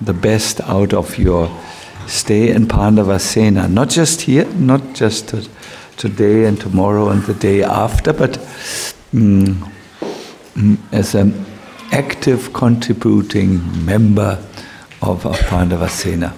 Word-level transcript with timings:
the 0.00 0.12
best 0.12 0.60
out 0.62 0.92
of 0.92 1.18
your 1.18 1.48
stay 2.06 2.50
in 2.50 2.66
Pandavasena. 2.66 3.68
Not 3.70 3.88
just 3.88 4.22
here, 4.22 4.44
not 4.54 4.94
just 4.94 5.28
to, 5.28 5.48
today 5.96 6.44
and 6.44 6.60
tomorrow 6.60 7.08
and 7.08 7.22
the 7.22 7.34
day 7.34 7.62
after, 7.62 8.12
but 8.12 8.38
um, 9.14 9.72
as 10.92 11.14
an 11.14 11.46
active 11.92 12.52
contributing 12.52 13.84
member 13.84 14.38
of, 15.02 15.24
of 15.26 15.38
Pandavasena. 15.40 16.32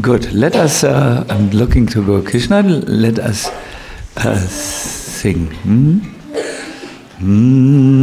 Good. 0.00 0.32
Let 0.32 0.54
us, 0.56 0.84
uh, 0.84 1.24
I'm 1.28 1.50
looking 1.50 1.86
to 1.88 2.04
go 2.04 2.22
Krishna, 2.22 2.62
let 2.62 3.18
us 3.18 3.48
uh, 4.16 4.36
sing. 4.36 5.46
Hmm? 5.46 5.98
Hmm. 7.18 8.00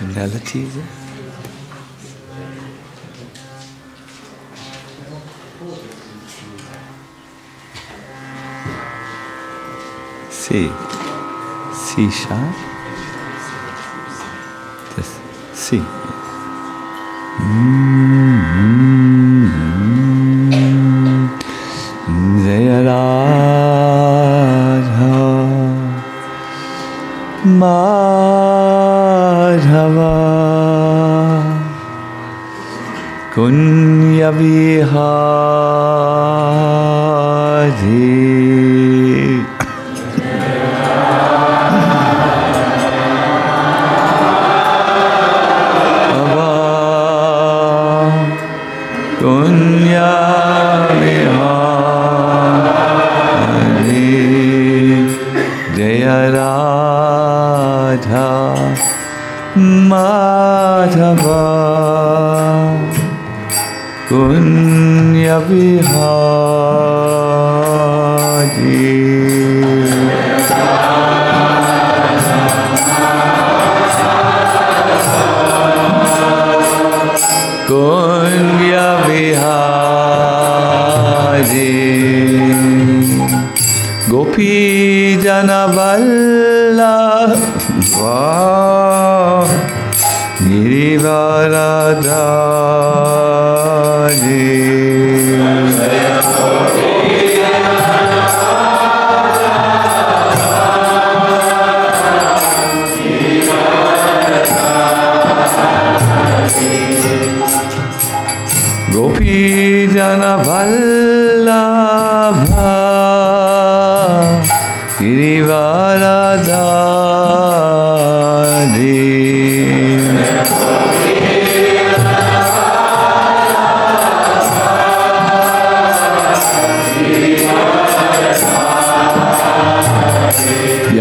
It? 0.00 0.04
C. 10.30 10.70
C 11.74 12.10
sharp. 12.10 12.54
This 14.94 15.10
C. 15.52 15.82
Jaya 22.44 22.78
Radha 22.86 23.18
Madhava 27.44 28.17
Kunya 34.38 34.86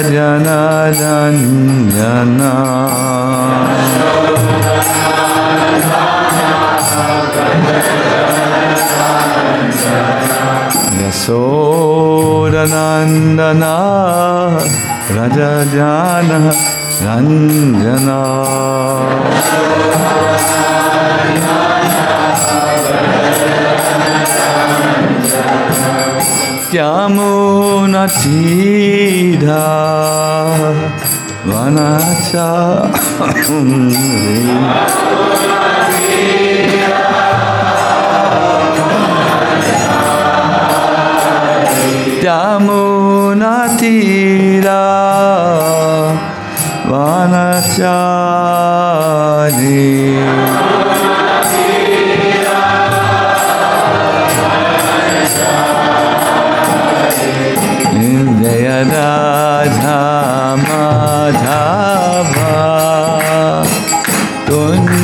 यशोरनन्दन 12.24 13.62
प्रजजनः 15.08 16.46
रञ्जन 17.04 18.08
야무나 26.74 28.04
지다 28.04 29.54
와나차 31.46 32.90
야무나 42.24 43.76
지다 43.76 44.70
와나차니 46.90 47.84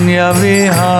धन्य 0.00 0.30
विहा 0.41 1.00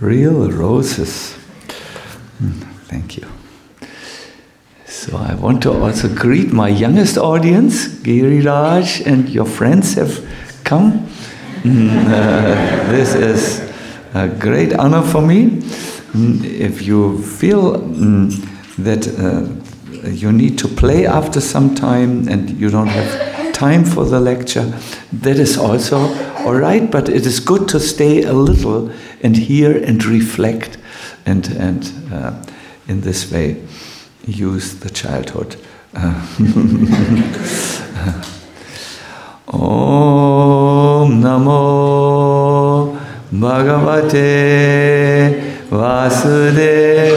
real 0.00 0.50
roses. 0.50 1.36
Mm, 2.42 2.62
Thank 2.88 3.16
you. 3.16 3.26
So 4.86 5.16
I 5.16 5.34
want 5.34 5.62
to 5.62 5.72
also 5.72 6.08
greet 6.08 6.52
my 6.52 6.68
youngest 6.68 7.16
audience, 7.18 7.88
Giri 8.02 8.40
Raj, 8.40 9.00
and 9.06 9.28
your 9.28 9.46
friends 9.46 9.94
have 9.94 10.20
come. 10.64 11.06
Mm, 11.62 12.06
uh, 12.06 12.90
this 12.90 13.14
is 13.14 13.60
a 14.14 14.28
great 14.28 14.72
honor 14.74 15.02
for 15.02 15.20
me. 15.22 15.62
Mm, 16.12 16.44
If 16.44 16.82
you 16.82 17.18
feel 17.22 17.78
mm, 17.78 18.30
that 18.78 19.06
uh, 19.18 20.08
you 20.10 20.32
need 20.32 20.58
to 20.58 20.68
play 20.68 21.06
after 21.06 21.40
some 21.40 21.74
time 21.74 22.28
and 22.28 22.50
you 22.50 22.70
don't 22.70 22.88
have 22.88 23.52
time 23.52 23.84
for 23.84 24.04
the 24.04 24.20
lecture, 24.20 24.72
that 25.22 25.38
is 25.38 25.58
also 25.58 25.98
all 26.44 26.54
right, 26.54 26.90
but 26.90 27.08
it 27.08 27.26
is 27.26 27.40
good 27.40 27.66
to 27.68 27.80
stay 27.80 28.22
a 28.22 28.32
little 28.32 28.90
and 29.26 29.36
hear 29.36 29.76
and 29.84 30.04
reflect 30.04 30.78
and, 31.26 31.48
and 31.58 31.92
uh, 32.12 32.32
in 32.86 33.00
this 33.00 33.32
way 33.32 33.60
use 34.24 34.78
the 34.78 34.90
childhood. 34.90 35.56
Uh, 35.94 36.14
Om 39.48 41.22
Namo 41.22 42.96
Bhagavate 43.32 44.22
Vasudevaya. 45.70 47.16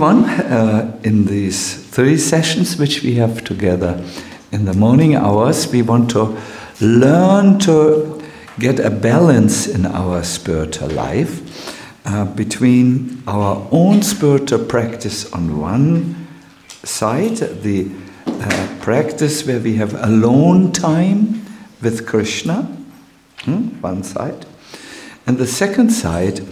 Everyone, 0.00 0.30
uh, 0.30 1.00
in 1.02 1.24
these 1.24 1.74
three 1.90 2.16
sessions 2.16 2.76
which 2.76 3.02
we 3.02 3.14
have 3.14 3.42
together 3.42 4.00
in 4.52 4.64
the 4.64 4.72
morning 4.72 5.16
hours, 5.16 5.72
we 5.72 5.82
want 5.82 6.08
to 6.08 6.38
learn 6.80 7.58
to 7.58 8.22
get 8.60 8.78
a 8.78 8.90
balance 8.90 9.66
in 9.66 9.84
our 9.84 10.22
spiritual 10.22 10.88
life 10.90 11.42
uh, 12.06 12.24
between 12.24 13.20
our 13.26 13.66
own 13.72 14.00
spiritual 14.00 14.64
practice 14.64 15.32
on 15.32 15.60
one 15.60 16.28
side, 16.84 17.38
the 17.62 17.90
uh, 18.28 18.76
practice 18.80 19.44
where 19.44 19.58
we 19.58 19.74
have 19.74 19.94
alone 19.94 20.70
time 20.70 21.44
with 21.82 22.06
Krishna, 22.06 22.62
hmm, 23.40 23.80
one 23.80 24.04
side, 24.04 24.46
and 25.26 25.38
the 25.38 25.46
second 25.48 25.90
side, 25.90 26.46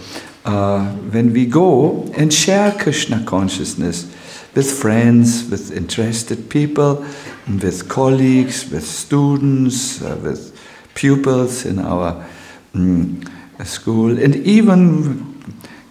uh, 0.45 0.85
when 1.13 1.33
we 1.33 1.47
go 1.47 2.06
and 2.17 2.33
share 2.33 2.73
Krishna 2.73 3.23
consciousness 3.25 4.13
with 4.55 4.71
friends, 4.71 5.49
with 5.51 5.71
interested 5.71 6.49
people, 6.49 7.05
with 7.47 7.89
colleagues, 7.89 8.71
with 8.71 8.85
students, 8.85 10.03
uh, 10.03 10.19
with 10.23 10.59
pupils 10.95 11.67
in 11.67 11.79
our 11.79 12.25
mm, 12.75 13.67
school, 13.67 14.19
and 14.19 14.35
even 14.37 15.35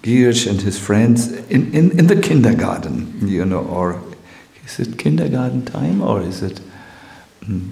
Girish 0.02 0.48
and 0.50 0.62
his 0.62 0.80
friends 0.80 1.32
in, 1.50 1.74
in, 1.74 1.98
in 1.98 2.08
the 2.08 2.20
kindergarten, 2.20 3.28
you 3.28 3.46
know, 3.46 3.60
or 3.60 4.02
is 4.66 4.80
it 4.80 4.98
kindergarten 4.98 5.66
time 5.66 6.02
or 6.02 6.22
is 6.22 6.42
it 6.42 6.60
mm, 7.42 7.70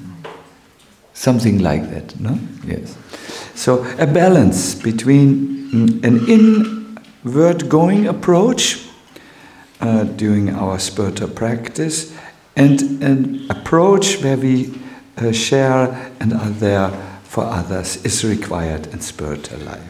something 1.14 1.60
like 1.60 1.90
that? 1.90 2.20
No? 2.20 2.40
Yes. 2.66 2.98
So, 3.56 3.86
a 4.00 4.08
balance 4.08 4.76
between 4.76 5.70
mm, 5.72 6.04
an 6.04 6.28
inward 7.24 7.70
going 7.70 8.08
approach 8.08 8.88
uh, 9.82 10.04
during 10.04 10.50
our 10.50 10.80
spiritual 10.80 11.30
practice 11.30 12.16
and 12.56 12.82
an 13.04 13.46
approach 13.50 14.22
where 14.22 14.38
we 14.38 14.74
uh, 15.18 15.32
share 15.32 16.12
and 16.20 16.34
are 16.34 16.50
there 16.50 16.90
for 17.24 17.44
others 17.44 18.04
is 18.06 18.24
required 18.24 18.88
in 18.88 19.02
spiritual 19.02 19.60
life. 19.60 19.90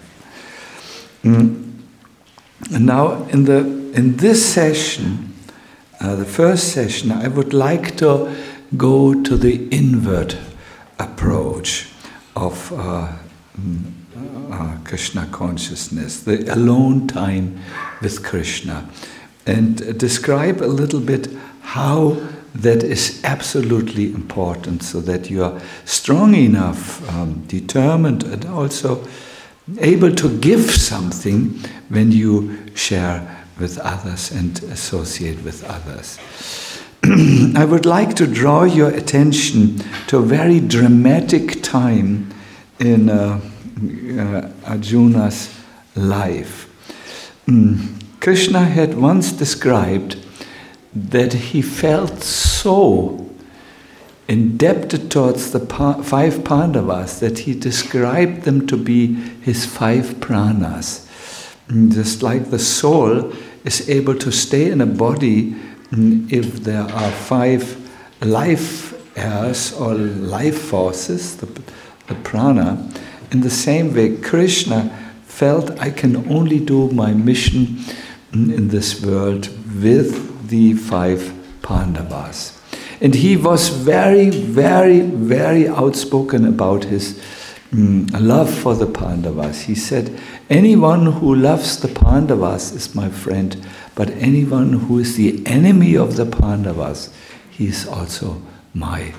Mm. 1.24 1.74
And 2.74 2.86
now, 2.86 3.24
in, 3.26 3.44
the, 3.46 3.58
in 3.94 4.18
this 4.18 4.54
session, 4.54 5.34
uh, 6.00 6.16
the 6.16 6.26
first 6.26 6.74
session, 6.74 7.12
I 7.12 7.28
would 7.28 7.54
like 7.54 7.98
to 7.98 8.34
go 8.78 9.22
to 9.22 9.38
the 9.38 9.68
inward 9.70 10.38
approach 11.00 11.90
of 12.36 12.72
uh, 12.74 13.12
mm, 13.60 13.92
uh, 14.54 14.78
Krishna 14.84 15.28
consciousness, 15.32 16.22
the 16.22 16.54
alone 16.54 17.08
time 17.08 17.60
with 18.02 18.24
Krishna, 18.24 18.88
and 19.46 19.98
describe 19.98 20.62
a 20.62 20.68
little 20.68 21.00
bit 21.00 21.28
how 21.62 22.18
that 22.56 22.84
is 22.84 23.20
absolutely 23.24 24.14
important 24.14 24.84
so 24.84 25.02
that 25.02 25.30
you 25.30 25.44
are 25.44 25.60
strong 25.86 26.36
enough, 26.36 27.08
um, 27.10 27.44
determined, 27.48 28.24
and 28.24 28.46
also 28.46 29.06
able 29.80 30.14
to 30.14 30.38
give 30.40 30.70
something 30.70 31.60
when 31.90 32.12
you 32.12 32.58
share 32.76 33.46
with 33.60 33.80
others 33.80 34.32
and 34.32 34.62
associate 34.64 35.44
with 35.44 35.64
others. 35.64 36.20
I 37.56 37.66
would 37.66 37.86
like 37.86 38.16
to 38.16 38.28
draw 38.28 38.64
your 38.64 38.90
attention 38.90 39.80
to 40.08 40.18
a 40.18 40.22
very 40.22 40.60
dramatic 40.60 41.64
time 41.64 42.33
in 42.80 43.10
uh, 43.10 43.40
uh, 44.20 44.50
Arjuna's 44.66 45.54
life. 45.96 46.70
Mm. 47.48 48.02
Krishna 48.20 48.64
had 48.64 48.96
once 48.96 49.32
described 49.32 50.18
that 50.96 51.34
he 51.34 51.62
felt 51.62 52.24
so 52.24 53.30
indebted 54.28 55.12
towards 55.12 55.52
the 55.52 55.60
five 55.60 56.44
Pandavas 56.46 57.20
that 57.20 57.40
he 57.40 57.54
described 57.54 58.44
them 58.44 58.66
to 58.68 58.78
be 58.78 59.16
his 59.42 59.66
five 59.66 60.06
pranas. 60.22 61.08
Mm, 61.68 61.94
just 61.94 62.24
like 62.24 62.50
the 62.50 62.60
soul 62.60 63.34
is 63.64 63.90
able 63.90 64.16
to 64.16 64.32
stay 64.32 64.70
in 64.70 64.82
a 64.82 64.86
body 64.86 65.54
mm, 65.92 66.32
if 66.32 66.64
there 66.64 66.84
are 66.84 67.12
five 67.12 67.78
life 68.22 68.94
airs 69.18 69.74
or 69.74 69.94
life 69.94 70.60
forces, 70.60 71.38
the, 71.38 71.48
the 72.08 72.16
prana, 72.16 72.90
in 73.32 73.42
the 73.42 73.50
same 73.50 73.94
way, 73.94 74.18
Krishna 74.18 74.90
felt 75.24 75.80
I 75.80 75.90
can 75.90 76.30
only 76.32 76.60
do 76.60 76.90
my 76.92 77.14
mission 77.14 77.80
in 78.34 78.68
this 78.70 79.04
world 79.04 79.50
with 79.82 80.50
the 80.50 80.74
five 80.74 81.34
Pandavas. 81.62 82.60
And 83.02 83.16
he 83.16 83.36
was 83.36 83.70
very, 83.70 84.30
very, 84.30 85.02
very 85.02 85.68
outspoken 85.68 86.46
about 86.46 86.86
his 86.86 87.20
mm, 87.72 88.10
love 88.20 88.54
for 88.54 88.76
the 88.76 88.86
Pandavas. 88.86 89.62
He 89.62 89.76
said, 89.76 90.20
Anyone 90.50 91.08
who 91.08 91.36
loves 91.36 91.80
the 91.80 91.88
Pandavas 91.88 92.72
is 92.72 92.94
my 92.94 93.10
friend, 93.10 93.66
but 93.96 94.10
anyone 94.12 94.74
who 94.74 95.00
is 95.00 95.16
the 95.16 95.46
enemy 95.46 95.98
of 95.98 96.16
the 96.16 96.26
Pandavas, 96.26 97.14
he 97.50 97.68
is 97.68 97.88
also 97.88 98.42
my 98.74 99.14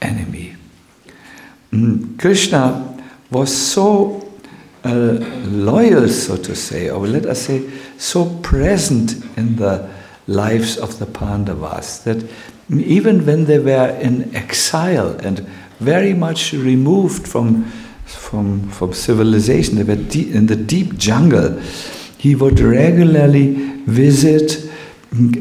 enemy. 0.00 0.56
Mm, 1.72 2.18
Krishna 2.18 3.02
was 3.30 3.54
so 3.54 4.28
uh, 4.84 5.18
loyal, 5.46 6.08
so 6.08 6.36
to 6.36 6.54
say, 6.54 6.90
or 6.90 7.06
let 7.06 7.24
us 7.24 7.42
say, 7.42 7.68
so 7.96 8.26
present 8.40 9.14
in 9.38 9.56
the 9.56 9.88
lives 10.26 10.76
of 10.76 10.98
the 10.98 11.06
Pandavas 11.06 12.00
that 12.00 12.24
even 12.70 13.24
when 13.24 13.46
they 13.46 13.58
were 13.58 13.88
in 14.00 14.34
exile 14.34 15.16
and 15.20 15.40
very 15.78 16.12
much 16.12 16.52
removed 16.52 17.26
from, 17.26 17.64
from, 18.04 18.68
from 18.70 18.92
civilization, 18.92 19.76
they 19.76 19.84
were 19.84 19.96
deep, 19.96 20.34
in 20.34 20.46
the 20.46 20.56
deep 20.56 20.96
jungle, 20.96 21.58
he 22.18 22.34
would 22.34 22.60
regularly 22.60 23.54
visit 23.86 24.70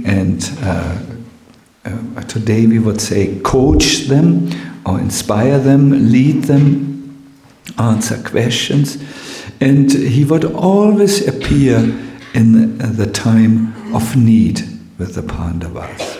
and 0.05 0.51
uh, 0.61 0.97
uh, 1.85 2.21
today 2.23 2.67
we 2.67 2.79
would 2.79 2.99
say 2.99 3.39
coach 3.41 4.07
them 4.07 4.49
or 4.85 4.99
inspire 4.99 5.59
them, 5.59 6.11
lead 6.11 6.43
them, 6.45 7.31
answer 7.77 8.21
questions. 8.21 8.97
And 9.59 9.91
he 9.91 10.25
would 10.25 10.45
always 10.45 11.27
appear 11.27 11.77
in 12.33 12.77
the, 12.77 13.05
time 13.05 13.95
of 13.95 14.15
need 14.15 14.61
with 14.97 15.15
the 15.15 15.23
Pandavas. 15.23 16.17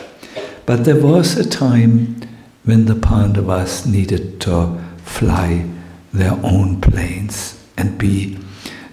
But 0.66 0.86
there 0.86 1.00
was 1.02 1.38
a 1.38 1.50
time 1.50 2.22
when 2.64 2.86
the 2.86 2.96
Pandavas 2.96 3.86
needed 3.86 4.40
to 4.42 4.80
fly 5.04 5.66
their 6.14 6.34
own 6.44 6.82
planes 6.82 7.64
and 7.78 7.98
be 7.98 8.38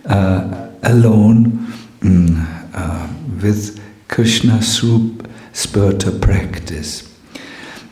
uh, 0.06 0.70
alone 0.82 1.66
mm, 2.00 2.46
uh, 2.74 3.08
with 3.42 3.80
Krishna 4.08 4.60
through 4.62 5.18
spiritual 5.52 6.18
practice. 6.20 7.07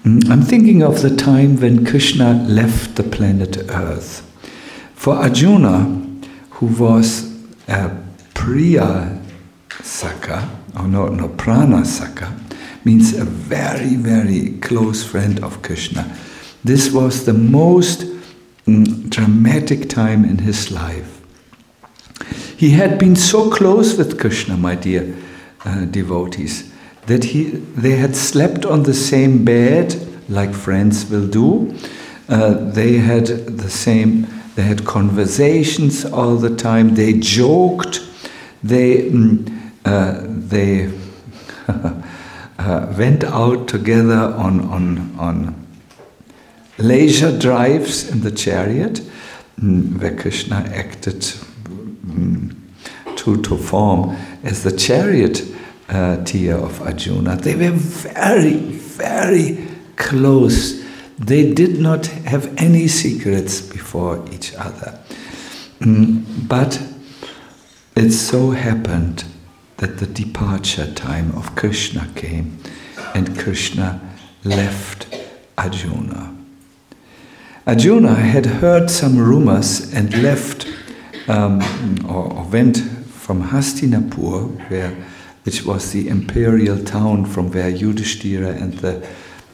Mm, 0.06 0.30
I'm 0.30 0.42
thinking 0.42 0.84
of 0.84 1.02
the 1.02 1.10
time 1.10 1.56
when 1.56 1.84
Krishna 1.84 2.34
left 2.44 2.94
the 2.94 3.02
planet 3.02 3.56
Earth. 3.68 4.22
For 4.94 5.16
Arjuna, 5.16 5.80
who 6.50 6.66
was 6.66 7.34
a 7.66 7.90
Priya 8.32 9.20
Saka, 9.82 10.48
or 10.78 10.86
no, 10.86 11.08
no, 11.08 11.26
Prana 11.30 11.84
Saka, 11.84 12.32
means 12.84 13.14
a 13.14 13.24
very, 13.24 13.96
very 13.96 14.56
close 14.58 15.02
friend 15.02 15.42
of 15.42 15.60
Krishna. 15.62 16.16
This 16.62 16.92
was 16.92 17.24
the 17.24 17.34
most 17.34 18.02
mm, 18.64 19.10
dramatic 19.10 19.88
time 19.88 20.24
in 20.24 20.38
his 20.38 20.70
life. 20.70 21.20
He 22.56 22.70
had 22.70 23.00
been 23.00 23.16
so 23.16 23.50
close 23.50 23.98
with 23.98 24.20
Krishna, 24.20 24.56
my 24.56 24.76
dear 24.76 25.16
uh, 25.64 25.84
devotees, 25.86 26.72
that 27.06 27.24
he, 27.24 27.44
they 27.44 27.96
had 27.96 28.16
slept 28.16 28.64
on 28.64 28.82
the 28.82 28.94
same 28.94 29.44
bed, 29.44 29.94
like 30.28 30.52
friends 30.52 31.08
will 31.10 31.26
do. 31.26 31.76
Uh, 32.28 32.54
they 32.54 32.94
had 32.98 33.26
the 33.26 33.70
same, 33.70 34.26
they 34.56 34.62
had 34.62 34.84
conversations 34.84 36.04
all 36.04 36.36
the 36.36 36.54
time, 36.54 36.94
they 36.94 37.12
joked, 37.12 38.00
they. 38.62 39.10
Mm, 39.10 39.56
uh, 39.86 40.20
they 40.26 40.92
uh, 41.68 42.94
went 42.98 43.22
out 43.22 43.68
together 43.68 44.34
on, 44.36 44.60
on, 44.68 45.16
on 45.16 45.66
leisure 46.78 47.38
drives 47.38 48.10
in 48.10 48.22
the 48.22 48.32
chariot, 48.32 49.00
mm, 49.60 50.00
where 50.00 50.16
Krishna 50.16 50.56
acted 50.74 51.20
mm, 51.20 52.52
to, 53.16 53.40
to 53.42 53.56
form 53.56 54.16
as 54.42 54.64
the 54.64 54.76
chariot 54.76 55.42
uh, 55.88 56.16
of 56.58 56.82
Arjuna. 56.82 57.36
They 57.36 57.54
were 57.54 57.76
very, 57.76 58.56
very 58.56 59.68
close. 59.96 60.84
They 61.18 61.52
did 61.52 61.80
not 61.80 62.06
have 62.06 62.52
any 62.58 62.88
secrets 62.88 63.60
before 63.60 64.24
each 64.32 64.54
other. 64.54 64.98
Mm, 65.80 66.48
but 66.48 66.82
it 67.96 68.10
so 68.10 68.50
happened 68.50 69.24
that 69.78 69.98
the 69.98 70.06
departure 70.06 70.92
time 70.94 71.32
of 71.36 71.54
Krishna 71.54 72.08
came 72.14 72.58
and 73.14 73.38
Krishna 73.38 74.00
left 74.44 75.06
Arjuna. 75.58 76.34
Arjuna 77.66 78.14
had 78.14 78.46
heard 78.46 78.90
some 78.90 79.18
rumors 79.18 79.92
and 79.92 80.22
left 80.22 80.66
um, 81.28 81.60
or, 82.08 82.32
or, 82.32 82.44
went 82.44 82.78
from 82.78 83.42
Hastinapur, 83.48 84.70
where, 84.70 84.96
which 85.46 85.64
was 85.64 85.92
the 85.92 86.08
imperial 86.08 86.76
town 86.82 87.24
from 87.24 87.52
where 87.52 87.68
Yudhishthira 87.68 88.48
and 88.48 88.74
the 88.78 89.06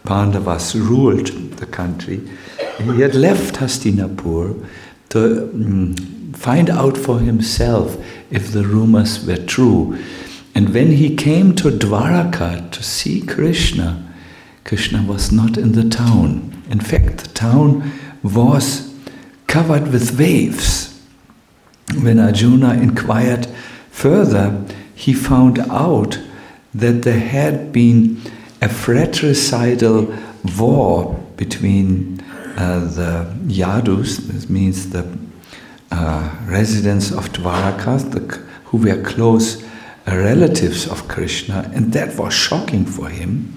Pandavas 0.04 0.74
ruled 0.74 1.26
the 1.58 1.66
country. 1.66 2.26
He 2.78 3.02
had 3.02 3.14
left 3.14 3.56
Hastinapur 3.56 4.66
to 5.10 5.42
um, 5.50 5.94
find 6.32 6.70
out 6.70 6.96
for 6.96 7.20
himself 7.20 8.02
if 8.30 8.52
the 8.52 8.64
rumors 8.64 9.24
were 9.26 9.36
true. 9.36 10.02
And 10.54 10.72
when 10.72 10.92
he 10.92 11.14
came 11.14 11.54
to 11.56 11.70
Dwaraka 11.70 12.70
to 12.70 12.82
see 12.82 13.20
Krishna, 13.20 14.02
Krishna 14.64 15.02
was 15.02 15.30
not 15.30 15.58
in 15.58 15.72
the 15.72 15.88
town. 15.88 16.62
In 16.70 16.80
fact, 16.80 17.18
the 17.18 17.28
town 17.28 17.92
was 18.22 18.94
covered 19.46 19.92
with 19.92 20.18
waves. 20.18 20.88
When 22.00 22.18
Arjuna 22.18 22.74
inquired 22.74 23.46
further, 23.90 24.64
he 25.02 25.12
found 25.12 25.58
out 25.58 26.16
that 26.72 27.02
there 27.02 27.18
had 27.18 27.72
been 27.72 28.20
a 28.60 28.68
fratricidal 28.68 30.14
war 30.56 31.18
between 31.36 32.20
uh, 32.56 32.78
the 32.98 33.34
Yadus, 33.48 34.18
this 34.28 34.48
means 34.48 34.90
the 34.90 35.04
uh, 35.90 36.30
residents 36.46 37.10
of 37.10 37.32
Dwaraka, 37.32 37.98
the, 38.12 38.20
who 38.66 38.78
were 38.78 39.02
close 39.02 39.64
relatives 40.06 40.86
of 40.86 41.08
Krishna, 41.08 41.68
and 41.74 41.92
that 41.92 42.16
was 42.16 42.32
shocking 42.32 42.84
for 42.84 43.08
him. 43.08 43.52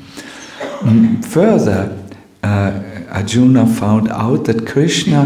Mm, 0.79 1.23
further, 1.23 1.95
uh, 2.41 2.81
Arjuna 3.11 3.67
found 3.67 4.09
out 4.09 4.45
that 4.45 4.65
Krishna 4.65 5.25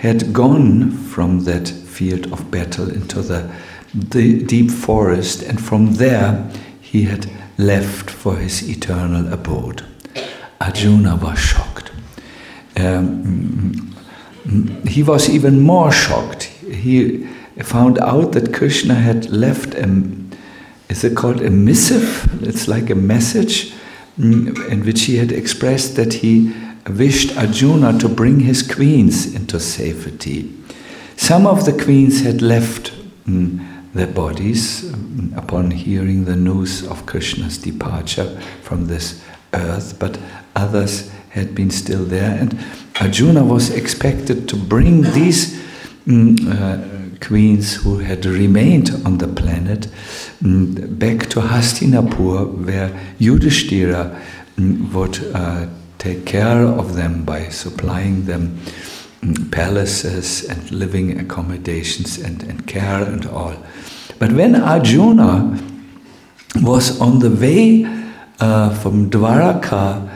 had 0.00 0.32
gone 0.32 0.90
from 0.90 1.44
that 1.44 1.68
field 1.68 2.32
of 2.32 2.50
battle 2.50 2.90
into 2.90 3.22
the, 3.22 3.48
the 3.94 4.42
deep 4.42 4.70
forest, 4.70 5.42
and 5.42 5.60
from 5.60 5.94
there 5.94 6.50
he 6.80 7.02
had 7.02 7.30
left 7.58 8.10
for 8.10 8.36
his 8.36 8.68
eternal 8.68 9.32
abode. 9.32 9.84
Arjuna 10.60 11.16
was 11.16 11.38
shocked. 11.38 11.90
Um, 12.76 13.94
he 14.86 15.02
was 15.02 15.28
even 15.28 15.60
more 15.60 15.92
shocked. 15.92 16.44
He 16.44 17.26
found 17.62 17.98
out 17.98 18.32
that 18.32 18.54
Krishna 18.54 18.94
had 18.94 19.30
left 19.30 19.74
a, 19.74 19.84
is 20.88 21.04
it 21.04 21.16
called 21.16 21.42
a 21.42 21.50
missive? 21.50 22.42
It's 22.42 22.68
like 22.68 22.90
a 22.90 22.94
message 22.94 23.72
mm, 24.18 24.70
in 24.70 24.84
which 24.84 25.02
he 25.02 25.16
had 25.16 25.32
expressed 25.32 25.96
that 25.96 26.14
he 26.14 26.54
wished 26.88 27.36
Arjuna 27.36 27.98
to 27.98 28.08
bring 28.08 28.40
his 28.40 28.62
queens 28.62 29.34
into 29.34 29.60
safety. 29.60 30.52
Some 31.16 31.46
of 31.46 31.66
the 31.66 31.72
queens 31.72 32.22
had 32.22 32.40
left 32.40 32.92
mm, 33.26 33.69
their 33.94 34.06
bodies 34.06 34.90
upon 35.36 35.70
hearing 35.70 36.24
the 36.24 36.36
news 36.36 36.86
of 36.86 37.06
Krishna's 37.06 37.58
departure 37.58 38.40
from 38.62 38.86
this 38.86 39.22
earth, 39.52 39.98
but 39.98 40.18
others 40.54 41.10
had 41.30 41.54
been 41.54 41.70
still 41.70 42.04
there, 42.04 42.38
and 42.38 42.58
Arjuna 43.00 43.44
was 43.44 43.70
expected 43.70 44.48
to 44.48 44.56
bring 44.56 45.02
these 45.02 45.60
mm, 46.06 46.36
uh, 46.48 47.16
queens 47.24 47.74
who 47.74 47.98
had 47.98 48.24
remained 48.26 48.90
on 49.04 49.18
the 49.18 49.28
planet 49.28 49.88
mm, 50.42 50.98
back 50.98 51.28
to 51.30 51.40
Hastinapur, 51.40 52.66
where 52.66 53.14
Yudhishthira 53.18 54.20
mm, 54.56 54.92
would 54.92 55.34
uh, 55.34 55.66
take 55.98 56.26
care 56.26 56.62
of 56.62 56.94
them 56.94 57.24
by 57.24 57.48
supplying 57.48 58.24
them 58.24 58.58
palaces 59.50 60.44
and 60.48 60.70
living 60.70 61.18
accommodations 61.20 62.18
and, 62.18 62.42
and 62.42 62.66
care 62.66 63.02
and 63.02 63.26
all. 63.26 63.54
But 64.20 64.32
when 64.32 64.54
Arjuna 64.54 65.58
was 66.56 67.00
on 67.00 67.20
the 67.20 67.30
way 67.30 67.86
uh, 68.38 68.68
from 68.74 69.08
Dwaraka 69.08 70.08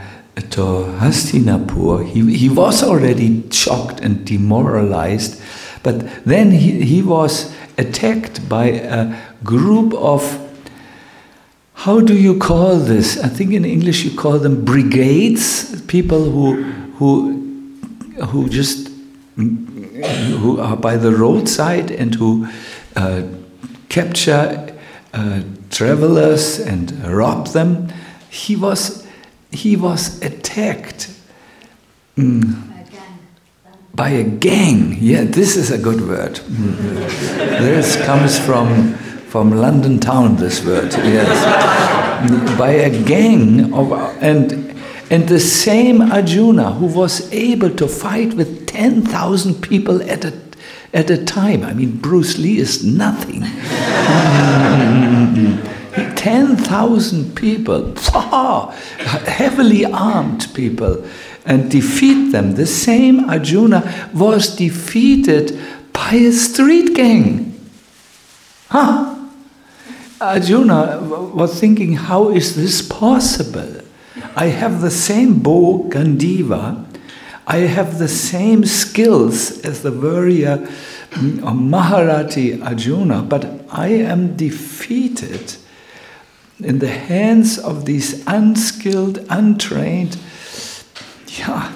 to 0.51 0.61
Hastinapur, 1.01 2.07
he, 2.07 2.37
he 2.37 2.51
was 2.51 2.83
already 2.83 3.49
shocked 3.51 4.01
and 4.01 4.23
demoralized, 4.27 5.40
but 5.83 6.05
then 6.27 6.51
he, 6.51 6.83
he 6.85 7.01
was 7.01 7.51
attacked 7.79 8.47
by 8.47 8.67
a 8.67 9.17
group 9.43 9.95
of 9.95 10.38
how 11.73 12.01
do 12.01 12.14
you 12.14 12.38
call 12.38 12.77
this? 12.77 13.19
I 13.19 13.29
think 13.29 13.55
in 13.55 13.64
English 13.64 14.05
you 14.05 14.14
call 14.14 14.38
them 14.38 14.67
brigades, 14.67 15.81
people 15.83 16.31
who 16.31 16.62
who 16.99 17.73
who 18.27 18.51
just 18.51 18.90
who 19.37 20.61
are 20.61 20.77
by 20.77 20.99
the 20.99 21.11
roadside 21.11 21.90
and 21.90 22.14
who 22.14 22.47
uh, 22.97 23.23
capture 23.94 24.74
uh, 25.12 25.40
travelers 25.70 26.59
and 26.59 26.90
rob 27.07 27.46
them. 27.48 27.88
He 28.28 28.57
was 28.57 29.07
he 29.52 29.76
was 29.76 30.20
attacked 30.20 31.14
mm, 32.16 32.42
by 33.94 34.09
a 34.09 34.24
gang. 34.24 34.96
Yeah, 34.98 35.22
this 35.22 35.57
is 35.57 35.70
a 35.70 35.78
good 35.78 36.00
word. 36.09 36.40
Mm. 36.40 36.96
this 37.61 37.96
comes 38.04 38.37
from 38.37 38.94
from 39.30 39.52
London 39.52 40.00
town. 40.00 40.37
This 40.37 40.64
word, 40.64 40.92
yes, 40.92 42.59
by 42.59 42.70
a 42.70 42.90
gang 43.04 43.72
of 43.72 43.92
and. 44.20 44.74
And 45.11 45.28
the 45.28 45.38
same 45.38 46.00
Arjuna 46.00 46.72
who 46.72 46.87
was 46.87 47.30
able 47.30 47.68
to 47.76 47.87
fight 47.87 48.33
with 48.35 48.66
10,000 48.66 49.61
people 49.61 50.02
at 50.11 50.24
a, 50.24 50.33
at 50.94 51.11
a 51.11 51.22
time. 51.22 51.64
I 51.64 51.74
mean, 51.74 51.98
Bruce 51.98 52.38
Lee 52.38 52.59
is 52.59 52.85
nothing. 52.85 53.42
10,000 56.16 57.37
people, 57.37 57.94
heavily 59.26 59.85
armed 59.85 60.48
people, 60.54 61.04
and 61.44 61.70
defeat 61.70 62.33
them. 62.33 62.54
The 62.54 62.66
same 62.66 63.28
Arjuna 63.28 64.09
was 64.14 64.57
defeated 64.57 65.59
by 65.92 66.14
a 66.14 66.33
street 66.33 66.94
gang. 66.94 67.52
Huh? 68.68 69.14
Arjuna 70.20 71.00
was 71.35 71.61
thinking, 71.61 71.92
how 71.92 72.30
is 72.30 72.57
this 72.57 72.80
possible? 72.80 73.83
I 74.35 74.46
have 74.46 74.80
the 74.80 74.90
same 74.90 75.40
bow, 75.40 75.87
Gandiva. 75.90 76.87
I 77.46 77.59
have 77.59 77.98
the 77.98 78.09
same 78.09 78.64
skills 78.64 79.61
as 79.64 79.83
the 79.83 79.92
warrior 79.92 80.59
mm, 81.11 81.40
Maharathi 81.40 82.64
Arjuna, 82.64 83.22
but 83.22 83.44
I 83.70 83.88
am 83.88 84.37
defeated 84.37 85.57
in 86.61 86.78
the 86.78 86.88
hands 86.88 87.59
of 87.59 87.85
these 87.85 88.26
unskilled, 88.26 89.18
untrained, 89.28 90.16
yeah, 91.26 91.72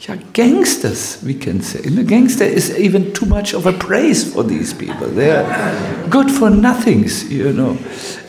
yeah, 0.00 0.16
gangsters, 0.32 1.22
we 1.22 1.34
can 1.34 1.62
say. 1.62 1.80
And 1.84 1.96
the 1.96 2.02
gangster 2.02 2.44
is 2.44 2.76
even 2.76 3.12
too 3.12 3.26
much 3.26 3.54
of 3.54 3.66
a 3.66 3.72
praise 3.72 4.32
for 4.32 4.42
these 4.42 4.74
people. 4.74 5.08
They 5.08 5.30
are 5.30 6.08
good 6.08 6.30
for 6.30 6.50
nothings, 6.50 7.30
you 7.30 7.52
know. 7.52 7.78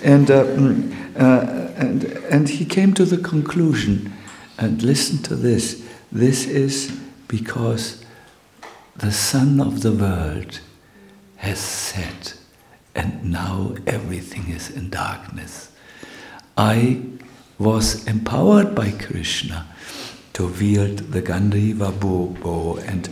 And, 0.03 0.29
uh, 0.29 0.43
mm, 0.43 1.19
uh, 1.19 1.71
and, 1.77 2.03
and 2.29 2.47
he 2.47 2.65
came 2.65 2.93
to 2.93 3.05
the 3.05 3.17
conclusion, 3.17 4.13
and 4.57 4.83
listen 4.83 5.17
to 5.23 5.35
this 5.35 5.84
this 6.15 6.47
is 6.47 6.97
because 7.27 8.01
the 8.95 9.11
sun 9.11 9.59
of 9.59 9.81
the 9.81 9.91
world 9.91 10.61
has 11.35 11.59
set, 11.59 12.35
and 12.95 13.29
now 13.29 13.75
everything 13.85 14.49
is 14.49 14.69
in 14.69 14.89
darkness. 14.89 15.71
I 16.57 17.01
was 17.59 18.07
empowered 18.07 18.73
by 18.73 18.91
Krishna 18.91 19.67
to 20.31 20.47
wield 20.47 20.99
the 21.11 21.21
Gandiva 21.21 21.91
bow 21.99 22.77
and 22.77 23.09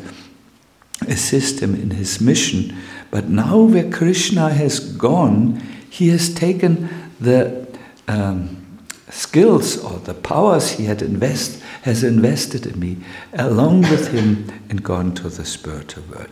assist 1.06 1.60
him 1.60 1.76
in 1.76 1.92
his 1.92 2.22
mission. 2.22 2.74
But 3.12 3.28
now, 3.28 3.64
where 3.64 3.92
Krishna 3.92 4.50
has 4.50 4.80
gone, 4.80 5.62
he 5.90 6.08
has 6.08 6.34
taken 6.34 6.90
the 7.20 7.68
um, 8.08 8.80
skills 9.10 9.78
or 9.84 10.00
the 10.00 10.14
powers 10.14 10.72
he 10.72 10.86
had 10.86 11.02
invest, 11.02 11.63
has 11.84 12.02
invested 12.02 12.66
in 12.66 12.80
me 12.80 12.98
along 13.34 13.82
with 13.82 14.14
him 14.14 14.48
and 14.70 14.82
gone 14.82 15.14
to 15.14 15.28
the 15.28 15.44
spiritual 15.44 16.04
world. 16.10 16.30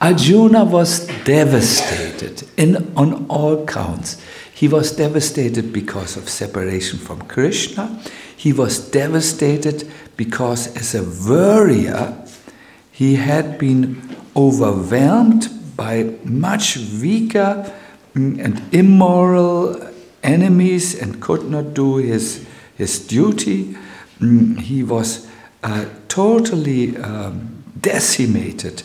Arjuna 0.00 0.64
was 0.64 1.08
devastated 1.24 2.48
in, 2.56 2.92
on 2.96 3.26
all 3.26 3.66
counts. 3.66 4.22
He 4.54 4.68
was 4.68 4.92
devastated 4.92 5.72
because 5.72 6.16
of 6.16 6.28
separation 6.28 7.00
from 7.00 7.22
Krishna. 7.22 8.00
He 8.36 8.52
was 8.52 8.78
devastated 8.90 9.90
because, 10.16 10.74
as 10.76 10.94
a 10.94 11.02
warrior, 11.28 12.16
he 12.92 13.16
had 13.16 13.58
been 13.58 14.16
overwhelmed 14.36 15.50
by 15.76 16.14
much 16.22 16.76
weaker 16.76 17.72
mm, 18.14 18.38
and 18.38 18.62
immoral 18.72 19.84
enemies 20.22 20.94
and 20.94 21.20
could 21.20 21.50
not 21.50 21.74
do 21.74 21.96
his, 21.96 22.46
his 22.76 23.04
duty. 23.04 23.76
He 24.22 24.82
was 24.82 25.28
uh, 25.62 25.86
totally 26.08 26.96
um, 26.96 27.64
decimated 27.80 28.82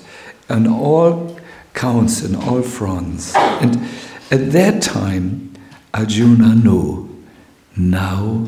on 0.50 0.68
all 0.68 1.40
counts 1.74 2.24
and 2.24 2.36
all 2.36 2.62
fronts. 2.62 3.36
And 3.36 3.88
at 4.32 4.52
that 4.52 4.82
time, 4.82 5.54
Arjuna 5.94 6.56
knew 6.56 7.26
now 7.76 8.48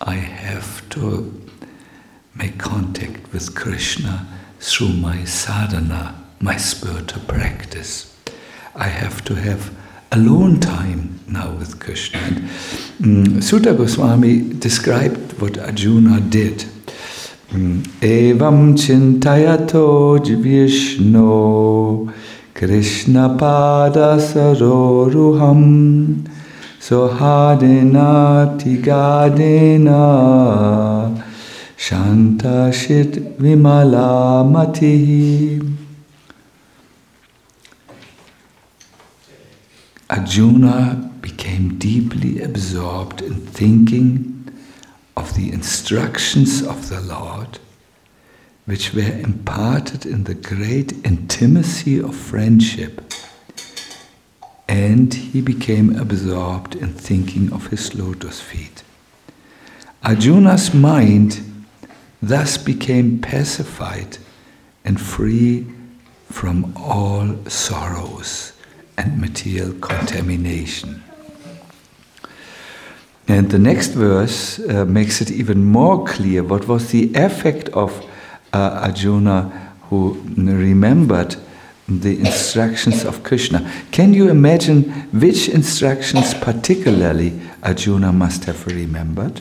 I 0.00 0.14
have 0.14 0.88
to 0.90 1.32
make 2.34 2.58
contact 2.58 3.32
with 3.32 3.54
Krishna 3.54 4.26
through 4.60 4.94
my 4.94 5.24
sadhana, 5.24 6.14
my 6.40 6.56
spiritual 6.56 7.22
practice. 7.22 8.16
I 8.74 8.88
have 8.88 9.24
to 9.24 9.34
have 9.34 9.74
alone 10.12 10.60
time 10.60 11.13
now 11.26 11.50
with 11.52 11.78
Krishna. 11.80 12.18
And 12.18 12.48
um, 13.28 13.42
Suta 13.42 13.72
Goswami 13.72 14.54
described 14.58 15.40
what 15.40 15.58
Arjuna 15.58 16.20
did. 16.20 16.64
Mm, 17.50 17.82
Evam 18.00 18.74
chintayato 18.76 20.18
Vishnu 20.42 22.12
Krishna 22.54 23.36
pada 23.38 24.18
saroruham 24.18 25.64
Sohadena 26.80 28.58
tigadena 28.58 30.02
vimala 33.38 34.44
mati. 34.44 35.60
Arjuna 40.08 41.13
became 41.24 41.78
deeply 41.78 42.42
absorbed 42.42 43.22
in 43.22 43.34
thinking 43.34 44.46
of 45.16 45.34
the 45.34 45.50
instructions 45.50 46.62
of 46.62 46.90
the 46.90 47.00
Lord, 47.00 47.58
which 48.66 48.92
were 48.92 49.18
imparted 49.28 50.04
in 50.04 50.24
the 50.24 50.34
great 50.34 50.92
intimacy 51.02 51.98
of 51.98 52.14
friendship. 52.14 53.00
And 54.68 55.14
he 55.14 55.40
became 55.40 55.96
absorbed 55.96 56.76
in 56.76 56.92
thinking 56.92 57.50
of 57.54 57.68
his 57.68 57.94
lotus 57.94 58.42
feet. 58.42 58.82
Arjuna's 60.02 60.74
mind 60.74 61.40
thus 62.22 62.58
became 62.58 63.18
pacified 63.18 64.18
and 64.84 65.00
free 65.00 65.66
from 66.30 66.74
all 66.76 67.34
sorrows 67.48 68.52
and 68.98 69.18
material 69.18 69.72
contamination. 69.80 71.03
And 73.26 73.50
the 73.50 73.58
next 73.58 73.92
verse 73.92 74.58
uh, 74.58 74.84
makes 74.84 75.20
it 75.20 75.30
even 75.30 75.64
more 75.64 76.04
clear 76.04 76.42
what 76.42 76.68
was 76.68 76.90
the 76.90 77.12
effect 77.14 77.68
of 77.70 78.04
uh, 78.52 78.80
Arjuna 78.82 79.72
who 79.88 80.20
remembered 80.36 81.36
the 81.88 82.18
instructions 82.18 83.04
of 83.04 83.22
Krishna. 83.22 83.70
Can 83.90 84.14
you 84.14 84.28
imagine 84.28 84.84
which 85.12 85.48
instructions 85.48 86.34
particularly 86.34 87.40
Arjuna 87.62 88.12
must 88.12 88.44
have 88.44 88.66
remembered? 88.66 89.40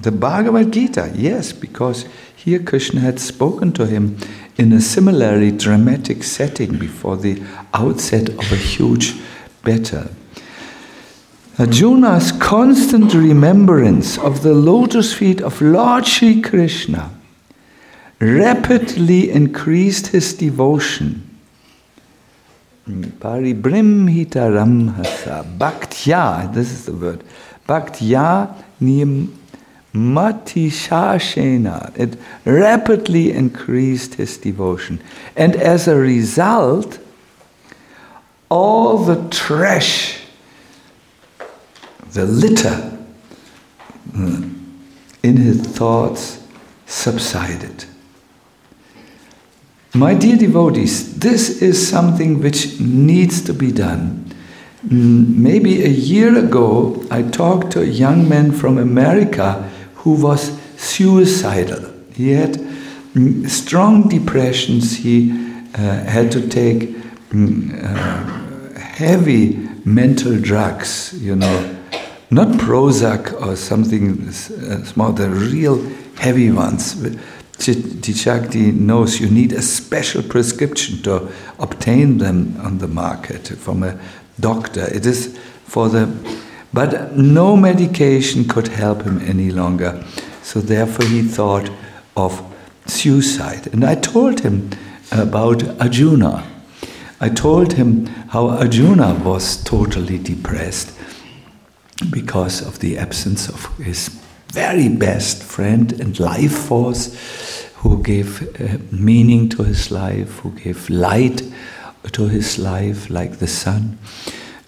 The 0.00 0.12
Bhagavad 0.12 0.72
Gita, 0.72 1.12
yes, 1.14 1.52
because 1.52 2.06
here 2.34 2.58
Krishna 2.58 3.00
had 3.00 3.20
spoken 3.20 3.72
to 3.72 3.86
him 3.86 4.16
in 4.56 4.72
a 4.72 4.80
similarly 4.80 5.50
dramatic 5.50 6.22
setting 6.22 6.78
before 6.78 7.16
the 7.16 7.42
outset 7.74 8.30
of 8.30 8.52
a 8.52 8.56
huge 8.56 9.14
battle. 9.62 10.08
Arjuna's 11.60 12.32
constant 12.32 13.12
remembrance 13.12 14.16
of 14.16 14.42
the 14.42 14.54
lotus 14.54 15.12
feet 15.12 15.42
of 15.42 15.60
Lord 15.60 16.06
Sri 16.06 16.40
Krishna 16.40 17.10
rapidly 18.18 19.30
increased 19.30 20.06
his 20.06 20.32
devotion. 20.32 21.38
Paribrimhitaram 22.88 24.94
hasa 24.94 25.44
bhaktya, 25.58 26.50
this 26.54 26.72
is 26.72 26.86
the 26.86 26.94
word, 26.94 27.22
bhaktya 27.68 28.54
niyam 28.80 29.28
Matishashena. 29.92 31.94
It 31.98 32.16
rapidly 32.46 33.32
increased 33.32 34.14
his 34.14 34.38
devotion. 34.38 35.02
And 35.36 35.56
as 35.56 35.88
a 35.88 35.96
result, 35.96 37.00
all 38.48 38.98
the 38.98 39.28
trash, 39.28 40.19
the 42.12 42.24
litter 42.24 42.98
uh, 44.16 44.42
in 45.22 45.36
his 45.36 45.60
thoughts 45.60 46.42
subsided. 46.86 47.84
My 49.94 50.14
dear 50.14 50.36
devotees, 50.36 51.18
this 51.18 51.60
is 51.62 51.88
something 51.88 52.40
which 52.40 52.80
needs 52.80 53.42
to 53.42 53.52
be 53.52 53.72
done. 53.72 54.24
Mm, 54.86 55.36
maybe 55.36 55.84
a 55.84 55.88
year 55.88 56.38
ago, 56.38 57.04
I 57.10 57.22
talked 57.22 57.72
to 57.72 57.82
a 57.82 57.86
young 57.86 58.28
man 58.28 58.52
from 58.52 58.78
America 58.78 59.68
who 59.96 60.14
was 60.14 60.58
suicidal. 60.76 61.92
He 62.14 62.30
had 62.30 62.54
mm, 62.54 63.48
strong 63.48 64.08
depressions. 64.08 64.96
He 64.96 65.32
uh, 65.74 65.78
had 65.78 66.32
to 66.32 66.48
take 66.48 66.94
uh, 67.34 68.78
heavy 68.78 69.68
mental 69.84 70.38
drugs, 70.38 71.14
you 71.20 71.36
know, 71.36 71.79
not 72.30 72.48
Prozac 72.58 73.32
or 73.44 73.56
something 73.56 74.28
uh, 74.28 74.84
small, 74.84 75.12
the 75.12 75.28
real 75.28 75.82
heavy 76.16 76.50
ones. 76.50 76.94
Tichakti 77.58 78.72
knows 78.72 79.20
you 79.20 79.28
need 79.28 79.52
a 79.52 79.60
special 79.60 80.22
prescription 80.22 81.02
to 81.02 81.28
obtain 81.58 82.18
them 82.18 82.56
on 82.64 82.78
the 82.78 82.88
market 82.88 83.48
from 83.48 83.82
a 83.82 83.98
doctor. 84.38 84.86
It 84.94 85.04
is 85.04 85.38
for 85.64 85.88
the 85.88 86.08
but 86.72 87.16
no 87.16 87.56
medication 87.56 88.46
could 88.46 88.68
help 88.68 89.02
him 89.02 89.20
any 89.22 89.50
longer. 89.50 90.04
So 90.42 90.60
therefore 90.60 91.06
he 91.06 91.22
thought 91.22 91.68
of 92.16 92.42
suicide. 92.86 93.66
And 93.72 93.84
I 93.84 93.96
told 93.96 94.40
him 94.40 94.70
about 95.10 95.64
Arjuna. 95.80 96.46
I 97.20 97.28
told 97.28 97.72
him 97.72 98.06
how 98.06 98.50
Arjuna 98.50 99.14
was 99.24 99.62
totally 99.64 100.18
depressed 100.18 100.96
because 102.10 102.66
of 102.66 102.78
the 102.78 102.98
absence 102.98 103.48
of 103.48 103.76
his 103.78 104.08
very 104.52 104.88
best 104.88 105.42
friend 105.42 105.92
and 106.00 106.18
life 106.18 106.56
force 106.56 107.14
who 107.76 108.02
gave 108.02 108.42
uh, 108.60 108.78
meaning 108.90 109.48
to 109.48 109.62
his 109.62 109.90
life, 109.90 110.38
who 110.40 110.50
gave 110.52 110.90
light 110.90 111.42
to 112.12 112.28
his 112.28 112.58
life 112.58 113.08
like 113.10 113.38
the 113.38 113.46
sun. 113.46 113.98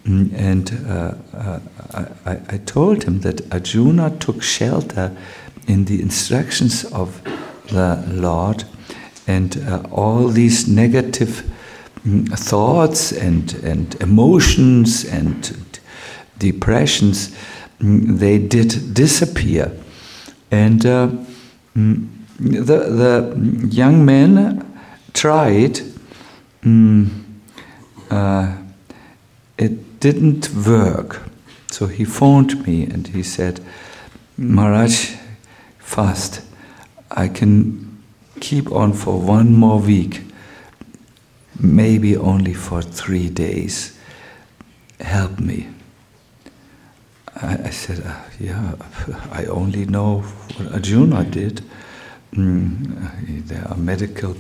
Mm, 0.05 0.33
and 0.35 0.73
uh, 0.89 1.15
uh, 1.37 1.61
I, 2.27 2.33
I, 2.49 2.59
told 2.59 3.05
him 3.05 3.21
that 3.21 3.53
Arjuna 3.53 4.11
took 4.19 4.43
shelter 4.43 5.17
in 5.69 5.85
the 5.85 6.03
instructions 6.03 6.85
of 6.87 7.23
the 7.69 8.03
Lord, 8.09 8.65
and 9.29 9.57
uh, 9.69 9.83
all 9.93 10.27
these 10.29 10.67
negative 10.67 11.45
mm, 12.05 12.29
thoughts 12.37 13.13
and, 13.13 13.55
and 13.63 13.95
emotions 14.01 15.05
and 15.05 15.62
depressions, 16.51 17.31
mm, 17.79 18.19
they 18.19 18.39
did 18.39 18.95
disappear. 18.95 19.73
And 20.51 20.85
uh, 20.85 21.09
the, 21.75 22.79
the 23.01 23.69
young 23.71 24.05
man 24.05 24.67
tried. 25.15 25.81
Uh, 28.11 28.57
it 29.57 30.01
didn't 30.01 30.53
work. 30.67 31.23
So 31.71 31.87
he 31.87 32.05
phoned 32.05 32.67
me 32.67 32.85
and 32.85 33.09
he 33.09 33.23
said, 33.23 33.61
Maharaj, 34.37 35.17
fast. 35.79 36.43
I 37.11 37.29
can 37.29 38.03
keep 38.41 38.71
on 38.71 38.93
for 38.93 39.19
one 39.19 39.55
more 39.55 39.79
week, 39.79 40.23
maybe 41.59 42.17
only 42.17 42.55
for 42.55 42.83
three 42.83 43.31
days. 43.31 43.99
Help 45.01 45.41
me. 45.41 45.69
I, 47.37 47.59
I 47.65 47.71
said, 47.71 48.05
uh, 48.07 48.21
Yeah, 48.39 48.75
I 49.33 49.45
only 49.47 49.87
know 49.87 50.21
what 50.57 50.73
Arjuna 50.75 51.25
did. 51.25 51.63
Mm, 52.33 53.47
there 53.47 53.67
are 53.69 53.77
medical 53.77 54.37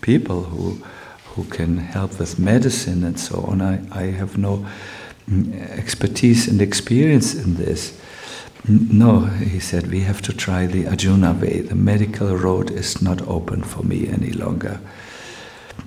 people 0.00 0.42
who 0.42 0.82
who 1.34 1.44
can 1.44 1.78
help 1.78 2.18
with 2.18 2.38
medicine 2.38 3.04
and 3.04 3.18
so 3.18 3.40
on. 3.48 3.62
I, 3.62 3.80
I 3.90 4.10
have 4.10 4.36
no 4.36 4.66
mm, 5.28 5.78
expertise 5.78 6.46
and 6.46 6.60
experience 6.60 7.34
in 7.34 7.56
this. 7.56 7.98
No, 8.68 9.20
he 9.20 9.58
said, 9.58 9.90
we 9.90 10.00
have 10.00 10.20
to 10.22 10.32
try 10.32 10.66
the 10.66 10.86
Arjuna 10.86 11.32
way. 11.32 11.60
The 11.60 11.74
medical 11.74 12.36
road 12.36 12.70
is 12.70 13.02
not 13.02 13.26
open 13.26 13.62
for 13.62 13.82
me 13.82 14.08
any 14.08 14.30
longer. 14.32 14.78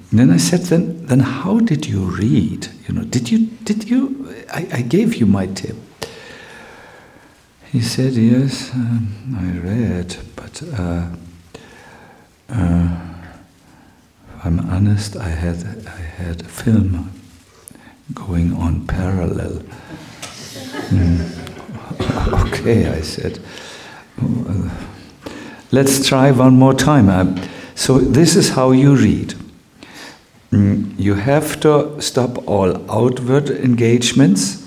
And 0.10 0.19
then 0.19 0.32
I 0.32 0.38
said, 0.38 0.62
then, 0.62 1.06
then 1.06 1.19
how 1.19 1.60
did 1.60 1.86
you 1.86 2.04
read? 2.04 2.67
You 2.88 2.95
know, 2.95 3.04
did 3.04 3.32
you, 3.32 3.45
did 3.63 3.89
you, 3.89 4.34
I, 4.52 4.67
I 4.74 4.82
gave 4.82 5.15
you 5.15 5.26
my 5.26 5.45
tip. 5.48 5.76
He 7.75 7.81
said, 7.81 8.13
yes, 8.13 8.73
um, 8.73 9.09
I 9.38 9.67
read, 9.67 10.15
but 10.38 10.63
uh, 10.79 11.09
uh, 12.47 12.97
I'm 14.45 14.59
honest, 14.69 15.17
I 15.17 15.27
had, 15.27 15.85
I 15.85 15.99
had 15.99 16.39
a 16.39 16.45
film 16.45 17.11
going 18.13 18.53
on 18.53 18.88
parallel. 18.88 19.61
Mm. 20.89 21.41
Okay, 22.47 22.88
I 22.88 23.01
said. 23.01 23.39
Let's 25.73 26.07
try 26.07 26.31
one 26.31 26.57
more 26.57 26.73
time. 26.73 27.41
So, 27.75 27.97
this 27.97 28.38
is 28.38 28.51
how 28.51 28.71
you 28.71 28.95
read. 28.95 29.33
Mm, 30.51 30.97
you 30.97 31.15
have 31.15 31.59
to 31.59 32.01
stop 32.01 32.47
all 32.47 32.89
outward 32.89 33.49
engagements. 33.49 34.64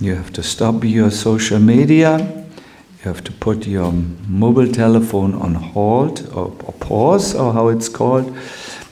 You 0.00 0.14
have 0.14 0.32
to 0.32 0.42
stop 0.42 0.84
your 0.84 1.10
social 1.10 1.58
media. 1.58 2.18
You 2.18 3.04
have 3.04 3.22
to 3.24 3.32
put 3.32 3.66
your 3.66 3.92
mobile 4.26 4.70
telephone 4.72 5.34
on 5.34 5.54
hold 5.54 6.26
or, 6.34 6.52
or 6.64 6.72
pause, 6.80 7.34
or 7.34 7.52
how 7.52 7.68
it's 7.68 7.88
called 7.88 8.34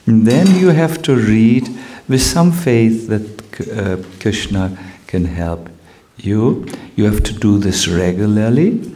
then 0.09 0.47
you 0.59 0.69
have 0.69 1.01
to 1.03 1.15
read 1.15 1.69
with 2.07 2.21
some 2.21 2.51
faith 2.51 3.07
that 3.07 3.69
uh, 3.71 3.97
Krishna 4.19 4.77
can 5.07 5.25
help 5.25 5.69
you. 6.17 6.67
You 6.95 7.05
have 7.05 7.23
to 7.23 7.33
do 7.33 7.59
this 7.59 7.87
regularly. 7.87 8.91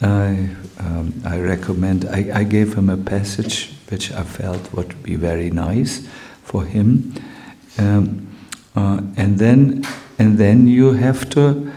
I, 0.00 0.48
um, 0.78 1.20
I 1.24 1.38
recommend, 1.38 2.06
I, 2.06 2.40
I 2.40 2.44
gave 2.44 2.74
him 2.74 2.88
a 2.88 2.96
passage 2.96 3.74
which 3.90 4.10
I 4.12 4.22
felt 4.22 4.72
would 4.72 5.02
be 5.02 5.16
very 5.16 5.50
nice 5.50 6.08
for 6.42 6.64
him. 6.64 7.14
Um, 7.78 8.26
uh, 8.74 9.02
and 9.16 9.38
then 9.38 9.84
and 10.18 10.38
then 10.38 10.66
you 10.66 10.92
have 10.92 11.28
to 11.30 11.72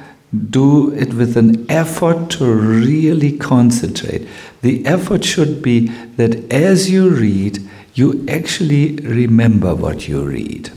do 0.50 0.94
it 0.94 1.14
with 1.14 1.38
an 1.38 1.70
effort 1.70 2.30
to 2.30 2.46
really 2.46 3.38
concentrate. 3.38 4.28
The 4.62 4.86
effort 4.86 5.24
should 5.24 5.62
be 5.62 5.88
that 6.18 6.52
as 6.52 6.90
you 6.90 7.10
read, 7.10 7.60
you 7.94 8.26
actually 8.28 8.98
remember 8.98 9.74
what 9.74 10.08
you 10.08 10.24
read. 10.24 10.70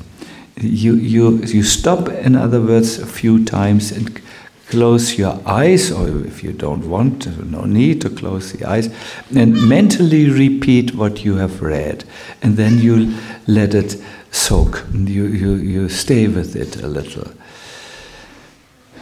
You, 0.57 0.95
you, 0.95 1.39
you 1.39 1.63
stop, 1.63 2.09
in 2.09 2.37
other 2.37 2.61
words, 2.61 2.99
a 2.99 3.07
few 3.07 3.45
times 3.45 3.93
and 3.93 4.21
close 4.69 5.19
your 5.19 5.41
eyes, 5.45 5.91
or 5.91 6.25
if 6.25 6.45
you 6.45 6.53
don't 6.53 6.89
want, 6.89 7.27
no 7.51 7.65
need 7.65 8.01
to 8.03 8.09
close 8.11 8.53
the 8.53 8.65
eyes, 8.65 8.89
and 9.35 9.69
mentally 9.69 10.31
repeat 10.31 10.95
what 10.95 11.25
you 11.25 11.37
have 11.37 11.61
read. 11.61 12.05
And 12.41 12.57
then 12.57 12.79
you 12.79 13.13
let 13.47 13.75
it 13.75 13.97
soak. 14.31 14.85
You, 14.93 15.27
you, 15.27 15.55
you 15.55 15.89
stay 15.89 16.29
with 16.29 16.57
it 16.57 16.83
a 16.83 16.87
little. 16.87 17.31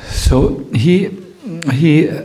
So 0.09 0.65
he, 0.75 1.11
he, 1.73 2.09
uh, 2.09 2.25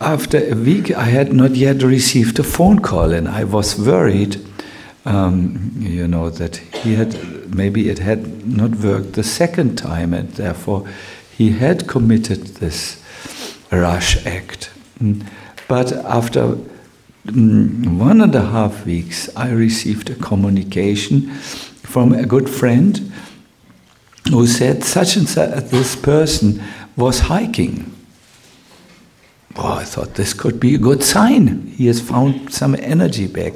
after 0.00 0.38
a 0.38 0.54
week, 0.54 0.90
I 0.90 1.04
had 1.04 1.32
not 1.32 1.52
yet 1.52 1.82
received 1.82 2.38
a 2.38 2.44
phone 2.44 2.80
call, 2.80 3.12
and 3.12 3.28
I 3.28 3.44
was 3.44 3.78
worried, 3.78 4.44
um, 5.04 5.72
you 5.78 6.06
know, 6.06 6.30
that 6.30 6.56
he 6.56 6.94
had 6.94 7.54
maybe 7.54 7.88
it 7.88 7.98
had 7.98 8.46
not 8.46 8.76
worked 8.76 9.14
the 9.14 9.22
second 9.22 9.76
time, 9.76 10.12
and 10.12 10.30
therefore 10.32 10.88
he 11.36 11.50
had 11.50 11.86
committed 11.88 12.46
this 12.58 13.02
rash 13.72 14.24
act. 14.26 14.70
But 15.68 15.92
after 15.92 16.58
mm, 17.26 17.98
one 17.98 18.20
and 18.20 18.34
a 18.34 18.46
half 18.46 18.86
weeks, 18.86 19.28
I 19.36 19.50
received 19.50 20.10
a 20.10 20.14
communication 20.14 21.32
from 21.86 22.12
a 22.12 22.26
good 22.26 22.50
friend 22.50 23.12
who 24.30 24.46
said 24.46 24.84
such 24.84 25.16
and 25.16 25.28
such 25.28 25.64
this 25.70 25.96
person 25.96 26.62
was 26.96 27.20
hiking. 27.20 27.92
Oh, 29.56 29.74
I 29.74 29.84
thought 29.84 30.14
this 30.14 30.34
could 30.34 30.60
be 30.60 30.74
a 30.74 30.78
good 30.78 31.02
sign. 31.02 31.68
He 31.68 31.86
has 31.86 32.00
found 32.00 32.52
some 32.52 32.74
energy 32.74 33.26
back. 33.26 33.54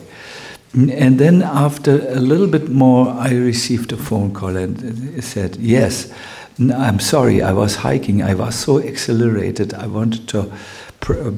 And 0.72 1.18
then, 1.18 1.42
after 1.42 2.08
a 2.08 2.20
little 2.20 2.46
bit 2.46 2.68
more, 2.70 3.08
I 3.08 3.30
received 3.30 3.92
a 3.92 3.96
phone 3.96 4.32
call 4.32 4.56
and 4.56 5.22
said, 5.22 5.56
Yes, 5.56 6.12
I'm 6.58 7.00
sorry, 7.00 7.42
I 7.42 7.52
was 7.52 7.74
hiking. 7.74 8.22
I 8.22 8.34
was 8.34 8.54
so 8.54 8.78
exhilarated. 8.78 9.74
I 9.74 9.88
wanted 9.88 10.28
to 10.28 10.52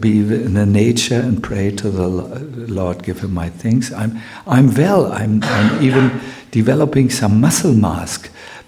be 0.01 0.19
in 0.19 0.55
the 0.55 0.67
nature 0.67 1.21
and 1.21 1.43
pray 1.43 1.71
to 1.71 1.91
the 1.91 2.09
Lord, 2.09 3.03
give 3.03 3.21
Him 3.21 3.33
my 3.35 3.49
things. 3.49 3.93
I'm, 3.93 4.19
I'm 4.47 4.75
well. 4.75 5.13
I'm, 5.13 5.43
I'm 5.43 5.83
even 5.83 6.21
developing 6.51 7.11
some 7.11 7.41
muscle 7.41 7.73
mass 7.73 8.19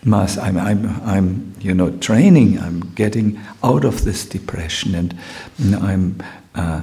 mass. 0.07 0.37
I'm, 0.39 0.59
I'm, 0.59 1.01
I'm, 1.03 1.55
you 1.61 1.75
know, 1.75 1.91
training. 1.99 2.59
I'm 2.59 2.81
getting 2.95 3.41
out 3.63 3.85
of 3.85 4.05
this 4.05 4.25
depression, 4.25 4.95
and, 4.95 5.15
I'm, 5.75 6.23
uh, 6.55 6.83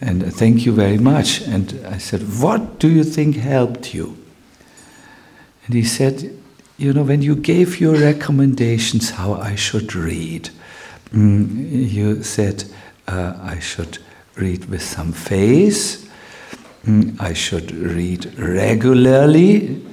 and 0.00 0.32
thank 0.32 0.64
you 0.64 0.72
very 0.72 0.98
much. 0.98 1.42
And 1.42 1.80
I 1.86 1.98
said, 1.98 2.22
what 2.40 2.78
do 2.78 2.88
you 2.88 3.04
think 3.04 3.36
helped 3.36 3.94
you? 3.94 4.16
And 5.66 5.74
he 5.74 5.84
said, 5.84 6.36
you 6.78 6.92
know, 6.92 7.02
when 7.02 7.22
you 7.22 7.36
gave 7.36 7.80
your 7.80 7.94
recommendations 7.94 9.10
how 9.10 9.34
I 9.34 9.54
should 9.54 9.94
read, 9.94 10.50
mm, 11.12 11.90
you 11.90 12.22
said 12.22 12.64
uh, 13.10 13.36
I 13.42 13.58
should 13.58 13.98
read 14.36 14.66
with 14.66 14.82
some 14.82 15.12
faith. 15.12 16.10
Mm, 16.86 17.20
I 17.20 17.32
should 17.32 17.72
read 17.72 18.38
regularly 18.38 19.84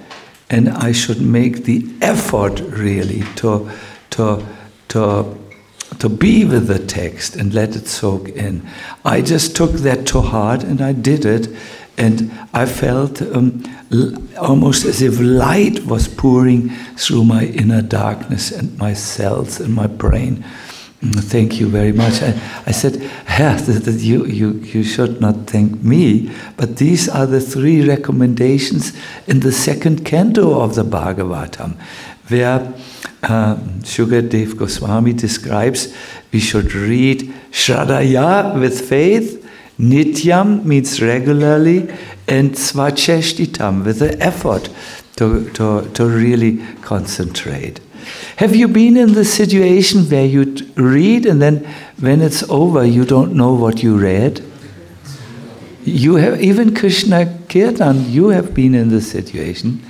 and 0.49 0.69
I 0.69 0.91
should 0.93 1.21
make 1.21 1.65
the 1.65 1.85
effort 2.01 2.59
really 2.61 3.23
to, 3.37 3.69
to, 4.11 4.45
to, 4.89 5.37
to 5.99 6.09
be 6.09 6.45
with 6.45 6.67
the 6.67 6.79
text 6.79 7.35
and 7.35 7.53
let 7.53 7.75
it 7.75 7.87
soak 7.87 8.29
in. 8.29 8.67
I 9.03 9.21
just 9.21 9.55
took 9.55 9.71
that 9.71 10.05
to 10.07 10.21
heart 10.21 10.63
and 10.63 10.81
I 10.81 10.93
did 10.93 11.25
it, 11.25 11.49
and 11.97 12.31
I 12.53 12.65
felt 12.65 13.21
um, 13.21 13.63
almost 14.39 14.85
as 14.85 15.01
if 15.01 15.19
light 15.19 15.85
was 15.85 16.07
pouring 16.07 16.69
through 16.95 17.25
my 17.25 17.45
inner 17.45 17.81
darkness 17.81 18.51
and 18.51 18.77
my 18.77 18.93
cells 18.93 19.59
and 19.59 19.73
my 19.73 19.87
brain. 19.87 20.45
Mm, 21.01 21.23
thank 21.23 21.59
you 21.59 21.67
very 21.67 21.91
much. 21.91 22.23
I, 22.23 22.29
I 22.65 22.71
said, 22.71 22.95
yeah, 22.95 23.55
that, 23.65 23.85
that 23.85 23.99
you, 23.99 24.25
you, 24.25 24.53
you 24.53 24.83
should 24.83 25.21
not 25.21 25.45
thank 25.45 25.83
me, 25.83 26.31
but 26.57 26.77
these 26.77 27.07
are 27.07 27.27
the 27.27 27.39
three 27.39 27.87
recommendations 27.87 28.93
in 29.27 29.41
the 29.41 29.51
second 29.51 30.05
canto 30.05 30.59
of 30.59 30.73
the 30.73 30.83
Bhagavatam, 30.83 31.77
where 32.29 32.73
uh, 33.23 33.55
Shukadev 33.83 34.57
Goswami 34.57 35.13
describes 35.13 35.93
we 36.31 36.39
should 36.39 36.73
read 36.73 37.31
Shradaya 37.51 38.59
with 38.59 38.89
faith, 38.89 39.43
Nityam 39.79 40.65
means 40.65 40.99
regularly, 40.99 41.89
and 42.27 42.51
Svacheshtitam 42.51 43.85
with 43.85 43.99
the 43.99 44.19
effort 44.19 44.69
to, 45.17 45.49
to, 45.51 45.87
to 45.93 46.05
really 46.05 46.57
concentrate. 46.81 47.79
Have 48.37 48.55
you 48.55 48.67
been 48.67 48.97
in 48.97 49.13
the 49.13 49.25
situation 49.25 50.03
where 50.03 50.25
you 50.25 50.43
read 50.75 51.25
and 51.25 51.41
then 51.41 51.65
when 51.99 52.21
it's 52.21 52.43
over 52.49 52.85
you 52.85 53.05
don't 53.05 53.33
know 53.33 53.53
what 53.53 53.83
you 53.83 53.97
read? 53.97 54.43
You 55.83 56.15
have 56.15 56.41
even 56.41 56.75
Krishna 56.75 57.37
Kirtan, 57.47 58.11
you 58.11 58.29
have 58.29 58.53
been 58.53 58.75
in 58.75 58.89
this 58.89 59.09
situation. 59.09 59.81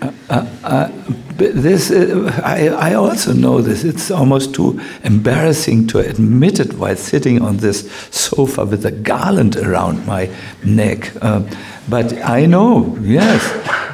Uh, 0.00 0.12
uh, 0.30 0.46
uh, 0.64 0.90
this, 1.36 1.90
uh, 1.90 2.40
I, 2.44 2.68
I 2.68 2.94
also 2.94 3.32
know 3.32 3.60
this. 3.60 3.84
It's 3.84 4.10
almost 4.10 4.54
too 4.54 4.80
embarrassing 5.02 5.86
to 5.88 5.98
admit 5.98 6.60
it 6.60 6.74
while 6.74 6.96
sitting 6.96 7.42
on 7.42 7.58
this 7.58 7.90
sofa 8.10 8.64
with 8.64 8.84
a 8.86 8.90
garland 8.90 9.56
around 9.56 10.06
my 10.06 10.30
neck. 10.64 11.12
Uh, 11.20 11.42
but 11.88 12.12
I 12.24 12.46
know, 12.46 12.96
yes. 13.00 13.42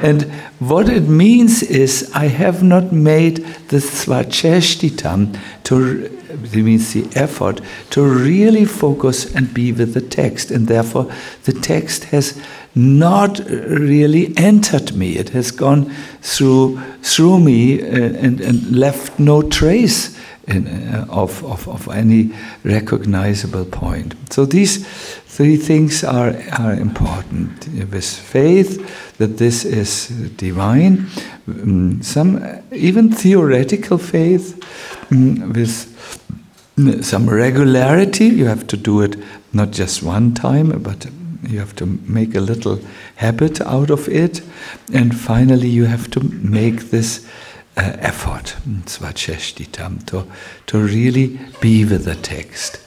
And 0.03 0.31
what 0.61 0.89
it 0.89 1.09
means 1.09 1.63
is 1.63 2.11
I 2.15 2.27
have 2.27 2.63
not 2.63 2.93
made 2.93 3.39
the 3.69 3.79
svacheshtitam 3.79 5.39
to 5.65 6.21
it 6.31 6.55
means 6.55 6.93
the 6.93 7.07
effort 7.19 7.61
to 7.91 8.03
really 8.03 8.65
focus 8.65 9.35
and 9.35 9.53
be 9.53 9.73
with 9.73 9.95
the 9.95 10.01
text, 10.01 10.51
and 10.51 10.69
therefore 10.69 11.11
the 11.45 11.53
text 11.53 12.05
has 12.05 12.41
not 12.75 13.39
really 13.49 14.33
entered 14.37 14.95
me. 14.95 15.17
It 15.17 15.31
has 15.31 15.51
gone 15.51 15.93
through 16.23 16.81
through 17.03 17.41
me 17.41 17.81
uh, 17.83 17.87
and, 17.87 18.41
and 18.41 18.77
left 18.77 19.19
no 19.19 19.43
trace 19.43 20.17
in, 20.47 20.67
uh, 20.67 21.07
of, 21.09 21.45
of, 21.45 21.69
of 21.69 21.89
any 21.89 22.33
recognizable 22.65 23.65
point. 23.65 24.15
So 24.31 24.45
these 24.45 24.87
three 25.27 25.57
things 25.57 26.05
are, 26.05 26.35
are 26.59 26.73
important. 26.73 27.69
With 27.91 28.05
faith 28.05 29.17
that 29.19 29.39
this 29.39 29.65
is 29.65 30.09
divine, 30.37 31.07
um, 31.49 32.03
some 32.03 32.63
even 32.73 33.13
theoretical 33.13 33.99
faith, 33.99 34.63
um, 35.11 35.53
with 35.53 35.87
some 37.03 37.29
regularity. 37.29 38.27
You 38.27 38.47
have 38.47 38.67
to 38.69 38.77
do 38.77 39.03
it 39.03 39.17
not 39.53 39.71
just 39.71 40.03
one 40.03 40.35
time, 40.35 40.83
but 40.83 41.07
you 41.43 41.59
have 41.59 41.75
to 41.77 41.87
make 41.87 42.35
a 42.35 42.41
little 42.41 42.81
habit 43.17 43.61
out 43.61 43.91
of 43.91 44.09
it. 44.09 44.43
And 44.93 45.19
finally, 45.19 45.69
you 45.69 45.87
have 45.87 46.11
to 46.11 46.21
make 46.21 46.91
this 46.91 47.27
uh, 47.77 47.97
effort, 48.01 48.57
svacheshtitam, 48.87 50.05
to, 50.07 50.27
to 50.67 50.79
really 50.79 51.39
be 51.61 51.85
with 51.85 52.05
the 52.05 52.15
text. 52.17 52.79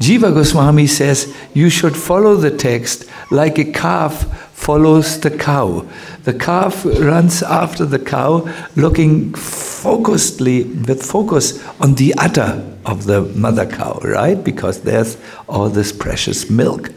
Jiva 0.00 0.34
Goswami 0.34 0.86
says 0.86 1.34
you 1.54 1.70
should 1.70 1.96
follow 1.96 2.34
the 2.36 2.50
text 2.50 3.04
like 3.30 3.58
a 3.58 3.64
calf 3.64 4.43
follows 4.54 5.20
the 5.20 5.30
cow. 5.30 5.86
The 6.22 6.32
calf 6.32 6.84
runs 6.86 7.42
after 7.42 7.84
the 7.84 7.98
cow, 7.98 8.48
looking 8.76 9.32
focusedly 9.32 10.86
with 10.86 11.02
focus 11.02 11.62
on 11.80 11.96
the 11.96 12.14
udder 12.14 12.64
of 12.86 13.04
the 13.04 13.22
mother 13.34 13.66
cow, 13.66 13.98
right? 14.02 14.42
Because 14.42 14.80
there's 14.82 15.18
all 15.48 15.68
this 15.68 15.92
precious 15.92 16.48
milk 16.48 16.88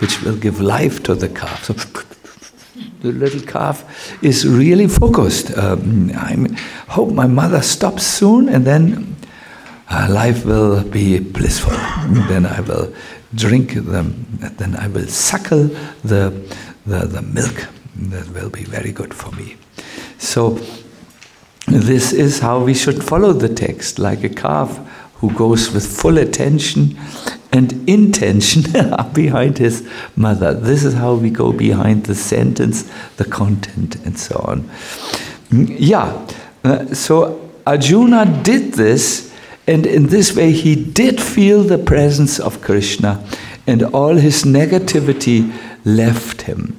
which 0.00 0.22
will 0.22 0.36
give 0.36 0.60
life 0.60 1.02
to 1.04 1.14
the 1.14 1.28
calf. 1.28 1.64
So 1.64 1.74
the 3.00 3.12
little 3.12 3.40
calf 3.40 3.84
is 4.22 4.46
really 4.46 4.88
focused. 4.88 5.56
Um, 5.56 6.10
I 6.14 6.36
hope 6.88 7.12
my 7.12 7.26
mother 7.26 7.62
stops 7.62 8.04
soon 8.06 8.48
and 8.48 8.66
then 8.66 9.16
uh, 9.88 10.08
life 10.10 10.44
will 10.44 10.82
be 10.82 11.20
blissful. 11.20 11.72
then 12.28 12.46
I 12.46 12.60
will 12.60 12.92
drink 13.34 13.74
them, 13.74 14.26
then 14.58 14.76
I 14.76 14.88
will 14.88 15.06
suckle 15.06 15.68
the, 16.02 16.32
the, 16.86 17.06
the 17.06 17.22
milk. 17.22 17.68
That 17.96 18.28
will 18.30 18.50
be 18.50 18.64
very 18.64 18.92
good 18.92 19.14
for 19.14 19.30
me. 19.32 19.56
So, 20.18 20.58
this 21.66 22.12
is 22.12 22.40
how 22.40 22.62
we 22.62 22.74
should 22.74 23.02
follow 23.02 23.32
the 23.32 23.48
text, 23.48 23.98
like 23.98 24.22
a 24.24 24.28
calf 24.28 24.78
who 25.14 25.32
goes 25.32 25.72
with 25.72 25.86
full 25.86 26.18
attention 26.18 26.98
and 27.52 27.88
intention 27.88 28.62
behind 29.14 29.58
his 29.58 29.88
mother. 30.16 30.52
This 30.52 30.84
is 30.84 30.94
how 30.94 31.14
we 31.14 31.30
go 31.30 31.52
behind 31.52 32.04
the 32.04 32.14
sentence, 32.14 32.90
the 33.16 33.24
content, 33.24 33.96
and 34.04 34.18
so 34.18 34.36
on. 34.44 34.68
yeah, 35.50 36.26
uh, 36.64 36.92
so 36.92 37.50
Arjuna 37.66 38.42
did 38.42 38.74
this, 38.74 39.32
and 39.66 39.86
in 39.86 40.06
this 40.08 40.36
way 40.36 40.52
he 40.52 40.74
did 40.74 41.20
feel 41.20 41.62
the 41.62 41.78
presence 41.78 42.38
of 42.38 42.60
Krishna, 42.60 43.24
and 43.66 43.82
all 43.82 44.16
his 44.16 44.42
negativity 44.42 45.50
left 45.84 46.42
him. 46.42 46.76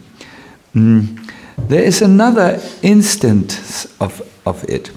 Mm. 0.74 1.32
There 1.58 1.84
is 1.84 2.02
another 2.02 2.62
instance 2.82 3.86
of, 4.00 4.22
of 4.46 4.64
it. 4.70 4.92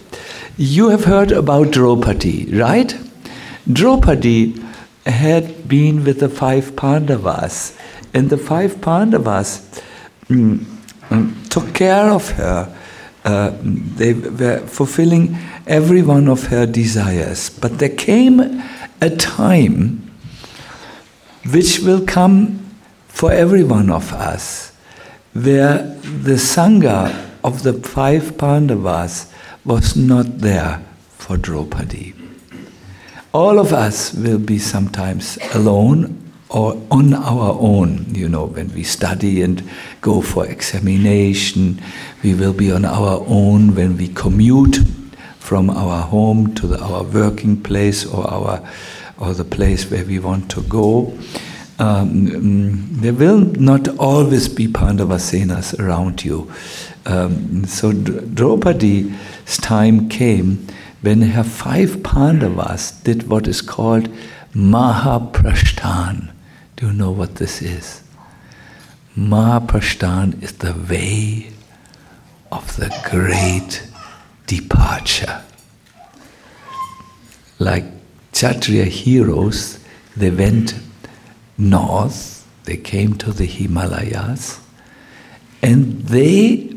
You 0.56 0.88
have 0.88 1.04
heard 1.04 1.30
about 1.32 1.70
Draupadi, 1.70 2.52
right? 2.56 2.96
Draupadi 3.72 4.60
had 5.06 5.68
been 5.68 6.04
with 6.04 6.20
the 6.20 6.28
five 6.28 6.74
Pandavas, 6.76 7.76
and 8.12 8.28
the 8.28 8.36
five 8.38 8.80
Pandavas 8.80 9.82
mm, 10.28 10.64
mm, 11.08 11.48
took 11.48 11.74
care 11.74 12.10
of 12.10 12.30
her. 12.32 12.74
Uh, 13.24 13.52
they 13.62 14.14
were 14.14 14.60
fulfilling 14.66 15.36
every 15.66 16.02
one 16.02 16.28
of 16.28 16.48
her 16.48 16.66
desires. 16.66 17.50
But 17.50 17.78
there 17.78 17.88
came 17.88 18.62
a 19.00 19.10
time 19.10 20.10
which 21.50 21.80
will 21.80 22.04
come 22.04 22.67
for 23.18 23.32
every 23.32 23.64
one 23.64 23.90
of 23.90 24.12
us 24.12 24.70
where 25.32 25.78
the 26.22 26.38
Sangha 26.38 27.12
of 27.42 27.64
the 27.64 27.72
five 27.72 28.38
Pandavas 28.38 29.26
was 29.64 29.96
not 29.96 30.38
there 30.38 30.80
for 31.16 31.36
Draupadi. 31.36 32.14
All 33.34 33.58
of 33.58 33.72
us 33.72 34.14
will 34.14 34.38
be 34.38 34.60
sometimes 34.60 35.36
alone 35.52 36.30
or 36.48 36.80
on 36.92 37.12
our 37.12 37.58
own, 37.58 38.06
you 38.14 38.28
know, 38.28 38.44
when 38.44 38.72
we 38.72 38.84
study 38.84 39.42
and 39.42 39.68
go 40.00 40.20
for 40.20 40.46
examination. 40.46 41.82
We 42.22 42.34
will 42.34 42.52
be 42.52 42.70
on 42.70 42.84
our 42.84 43.24
own 43.26 43.74
when 43.74 43.96
we 43.96 44.08
commute 44.14 44.78
from 45.40 45.70
our 45.70 46.02
home 46.02 46.54
to 46.54 46.68
the, 46.68 46.78
our 46.80 47.02
working 47.02 47.60
place 47.60 48.06
or 48.06 48.30
our 48.30 48.62
or 49.18 49.34
the 49.34 49.44
place 49.44 49.90
where 49.90 50.04
we 50.04 50.20
want 50.20 50.48
to 50.52 50.62
go 50.62 51.18
um, 51.78 52.26
mm, 52.26 53.00
there 53.00 53.12
will 53.12 53.38
not 53.38 53.88
always 53.98 54.48
be 54.48 54.66
Pandavasenas 54.66 55.78
around 55.78 56.24
you. 56.24 56.50
Um, 57.06 57.64
so 57.64 57.92
Draupadi's 57.92 59.56
time 59.58 60.08
came 60.08 60.66
when 61.02 61.22
her 61.22 61.44
five 61.44 62.02
Pandavas 62.02 62.90
did 63.02 63.28
what 63.28 63.46
is 63.46 63.62
called 63.62 64.08
Mahaprashtan. 64.54 66.32
Do 66.76 66.86
you 66.86 66.92
know 66.92 67.12
what 67.12 67.36
this 67.36 67.62
is? 67.62 68.02
Mahaprashtan 69.16 70.42
is 70.42 70.52
the 70.54 70.74
way 70.90 71.52
of 72.50 72.76
the 72.76 72.88
great 73.08 73.88
departure. 74.46 75.42
Like 77.58 77.84
Kshatriya 78.32 78.84
heroes, 78.84 79.78
they 80.16 80.30
went 80.30 80.74
north, 81.58 82.46
they 82.64 82.76
came 82.76 83.14
to 83.14 83.32
the 83.32 83.46
Himalayas, 83.46 84.60
and 85.62 86.02
they 86.02 86.74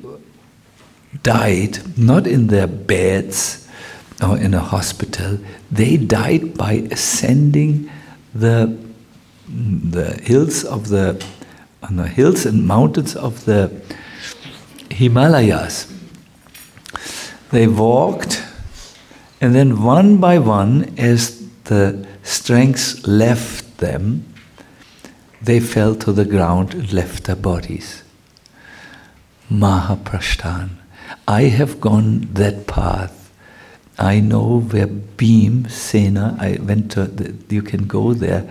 died 1.24 1.98
not 1.98 2.26
in 2.26 2.48
their 2.48 2.68
beds 2.68 3.68
or 4.22 4.38
in 4.38 4.54
a 4.54 4.60
hospital, 4.60 5.40
they 5.72 5.98
died 5.98 6.58
by 6.58 6.74
ascending 6.92 7.90
the, 8.34 8.78
the 9.48 10.20
hills 10.24 10.64
of 10.64 10.90
the 10.90 11.24
on 11.84 11.96
the 11.96 12.08
hills 12.08 12.46
and 12.46 12.68
mountains 12.68 13.16
of 13.16 13.46
the 13.46 13.72
Himalayas. 14.92 15.92
They 17.50 17.68
walked, 17.68 18.44
and 19.42 19.56
then 19.56 19.84
one 19.84 20.18
by 20.18 20.38
one, 20.38 20.94
as 20.98 21.44
the 21.64 22.06
strength 22.24 23.08
left 23.08 23.80
them, 23.80 24.31
they 25.42 25.60
fell 25.60 25.96
to 25.96 26.12
the 26.12 26.26
ground 26.26 26.74
and 26.74 26.94
left 26.94 27.24
their 27.24 27.36
bodies. 27.36 28.04
Mahaprashtan. 29.50 30.70
I 31.28 31.44
have 31.44 31.82
gone 31.82 32.30
that 32.34 32.68
path. 32.68 33.32
I 34.00 34.20
know 34.20 34.62
where 34.62 34.88
Bhimasena, 34.88 36.40
I 36.40 36.58
went 36.62 36.92
to, 36.94 37.06
the, 37.06 37.36
you 37.54 37.62
can 37.62 37.86
go 37.88 38.14
there. 38.14 38.50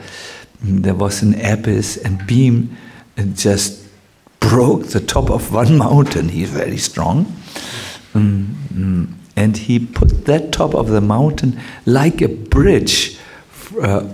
There 0.62 0.94
was 0.94 1.22
an 1.22 1.34
abyss, 1.40 1.96
and 1.96 2.20
Bhim 2.20 2.68
just 3.34 3.86
broke 4.40 4.88
the 4.88 5.00
top 5.00 5.30
of 5.30 5.52
one 5.52 5.78
mountain. 5.78 6.28
He's 6.28 6.50
very 6.50 6.76
strong. 6.76 7.24
Mm, 8.14 9.14
and 9.36 9.56
he 9.56 9.78
put 9.78 10.26
that 10.26 10.52
top 10.52 10.74
of 10.74 10.88
the 10.88 11.00
mountain 11.00 11.58
like 11.86 12.20
a 12.20 12.28
bridge 12.28 13.18
uh, 13.80 14.06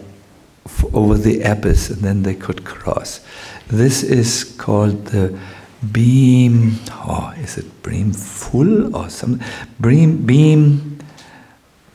over 0.92 1.16
the 1.16 1.42
abyss 1.42 1.90
and 1.90 2.02
then 2.02 2.22
they 2.22 2.34
could 2.34 2.64
cross. 2.64 3.20
This 3.68 4.02
is 4.02 4.44
called 4.58 5.06
the 5.06 5.38
Bhim, 5.84 6.78
oh, 6.90 7.34
is 7.42 7.58
it 7.58 7.82
Bhim 7.82 8.12
Pul 8.50 8.96
or 8.96 9.08
something? 9.10 9.46
Bhim, 9.80 10.24
Bhim, 10.24 11.00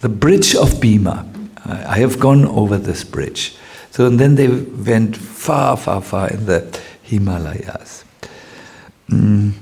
the 0.01 0.09
bridge 0.09 0.55
of 0.55 0.79
Bhima. 0.79 1.25
I 1.65 1.99
have 1.99 2.19
gone 2.19 2.45
over 2.45 2.77
this 2.77 3.03
bridge. 3.03 3.55
So 3.91 4.07
and 4.07 4.19
then 4.19 4.35
they 4.35 4.47
went 4.47 5.17
far, 5.17 5.77
far, 5.77 6.01
far 6.01 6.29
in 6.29 6.45
the 6.45 6.79
Himalayas. 7.03 8.05
Mm. 9.09 9.53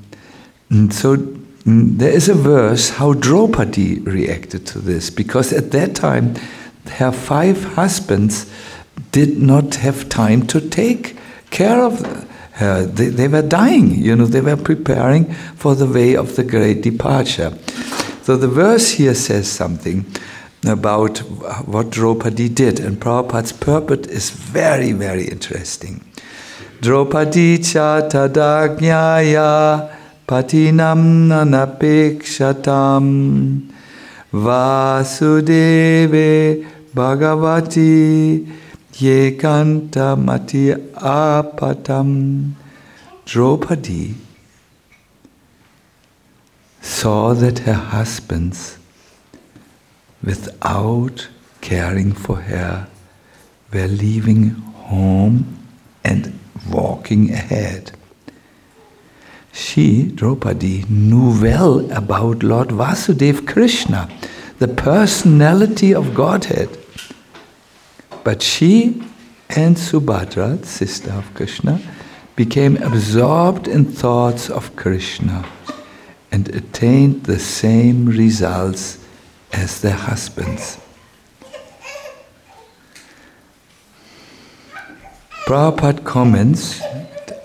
And 0.70 0.94
so 0.94 1.18
mm, 1.18 1.98
there 1.98 2.12
is 2.12 2.30
a 2.30 2.36
verse 2.36 2.90
how 2.90 3.14
Draupadi 3.14 4.00
reacted 4.00 4.68
to 4.68 4.80
this 4.80 5.10
because 5.10 5.52
at 5.52 5.72
that 5.72 5.96
time 5.96 6.36
her 6.88 7.12
five 7.12 7.64
husbands 7.76 8.52
did 9.12 9.40
not 9.40 9.76
have 9.76 10.10
time 10.10 10.46
to 10.48 10.60
take 10.62 11.16
care 11.50 11.84
of 11.84 12.02
her. 12.54 12.86
They, 12.86 13.10
they 13.10 13.28
were 13.28 13.42
dying, 13.42 13.96
you 13.96 14.16
know, 14.16 14.26
they 14.26 14.42
were 14.42 14.58
preparing 14.58 15.34
for 15.56 15.74
the 15.76 15.88
way 15.88 16.16
of 16.16 16.36
the 16.36 16.44
great 16.44 16.82
departure. 16.82 17.58
So 18.24 18.38
the 18.38 18.48
verse 18.48 18.92
here 18.92 19.16
says 19.16 19.50
something 19.50 20.06
about 20.68 21.20
what 21.66 21.90
Draupadi 21.90 22.50
did, 22.50 22.80
and 22.80 23.00
Prabhupada's 23.00 23.54
purport 23.54 24.06
is 24.08 24.30
very, 24.30 24.92
very 24.92 25.26
interesting. 25.26 26.04
Draupadi 26.82 27.58
cha 27.60 28.02
tadagnyaya 28.02 29.90
patinam 30.28 31.30
nanapekshatam 31.30 33.72
vasudeve 34.32 36.18
bhagavati 36.94 38.48
Yekanta 39.00 40.22
Mati 40.22 40.74
Apatam 40.74 42.52
Draupadi 43.24 44.16
saw 46.82 47.34
that 47.34 47.60
her 47.60 47.76
husbands, 47.76 48.78
without 50.22 51.30
caring 51.62 52.12
for 52.12 52.42
her, 52.42 52.90
were 53.72 53.88
leaving 53.88 54.50
home 54.90 55.58
and 56.04 56.38
walking 56.70 57.32
ahead. 57.32 57.94
She, 59.54 60.12
Draupadi, 60.12 60.84
knew 60.90 61.42
well 61.42 61.90
about 61.92 62.44
Lord 62.44 62.68
Vasudev 62.68 63.48
Krishna, 63.48 64.10
the 64.58 64.68
personality 64.68 65.94
of 65.96 66.14
Godhead. 66.14 66.78
But 68.24 68.42
she 68.42 69.02
and 69.50 69.76
Subhadra, 69.76 70.64
sister 70.66 71.12
of 71.12 71.34
Krishna, 71.34 71.82
became 72.36 72.78
absorbed 72.78 73.68
in 73.68 73.86
thoughts 73.86 74.50
of 74.50 74.76
Krishna 74.76 75.46
and 76.32 76.48
attained 76.56 77.24
the 77.24 77.40
same 77.40 78.06
results 78.06 79.04
as 79.52 79.82
their 79.82 79.96
husbands. 79.96 80.78
Prabhupada 85.46 86.04
comments, 86.04 86.80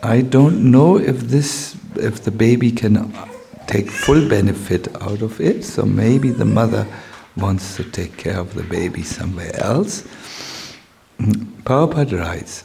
I 0.03 0.21
don't 0.21 0.71
know 0.71 0.99
if 0.99 1.21
this 1.21 1.75
if 1.97 2.25
the 2.25 2.31
baby 2.31 2.71
can 2.71 3.13
take 3.67 3.89
full 3.89 4.29
benefit 4.29 4.95
out 5.01 5.23
of 5.23 5.41
it, 5.41 5.65
so 5.65 5.85
maybe 5.85 6.31
the 6.31 6.45
mother 6.45 6.87
wants 7.37 7.77
to 7.77 7.85
take 7.85 8.17
care 8.17 8.39
of 8.39 8.55
the 8.55 8.63
baby 8.65 9.03
somewhere 9.03 9.55
else. 9.57 10.05
Prabhupada 11.19 12.19
writes 12.19 12.65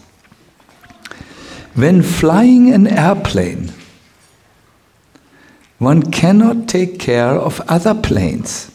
When 1.76 2.02
flying 2.02 2.74
an 2.74 2.88
airplane, 2.88 3.74
one 5.78 6.12
cannot 6.12 6.68
take 6.68 7.00
care 7.00 7.36
of 7.36 7.62
other 7.68 7.96
planes. 7.96 8.72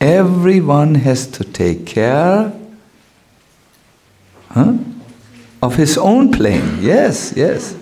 Everyone 0.00 0.94
has 0.96 1.26
to 1.28 1.44
take 1.44 1.86
care 1.86 2.52
huh, 4.50 4.74
of 5.62 5.76
his 5.76 5.98
own 5.98 6.30
plane. 6.30 6.78
Yes, 6.80 7.32
yes. 7.34 7.74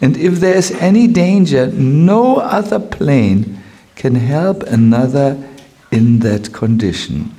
And 0.00 0.16
if 0.16 0.34
there 0.40 0.54
is 0.54 0.70
any 0.72 1.06
danger, 1.06 1.66
no 1.68 2.36
other 2.36 2.78
plane 2.78 3.62
can 3.94 4.14
help 4.14 4.62
another 4.64 5.42
in 5.90 6.18
that 6.20 6.52
condition. 6.52 7.34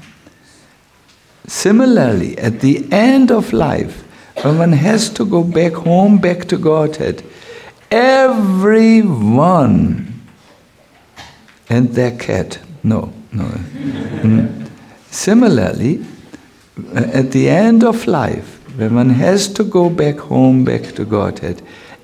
Similarly, 1.47 2.37
at 2.37 2.59
the 2.59 2.85
end 2.91 3.31
of 3.31 3.53
life, 3.53 4.03
when 4.43 4.57
one 4.59 4.73
has 4.73 5.09
to 5.11 5.25
go 5.25 5.43
back 5.43 5.73
home, 5.73 6.19
back 6.19 6.45
to 6.49 6.57
Godhead, 6.57 7.23
everyone 7.89 9.33
and 11.69 11.89
their 11.89 12.11
cat, 12.11 12.59
no, 12.83 13.13
no. 13.31 13.45
Mm. 13.45 14.69
Similarly, 15.09 16.05
at 16.93 17.31
the 17.31 17.49
end 17.49 17.83
of 17.83 18.05
life, 18.07 18.59
when 18.77 18.95
one 18.95 19.09
has 19.09 19.47
to 19.53 19.63
go 19.63 19.89
back 19.89 20.17
home, 20.17 20.63
back 20.65 20.83
to 20.95 21.05
Godhead, 21.05 21.61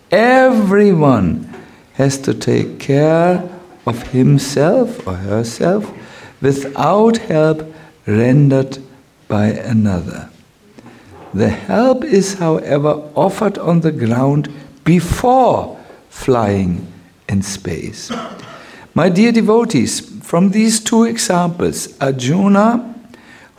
everyone 0.09 1.53
has 1.93 2.17
to 2.19 2.33
take 2.33 2.79
care 2.79 3.43
of 3.85 4.01
himself 4.11 5.05
or 5.05 5.13
herself 5.15 5.91
without 6.41 7.17
help 7.17 7.61
rendered 8.07 8.79
by 9.33 9.47
another. 9.47 10.29
The 11.33 11.49
help 11.49 12.03
is, 12.03 12.35
however, 12.35 13.01
offered 13.15 13.57
on 13.57 13.81
the 13.81 13.91
ground 13.91 14.53
before 14.83 15.75
flying 16.09 16.85
in 17.27 17.41
space. 17.41 18.11
My 18.93 19.09
dear 19.09 19.31
devotees, 19.31 20.01
from 20.21 20.51
these 20.51 20.79
two 20.79 21.05
examples, 21.05 21.97
Arjuna, 21.99 22.93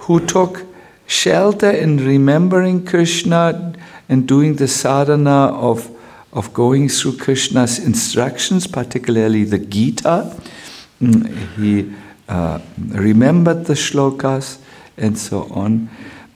who 0.07 0.25
took 0.25 0.63
shelter 1.09 1.73
in 1.73 1.97
remembering 2.07 2.87
Krishna 2.87 3.73
and 4.09 4.29
doing 4.29 4.55
the 4.55 4.69
sadhana 4.69 5.47
of, 5.71 5.91
of 6.33 6.55
going 6.55 6.89
through 6.89 7.17
Krishna's 7.17 7.81
instructions, 7.81 8.69
particularly 8.69 9.43
the 9.43 9.59
Gita. 9.59 10.37
Mm, 11.03 11.27
he 11.57 11.93
uh, 12.29 12.61
remembered 12.93 13.67
the 13.67 13.75
shlokas 13.75 14.59
and 14.97 15.19
so 15.19 15.49
on. 15.51 15.89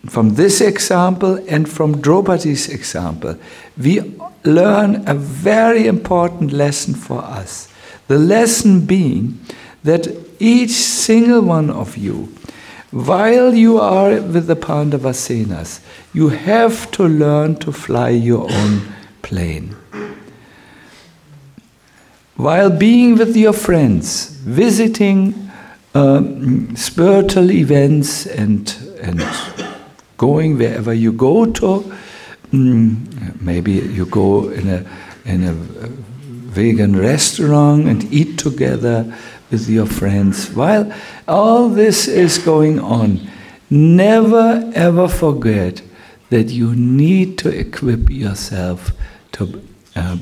From 0.06 0.34
this 0.34 0.60
example 0.60 1.42
and 1.48 1.68
from 1.68 2.00
Draupadi's 2.00 2.68
example, 2.68 3.36
we 3.76 4.00
learn 4.44 5.06
a 5.08 5.14
very 5.14 5.86
important 5.86 6.52
lesson 6.52 6.94
for 6.94 7.22
us. 7.22 7.68
The 8.06 8.18
lesson 8.18 8.86
being 8.86 9.40
that 9.84 10.08
each 10.38 10.70
single 10.70 11.42
one 11.42 11.70
of 11.70 11.96
you 11.96 12.32
while 12.90 13.54
you 13.54 13.78
are 13.78 14.20
with 14.20 14.46
the 14.46 14.56
Pandavasenas, 14.56 15.80
you 16.14 16.30
have 16.30 16.90
to 16.92 17.06
learn 17.06 17.56
to 17.56 17.70
fly 17.70 18.08
your 18.08 18.50
own 18.50 18.80
plane. 19.20 19.76
While 22.36 22.70
being 22.70 23.18
with 23.18 23.36
your 23.36 23.52
friends, 23.52 24.30
visiting 24.30 25.47
um, 25.98 26.76
spiritual 26.76 27.50
events 27.50 28.26
and, 28.26 28.74
and 29.00 29.22
going 30.16 30.58
wherever 30.58 30.92
you 30.92 31.12
go 31.12 31.46
to, 31.46 31.92
mm, 32.52 33.40
maybe 33.40 33.72
you 33.72 34.06
go 34.06 34.48
in 34.50 34.68
a, 34.68 34.86
in 35.24 35.44
a 35.44 35.52
vegan 35.52 36.96
restaurant 36.96 37.86
and 37.86 38.12
eat 38.12 38.38
together 38.38 39.12
with 39.50 39.68
your 39.68 39.86
friends. 39.86 40.50
While 40.50 40.92
all 41.26 41.68
this 41.68 42.08
is 42.08 42.38
going 42.38 42.78
on, 42.80 43.28
never 43.70 44.70
ever 44.74 45.08
forget 45.08 45.82
that 46.30 46.48
you 46.48 46.74
need 46.74 47.38
to 47.38 47.48
equip 47.48 48.10
yourself 48.10 48.92
to 49.32 49.62
uh, 49.96 50.18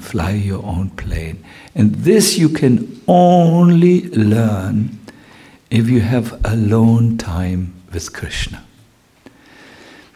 fly 0.00 0.32
your 0.32 0.64
own 0.64 0.90
plane. 0.90 1.44
And 1.74 1.94
this 1.94 2.38
you 2.38 2.48
can 2.48 3.02
only 3.06 4.02
learn 4.10 4.98
if 5.70 5.88
you 5.88 6.00
have 6.00 6.40
alone 6.44 7.18
time 7.18 7.74
with 7.92 8.12
Krishna. 8.12 8.64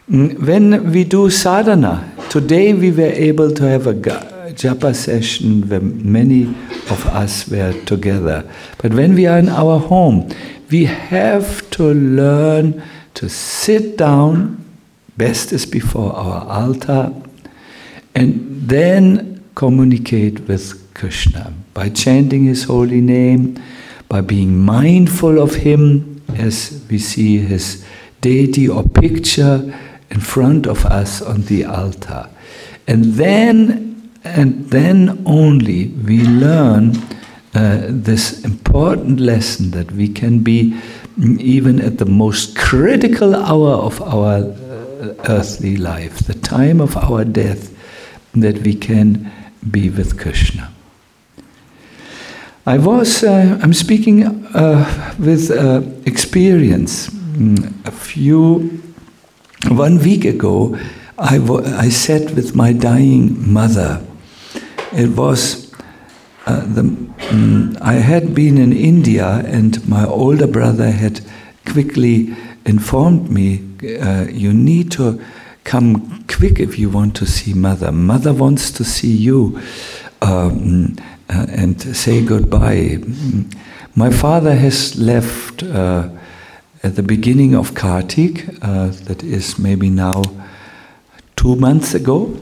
Mm, 0.09 0.39
when 0.39 0.91
we 0.91 1.03
do 1.03 1.29
sadhana, 1.29 2.11
today 2.29 2.73
we 2.73 2.91
were 2.91 3.13
able 3.13 3.51
to 3.53 3.63
have 3.63 3.87
a 3.87 3.93
japa 3.93 4.95
session 4.95 5.67
where 5.69 5.81
many 5.81 6.43
of 6.89 7.05
us 7.07 7.47
were 7.47 7.73
together. 7.85 8.43
But 8.79 8.93
when 8.93 9.13
we 9.13 9.27
are 9.27 9.37
in 9.37 9.49
our 9.49 9.79
home, 9.79 10.29
we 10.71 10.85
have 10.85 11.69
to 11.71 11.93
learn 11.93 12.81
to 13.15 13.29
sit 13.29 13.97
down, 13.97 14.63
best 15.17 15.51
is 15.51 15.65
before 15.65 16.13
our 16.13 16.47
altar, 16.47 17.13
and 18.15 18.67
then 18.67 19.38
communicate 19.55 20.47
with 20.47 20.93
Krishna 20.93 21.53
by 21.73 21.89
chanting 21.89 22.45
his 22.45 22.63
holy 22.65 23.01
name, 23.01 23.61
by 24.07 24.21
being 24.21 24.57
mindful 24.57 25.39
of 25.39 25.55
him 25.55 26.21
as 26.35 26.83
we 26.89 26.97
see 26.97 27.37
his 27.37 27.85
deity 28.21 28.67
or 28.67 28.83
picture 28.83 29.73
in 30.09 30.19
front 30.19 30.65
of 30.65 30.85
us 30.85 31.21
on 31.21 31.43
the 31.43 31.65
altar. 31.65 32.29
And 32.87 33.05
then 33.15 34.11
and 34.23 34.69
then 34.69 35.21
only 35.25 35.87
we 35.87 36.21
learn 36.25 36.95
uh, 37.55 37.87
this 37.89 38.43
important 38.43 39.19
lesson 39.19 39.71
that 39.71 39.91
we 39.91 40.07
can 40.07 40.39
be, 40.39 40.77
mm, 41.17 41.39
even 41.39 41.79
at 41.81 41.97
the 41.97 42.05
most 42.05 42.55
critical 42.55 43.35
hour 43.35 43.71
of 43.71 44.01
our 44.01 44.43
uh, 44.43 45.13
earthly 45.29 45.77
life, 45.77 46.19
the 46.19 46.33
time 46.33 46.81
of 46.81 46.97
our 46.97 47.23
death, 47.23 47.73
that 48.33 48.59
we 48.59 48.75
can 48.75 49.31
be 49.71 49.89
with 49.89 50.19
Krishna. 50.19 50.71
I 52.65 52.77
was, 52.77 53.23
uh, 53.23 53.57
I'm 53.61 53.73
speaking 53.73 54.25
uh, 54.55 55.13
with 55.17 55.49
uh, 55.49 55.81
experience. 56.05 57.09
Mm, 57.09 57.85
a 57.85 57.91
few, 57.91 58.81
one 59.69 59.97
week 59.99 60.25
ago, 60.25 60.77
I, 61.17 61.37
w- 61.37 61.65
I 61.65 61.89
sat 61.89 62.31
with 62.35 62.55
my 62.55 62.73
dying 62.73 63.51
mother 63.51 64.01
it 64.93 65.09
was 65.09 65.71
uh, 66.45 66.61
the, 66.65 66.81
um, 67.31 67.77
I 67.81 67.93
had 67.93 68.33
been 68.33 68.57
in 68.57 68.73
India, 68.73 69.43
and 69.45 69.87
my 69.87 70.05
older 70.05 70.47
brother 70.47 70.89
had 70.89 71.21
quickly 71.65 72.35
informed 72.65 73.29
me, 73.29 73.61
uh, 74.01 74.25
"You 74.31 74.53
need 74.53 74.91
to 74.93 75.21
come 75.63 76.23
quick 76.27 76.59
if 76.59 76.79
you 76.79 76.89
want 76.89 77.15
to 77.15 77.25
see 77.25 77.53
mother. 77.53 77.91
Mother 77.91 78.33
wants 78.33 78.71
to 78.71 78.83
see 78.83 79.15
you." 79.15 79.61
Um, 80.21 80.95
uh, 81.29 81.45
and 81.49 81.79
say 81.95 82.25
goodbye. 82.25 82.97
My 83.95 84.09
father 84.09 84.55
has 84.55 84.97
left 84.99 85.61
uh, 85.61 86.09
at 86.81 86.95
the 86.95 87.03
beginning 87.03 87.55
of 87.55 87.75
Kartik, 87.75 88.47
uh, 88.61 88.87
that 89.05 89.23
is 89.23 89.59
maybe 89.59 89.89
now 89.89 90.23
two 91.35 91.55
months 91.55 91.93
ago. 91.93 92.35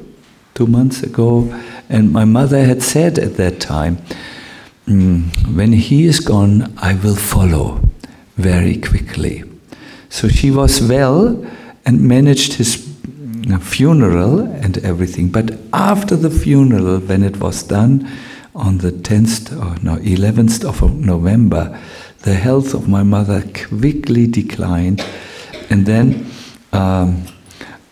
Two 0.53 0.68
months 0.68 1.03
ago, 1.03 1.53
and 1.88 2.11
my 2.11 2.26
mother 2.26 2.65
had 2.65 2.82
said 2.82 3.20
at 3.20 3.38
that 3.38 3.59
time, 3.59 3.97
mm, 4.88 5.22
when 5.55 5.72
he 5.72 6.05
is 6.05 6.20
gone, 6.20 6.74
I 6.80 6.95
will 6.95 7.15
follow 7.15 7.80
very 8.38 8.78
quickly. 8.78 9.43
So 10.09 10.28
she 10.30 10.49
was 10.49 10.82
well 10.82 11.45
and 11.86 12.01
managed 12.01 12.53
his 12.53 12.86
funeral 13.59 14.39
and 14.39 14.77
everything. 14.79 15.29
But 15.29 15.57
after 15.73 16.15
the 16.15 16.29
funeral, 16.29 16.99
when 16.99 17.23
it 17.23 17.37
was 17.37 17.63
done 17.63 18.09
on 18.53 18.79
the 18.79 18.91
10th 18.91 19.51
or 19.51 19.81
no, 19.83 19.97
11th 19.97 20.65
of 20.65 20.81
November, 20.93 21.79
the 22.23 22.33
health 22.33 22.73
of 22.73 22.89
my 22.89 23.03
mother 23.03 23.43
quickly 23.53 24.27
declined. 24.27 25.05
And 25.69 25.85
then 25.85 26.29
um, 26.73 27.23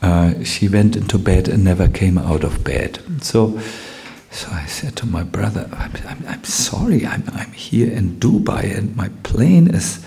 uh, 0.01 0.43
she 0.43 0.67
went 0.67 0.95
into 0.95 1.17
bed 1.17 1.47
and 1.47 1.63
never 1.63 1.87
came 1.87 2.17
out 2.17 2.43
of 2.43 2.63
bed. 2.63 2.99
So 3.21 3.59
so 4.35 4.49
I 4.51 4.65
said 4.65 4.97
to 4.97 5.05
my 5.05 5.23
brother, 5.23 5.69
I'm, 5.71 5.93
I'm, 6.05 6.25
I'm, 6.27 6.43
sorry, 6.43 7.05
I'm, 7.05 7.23
I'm 7.31 7.53
here 7.53 7.89
in 7.89 8.17
Dubai 8.17 8.77
and 8.77 8.93
my 8.93 9.07
plane 9.23 9.73
is 9.73 10.05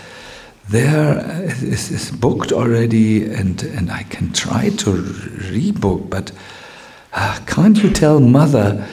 there, 0.69 1.19
is, 1.47 1.91
is 1.91 2.11
booked 2.11 2.53
already, 2.53 3.25
and, 3.25 3.63
and 3.63 3.91
I 3.91 4.03
can 4.05 4.33
try 4.33 4.69
to 4.69 4.93
rebook, 5.51 6.11
but 6.11 6.33
uh, 7.15 7.39
can't 7.47 7.83
you 7.83 7.91
tell 7.91 8.21
mother 8.21 8.87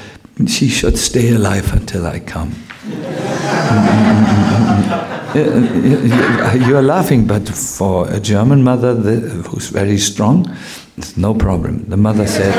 she 0.47 0.69
should 0.69 0.97
stay 0.97 1.33
alive 1.33 1.73
until 1.73 2.05
I 2.05 2.19
come? 2.19 2.55
You're 5.35 6.81
laughing, 6.81 7.27
but 7.27 7.49
for 7.49 8.09
a 8.09 8.21
German 8.21 8.63
mother 8.63 8.95
who's 8.95 9.67
very 9.67 9.97
strong, 9.97 10.49
it's 10.97 11.17
no 11.17 11.33
problem. 11.33 11.89
The 11.89 11.97
mother 11.97 12.25
said, 12.25 12.55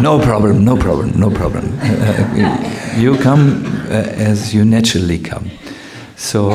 no 0.00 0.20
problem, 0.20 0.64
no 0.64 0.76
problem, 0.76 1.18
no 1.18 1.30
problem. 1.30 1.76
Uh, 1.82 2.94
you 2.96 3.18
come 3.18 3.64
uh, 3.88 3.94
as 3.94 4.54
you 4.54 4.64
naturally 4.64 5.18
come. 5.18 5.50
So 6.16 6.52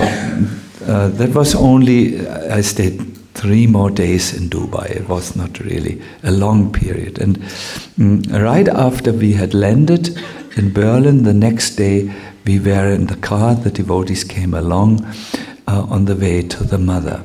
uh, 0.88 1.10
that 1.10 1.36
was 1.36 1.56
only, 1.56 2.28
I 2.28 2.62
stayed 2.62 3.18
three 3.34 3.68
more 3.68 3.90
days 3.90 4.34
in 4.34 4.50
Dubai. 4.50 4.90
It 4.92 5.10
was 5.10 5.36
not 5.36 5.60
really 5.60 6.02
a 6.24 6.32
long 6.32 6.72
period. 6.72 7.20
And 7.20 7.38
mm, 7.98 8.44
right 8.44 8.68
after 8.68 9.12
we 9.12 9.34
had 9.34 9.54
landed 9.54 10.18
in 10.58 10.74
Berlin, 10.74 11.24
the 11.24 11.34
next 11.34 11.76
day 11.76 12.12
we 12.46 12.60
were 12.60 12.92
in 12.92 13.08
the 13.08 13.16
car, 13.16 13.56
the 13.56 13.72
devotees 13.72 14.24
came 14.24 14.54
along 14.54 15.06
uh, 15.68 15.84
on 15.90 16.06
the 16.06 16.16
way 16.16 16.42
to 16.42 16.64
the 16.64 16.78
mother. 16.78 17.24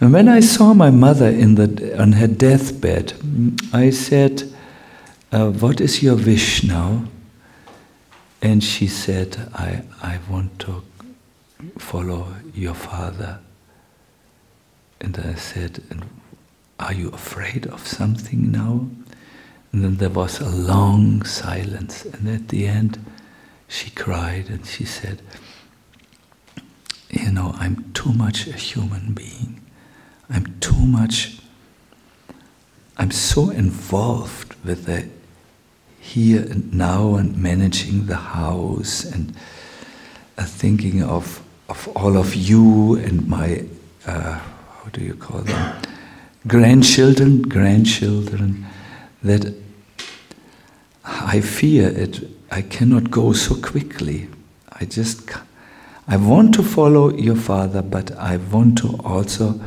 And 0.00 0.12
when 0.12 0.28
I 0.28 0.40
saw 0.40 0.72
my 0.72 0.90
mother 0.90 1.28
in 1.28 1.56
the, 1.56 2.00
on 2.00 2.12
her 2.12 2.26
deathbed, 2.26 3.12
I 3.72 3.90
said, 3.90 4.50
uh, 5.32 5.50
What 5.50 5.80
is 5.80 6.02
your 6.02 6.16
wish 6.16 6.64
now? 6.64 7.04
And 8.40 8.64
she 8.64 8.86
said, 8.86 9.36
I, 9.52 9.82
I 10.02 10.18
want 10.30 10.58
to 10.60 10.82
follow 11.78 12.28
your 12.54 12.74
father. 12.74 13.40
And 15.00 15.18
I 15.18 15.34
said, 15.34 15.82
Are 16.78 16.92
you 16.92 17.08
afraid 17.10 17.66
of 17.66 17.86
something 17.86 18.50
now? 18.50 18.86
And 19.72 19.84
then 19.84 19.96
there 19.96 20.10
was 20.10 20.40
a 20.40 20.48
long 20.48 21.24
silence. 21.24 22.04
And 22.04 22.28
at 22.28 22.48
the 22.48 22.66
end, 22.66 23.04
she 23.68 23.90
cried 23.90 24.48
and 24.48 24.66
she 24.66 24.84
said, 24.84 25.22
You 27.10 27.30
know, 27.32 27.54
I'm 27.56 27.92
too 27.92 28.12
much 28.12 28.46
a 28.46 28.52
human 28.52 29.14
being. 29.14 29.60
I'm 30.28 30.58
too 30.60 30.86
much, 30.86 31.38
I'm 32.96 33.10
so 33.10 33.50
involved 33.50 34.54
with 34.64 34.84
the 34.84 35.08
here 36.00 36.40
and 36.40 36.72
now 36.72 37.14
and 37.14 37.36
managing 37.36 38.06
the 38.06 38.16
house 38.16 39.04
and 39.04 39.34
uh, 40.38 40.44
thinking 40.44 41.02
of, 41.02 41.42
of 41.70 41.88
all 41.96 42.16
of 42.16 42.34
you 42.34 42.96
and 42.96 43.26
my, 43.28 43.64
uh, 44.06 44.32
how 44.32 44.90
do 44.92 45.02
you 45.02 45.14
call 45.14 45.40
them, 45.40 45.76
grandchildren, 46.46 47.42
grandchildren, 47.42 48.66
that 49.22 49.54
I 51.04 51.40
fear 51.40 51.88
it, 51.88 52.28
I 52.50 52.62
cannot 52.62 53.10
go 53.10 53.32
so 53.32 53.54
quickly. 53.54 54.28
I 54.80 54.84
just, 54.84 55.30
I 56.08 56.16
want 56.16 56.54
to 56.54 56.62
follow 56.64 57.12
your 57.14 57.36
father, 57.36 57.82
but 57.82 58.10
I 58.18 58.36
want 58.36 58.78
to 58.78 58.98
also 59.04 59.60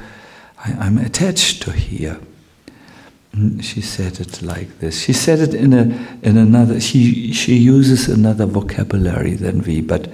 I, 0.58 0.88
am 0.88 0.97
attached 0.97 1.62
to 1.64 1.72
here. 1.72 2.20
Mm, 3.36 3.64
she 3.64 3.82
said 3.82 4.20
it 4.20 4.41
like 4.41 4.80
this. 4.80 5.04
She 5.04 5.14
said 5.14 5.39
it 5.39 5.54
in 5.54 5.74
a 5.74 5.84
in 6.22 6.38
another. 6.38 6.80
She 6.80 7.34
she 7.34 7.56
uses 7.56 8.08
another 8.08 8.45
vocabulary 8.45 9.34
than 9.34 9.62
we, 9.62 9.82
but 9.82 10.10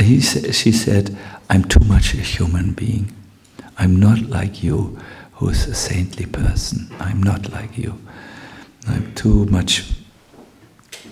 he 0.00 0.20
she 0.20 0.72
said, 0.72 1.16
"I'm 1.50 1.64
too 1.64 1.84
much 1.84 2.14
a 2.14 2.18
human 2.18 2.72
being. 2.72 3.12
I'm 3.78 3.96
not 3.96 4.20
like 4.22 4.62
you, 4.62 4.98
who's 5.34 5.66
a 5.66 5.74
saintly 5.74 6.26
person. 6.26 6.88
I'm 6.98 7.22
not 7.22 7.50
like 7.50 7.76
you. 7.78 7.98
I'm 8.86 9.12
too 9.14 9.44
much 9.46 9.84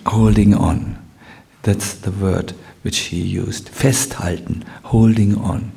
holding 0.07 0.55
on." 0.55 0.97
That's 1.63 1.95
the 1.95 2.13
word 2.13 2.53
which 2.83 2.99
he 3.11 3.21
used. 3.21 3.69
Festhalten, 3.71 4.65
holding 4.85 5.37
on. 5.37 5.73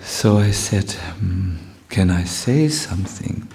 So 0.00 0.38
I 0.38 0.50
said, 0.50 0.90
hmm, 0.90 1.56
Can 1.88 2.10
I 2.10 2.24
say 2.24 2.68
something? 2.68 3.46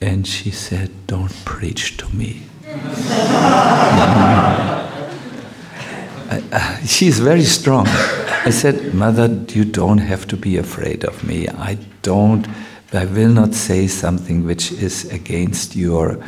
And 0.00 0.26
she 0.26 0.50
said, 0.50 0.90
Don't 1.06 1.34
preach 1.44 1.98
to 1.98 2.08
me. 2.16 2.42
uh, 6.52 6.76
she's 6.84 7.20
very 7.20 7.44
strong. 7.44 7.86
I 7.86 8.50
said, 8.50 8.94
Mother, 8.94 9.28
you 9.48 9.64
don't 9.64 9.98
have 9.98 10.26
to 10.28 10.36
be 10.36 10.58
afraid 10.58 11.04
of 11.04 11.24
me. 11.24 11.48
I 11.48 11.78
don't, 12.02 12.46
I 12.92 13.06
will 13.06 13.30
not 13.30 13.54
say 13.54 13.86
something 13.86 14.44
which 14.44 14.72
is 14.72 15.10
against 15.10 15.74
your 15.74 16.22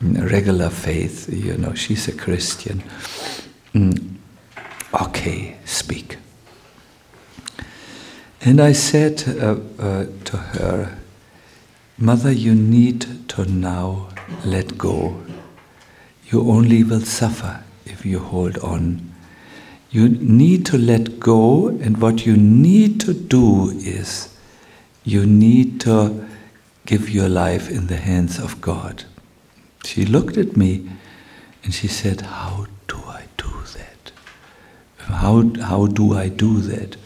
regular 0.00 0.70
faith. 0.70 1.28
You 1.32 1.56
know, 1.58 1.74
she's 1.74 2.08
a 2.08 2.12
Christian. 2.12 2.82
Mm. 3.74 4.16
Okay, 5.02 5.56
speak. 5.66 6.16
And 8.40 8.60
I 8.60 8.72
said 8.72 9.22
uh, 9.28 9.56
uh, 9.78 10.06
to 10.24 10.36
her, 10.36 10.98
Mother, 11.98 12.32
you 12.32 12.54
need 12.54 13.28
to 13.30 13.44
now 13.44 14.08
let 14.44 14.78
go. 14.78 15.22
You 16.30 16.50
only 16.50 16.84
will 16.84 17.00
suffer 17.00 17.64
if 17.84 18.06
you 18.06 18.18
hold 18.18 18.58
on. 18.58 19.05
You 19.96 20.10
need 20.10 20.66
to 20.66 20.76
let 20.76 21.18
go, 21.18 21.68
and 21.68 22.02
what 22.02 22.26
you 22.26 22.36
need 22.36 23.00
to 23.00 23.14
do 23.14 23.70
is 23.70 24.28
you 25.04 25.24
need 25.24 25.80
to 25.86 26.28
give 26.84 27.08
your 27.08 27.30
life 27.30 27.70
in 27.70 27.86
the 27.86 27.96
hands 27.96 28.38
of 28.38 28.60
God. 28.60 29.04
She 29.86 30.04
looked 30.04 30.36
at 30.36 30.54
me 30.54 30.86
and 31.64 31.72
she 31.72 31.88
said, 31.88 32.20
How 32.20 32.66
do 32.88 32.98
I 33.06 33.22
do 33.38 33.50
that? 33.78 34.12
How, 34.98 35.50
how 35.62 35.86
do 35.86 36.12
I 36.12 36.28
do 36.28 36.60
that? 36.60 36.98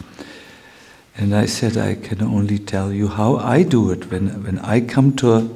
And 1.16 1.32
I 1.32 1.46
said, 1.46 1.76
I 1.76 1.94
can 1.94 2.20
only 2.20 2.58
tell 2.58 2.92
you 2.92 3.06
how 3.06 3.36
I 3.36 3.62
do 3.62 3.92
it. 3.92 4.10
When, 4.10 4.42
when 4.42 4.58
I 4.58 4.80
come 4.80 5.14
to, 5.18 5.34
a, 5.34 5.48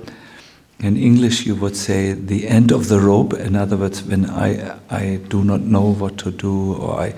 in 0.80 0.96
English, 0.96 1.46
you 1.46 1.54
would 1.54 1.76
say 1.76 2.12
the 2.12 2.48
end 2.48 2.72
of 2.72 2.88
the 2.88 3.00
rope. 3.00 3.32
In 3.32 3.56
other 3.56 3.76
words, 3.76 4.02
when 4.02 4.28
I, 4.28 4.76
I 4.90 5.20
do 5.28 5.44
not 5.44 5.60
know 5.60 5.94
what 5.94 6.18
to 6.18 6.30
do, 6.30 6.74
or 6.74 7.00
I, 7.00 7.14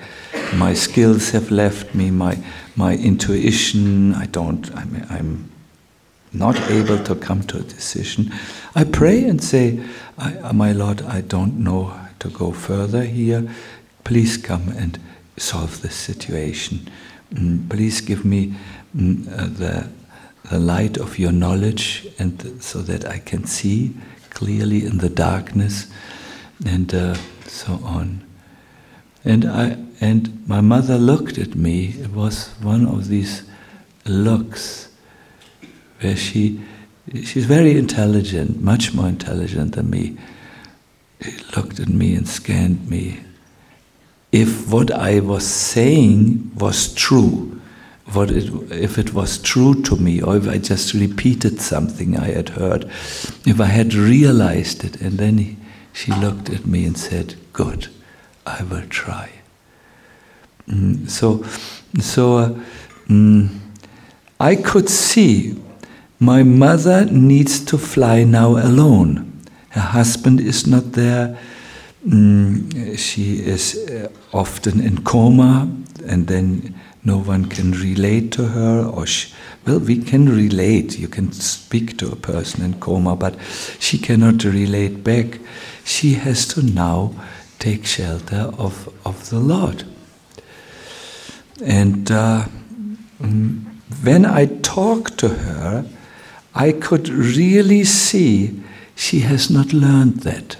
my 0.55 0.73
skills 0.73 1.31
have 1.31 1.51
left 1.51 1.93
me, 1.95 2.11
my, 2.11 2.37
my 2.75 2.95
intuition, 2.95 4.13
I 4.13 4.25
don't, 4.27 4.73
I'm, 4.75 5.05
I'm 5.09 5.51
not 6.33 6.57
able 6.69 7.03
to 7.03 7.15
come 7.15 7.43
to 7.43 7.57
a 7.57 7.63
decision. 7.63 8.31
I 8.75 8.83
pray 8.83 9.23
and 9.23 9.43
say, 9.43 9.83
My 10.53 10.71
Lord, 10.71 11.01
I 11.01 11.21
don't 11.21 11.57
know 11.59 11.85
how 11.85 12.09
to 12.19 12.29
go 12.29 12.51
further 12.51 13.03
here. 13.03 13.49
Please 14.03 14.37
come 14.37 14.69
and 14.69 14.99
solve 15.37 15.81
this 15.81 15.95
situation. 15.95 16.89
Mm, 17.33 17.69
please 17.69 18.01
give 18.01 18.23
me 18.23 18.55
mm, 18.95 19.27
uh, 19.27 19.47
the, 19.47 19.89
the 20.49 20.59
light 20.59 20.97
of 20.97 21.19
your 21.19 21.31
knowledge 21.31 22.07
and 22.19 22.63
so 22.63 22.81
that 22.81 23.05
I 23.05 23.19
can 23.19 23.45
see 23.45 23.93
clearly 24.29 24.85
in 24.85 24.99
the 24.99 25.09
darkness 25.09 25.87
and 26.65 26.93
uh, 26.93 27.15
so 27.45 27.79
on. 27.83 28.23
And 29.25 29.45
I 29.45 29.77
and 29.99 30.47
my 30.47 30.61
mother 30.61 30.97
looked 30.97 31.37
at 31.37 31.55
me. 31.55 31.95
It 31.99 32.11
was 32.11 32.49
one 32.61 32.85
of 32.85 33.07
these 33.07 33.43
looks 34.05 34.89
where 35.99 36.15
she 36.15 36.61
she's 37.23 37.45
very 37.45 37.77
intelligent, 37.77 38.61
much 38.61 38.93
more 38.93 39.07
intelligent 39.07 39.75
than 39.75 39.89
me. 39.89 40.17
She 41.21 41.35
looked 41.55 41.79
at 41.79 41.89
me 41.89 42.15
and 42.15 42.27
scanned 42.27 42.89
me 42.89 43.19
if 44.31 44.71
what 44.71 44.91
I 44.91 45.19
was 45.19 45.45
saying 45.45 46.51
was 46.55 46.93
true, 46.93 47.56
what 48.13 48.31
it, 48.31 48.49
if 48.71 48.97
it 48.97 49.13
was 49.13 49.37
true 49.37 49.81
to 49.83 49.95
me, 49.95 50.21
or 50.21 50.37
if 50.37 50.47
I 50.47 50.57
just 50.57 50.93
repeated 50.93 51.59
something 51.61 52.17
I 52.17 52.31
had 52.31 52.49
heard, 52.49 52.85
if 53.45 53.59
I 53.59 53.65
had 53.65 53.93
realized 53.93 54.83
it, 54.83 55.01
and 55.01 55.17
then 55.17 55.37
he, 55.37 55.57
she 55.93 56.11
looked 56.13 56.49
at 56.49 56.65
me 56.65 56.85
and 56.85 56.97
said, 56.97 57.35
"Good, 57.53 57.87
I 58.45 58.63
will 58.63 58.87
try." 58.89 59.29
Mm, 60.69 61.09
so, 61.09 61.43
so 61.99 62.37
uh, 62.37 62.59
mm, 63.07 63.49
I 64.39 64.55
could 64.55 64.89
see 64.89 65.61
my 66.19 66.43
mother 66.43 67.05
needs 67.05 67.63
to 67.65 67.77
fly 67.77 68.23
now 68.23 68.57
alone. 68.57 69.41
Her 69.69 69.81
husband 69.81 70.39
is 70.39 70.65
not 70.65 70.93
there 70.93 71.37
Mm, 72.07 72.97
she 72.97 73.39
is 73.39 73.75
uh, 73.89 74.07
often 74.31 74.79
in 74.79 75.03
coma, 75.03 75.69
and 76.05 76.27
then 76.27 76.73
no 77.07 77.17
one 77.17 77.45
can 77.45 77.71
relate 77.71 78.33
to 78.33 78.47
her, 78.49 78.83
or 78.83 79.05
she, 79.05 79.33
well, 79.65 79.79
we 79.79 79.97
can 79.97 80.27
relate. 80.27 80.99
You 80.99 81.07
can 81.07 81.31
speak 81.31 81.97
to 81.99 82.11
a 82.11 82.17
person 82.17 82.65
in 82.65 82.79
coma, 82.81 83.15
but 83.15 83.35
she 83.79 83.97
cannot 83.97 84.43
relate 84.43 85.05
back. 85.05 85.39
She 85.85 86.15
has 86.15 86.45
to 86.49 86.61
now 86.61 87.13
take 87.59 87.85
shelter 87.85 88.51
of, 88.57 88.93
of 89.05 89.29
the 89.29 89.39
Lord. 89.39 89.85
And 91.63 92.11
uh, 92.11 92.45
mm, 93.21 93.63
when 94.03 94.25
I 94.25 94.45
talk 94.61 95.15
to 95.17 95.29
her, 95.29 95.85
I 96.53 96.73
could 96.73 97.07
really 97.07 97.85
see 97.85 98.61
she 98.95 99.21
has 99.21 99.49
not 99.49 99.71
learned 99.71 100.21
that. 100.21 100.57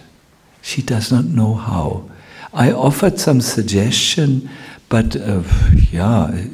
She 0.62 0.82
does 0.82 1.12
not 1.12 1.26
know 1.26 1.56
how. 1.56 2.10
I 2.54 2.72
offered 2.72 3.20
some 3.20 3.42
suggestion, 3.42 4.50
but 4.90 5.16
uh, 5.16 5.44
yeah, 5.92 6.46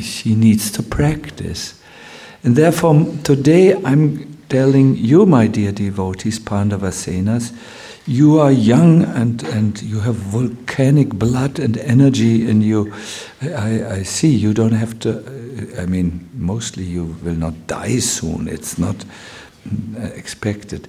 she 0.00 0.34
needs 0.34 0.70
to 0.72 0.82
practice. 0.82 1.80
And 2.44 2.56
therefore, 2.56 3.06
today 3.22 3.74
I'm 3.84 4.36
telling 4.48 4.96
you, 4.96 5.24
my 5.26 5.46
dear 5.46 5.72
devotees, 5.72 6.38
Pandavasenas, 6.38 7.52
you 8.06 8.40
are 8.40 8.50
young 8.50 9.04
and, 9.04 9.42
and 9.44 9.80
you 9.80 10.00
have 10.00 10.16
volcanic 10.16 11.10
blood 11.10 11.60
and 11.60 11.78
energy 11.78 12.48
in 12.48 12.60
you. 12.60 12.92
I, 13.42 13.86
I 13.86 14.02
see 14.02 14.34
you 14.34 14.52
don't 14.52 14.72
have 14.72 14.98
to, 15.00 15.22
I 15.78 15.86
mean, 15.86 16.28
mostly 16.34 16.82
you 16.82 17.16
will 17.22 17.36
not 17.36 17.68
die 17.68 18.00
soon. 18.00 18.48
It's 18.48 18.76
not 18.76 19.04
uh, 19.96 20.06
expected. 20.06 20.88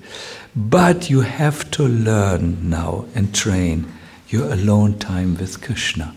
But 0.56 1.10
you 1.10 1.22
have 1.22 1.70
to 1.72 1.88
learn 1.88 2.70
now 2.70 3.06
and 3.14 3.34
train 3.34 3.94
your 4.28 4.52
alone 4.52 4.98
time 4.98 5.38
with 5.38 5.62
Krishna. 5.62 6.16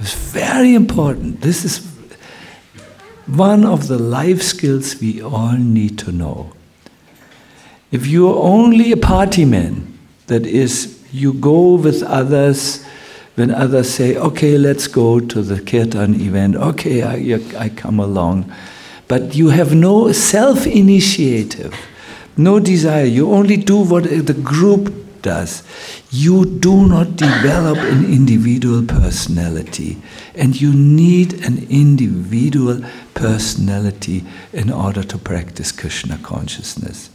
It's 0.00 0.14
very 0.14 0.74
important. 0.74 1.40
This 1.40 1.64
is 1.64 1.86
one 3.26 3.64
of 3.64 3.88
the 3.88 3.98
life 3.98 4.42
skills 4.42 5.00
we 5.00 5.20
all 5.20 5.56
need 5.56 5.98
to 5.98 6.12
know. 6.12 6.52
If 7.90 8.06
you're 8.06 8.36
only 8.36 8.92
a 8.92 8.96
party 8.96 9.44
man, 9.44 9.98
that 10.26 10.46
is, 10.46 11.02
you 11.12 11.32
go 11.32 11.74
with 11.74 12.02
others 12.02 12.84
when 13.34 13.52
others 13.52 13.88
say, 13.88 14.16
okay, 14.16 14.58
let's 14.58 14.88
go 14.88 15.20
to 15.20 15.42
the 15.42 15.60
kirtan 15.60 16.20
event, 16.20 16.56
okay, 16.56 17.02
I, 17.02 17.40
I 17.56 17.68
come 17.68 18.00
along. 18.00 18.52
But 19.06 19.36
you 19.36 19.50
have 19.50 19.74
no 19.74 20.10
self 20.10 20.66
initiative, 20.66 21.72
no 22.36 22.58
desire. 22.58 23.04
You 23.04 23.30
only 23.32 23.56
do 23.56 23.78
what 23.78 24.04
the 24.04 24.34
group 24.34 24.92
does. 25.22 25.62
You 26.10 26.44
do 26.44 26.86
not 26.86 27.16
develop 27.16 27.78
an 27.78 28.04
individual 28.04 28.84
personality. 28.84 29.98
And 30.34 30.60
you 30.60 30.72
need 30.72 31.44
an 31.44 31.66
individual 31.68 32.82
personality 33.14 34.24
in 34.52 34.70
order 34.70 35.02
to 35.02 35.18
practice 35.18 35.72
Krishna 35.72 36.18
consciousness. 36.18 37.10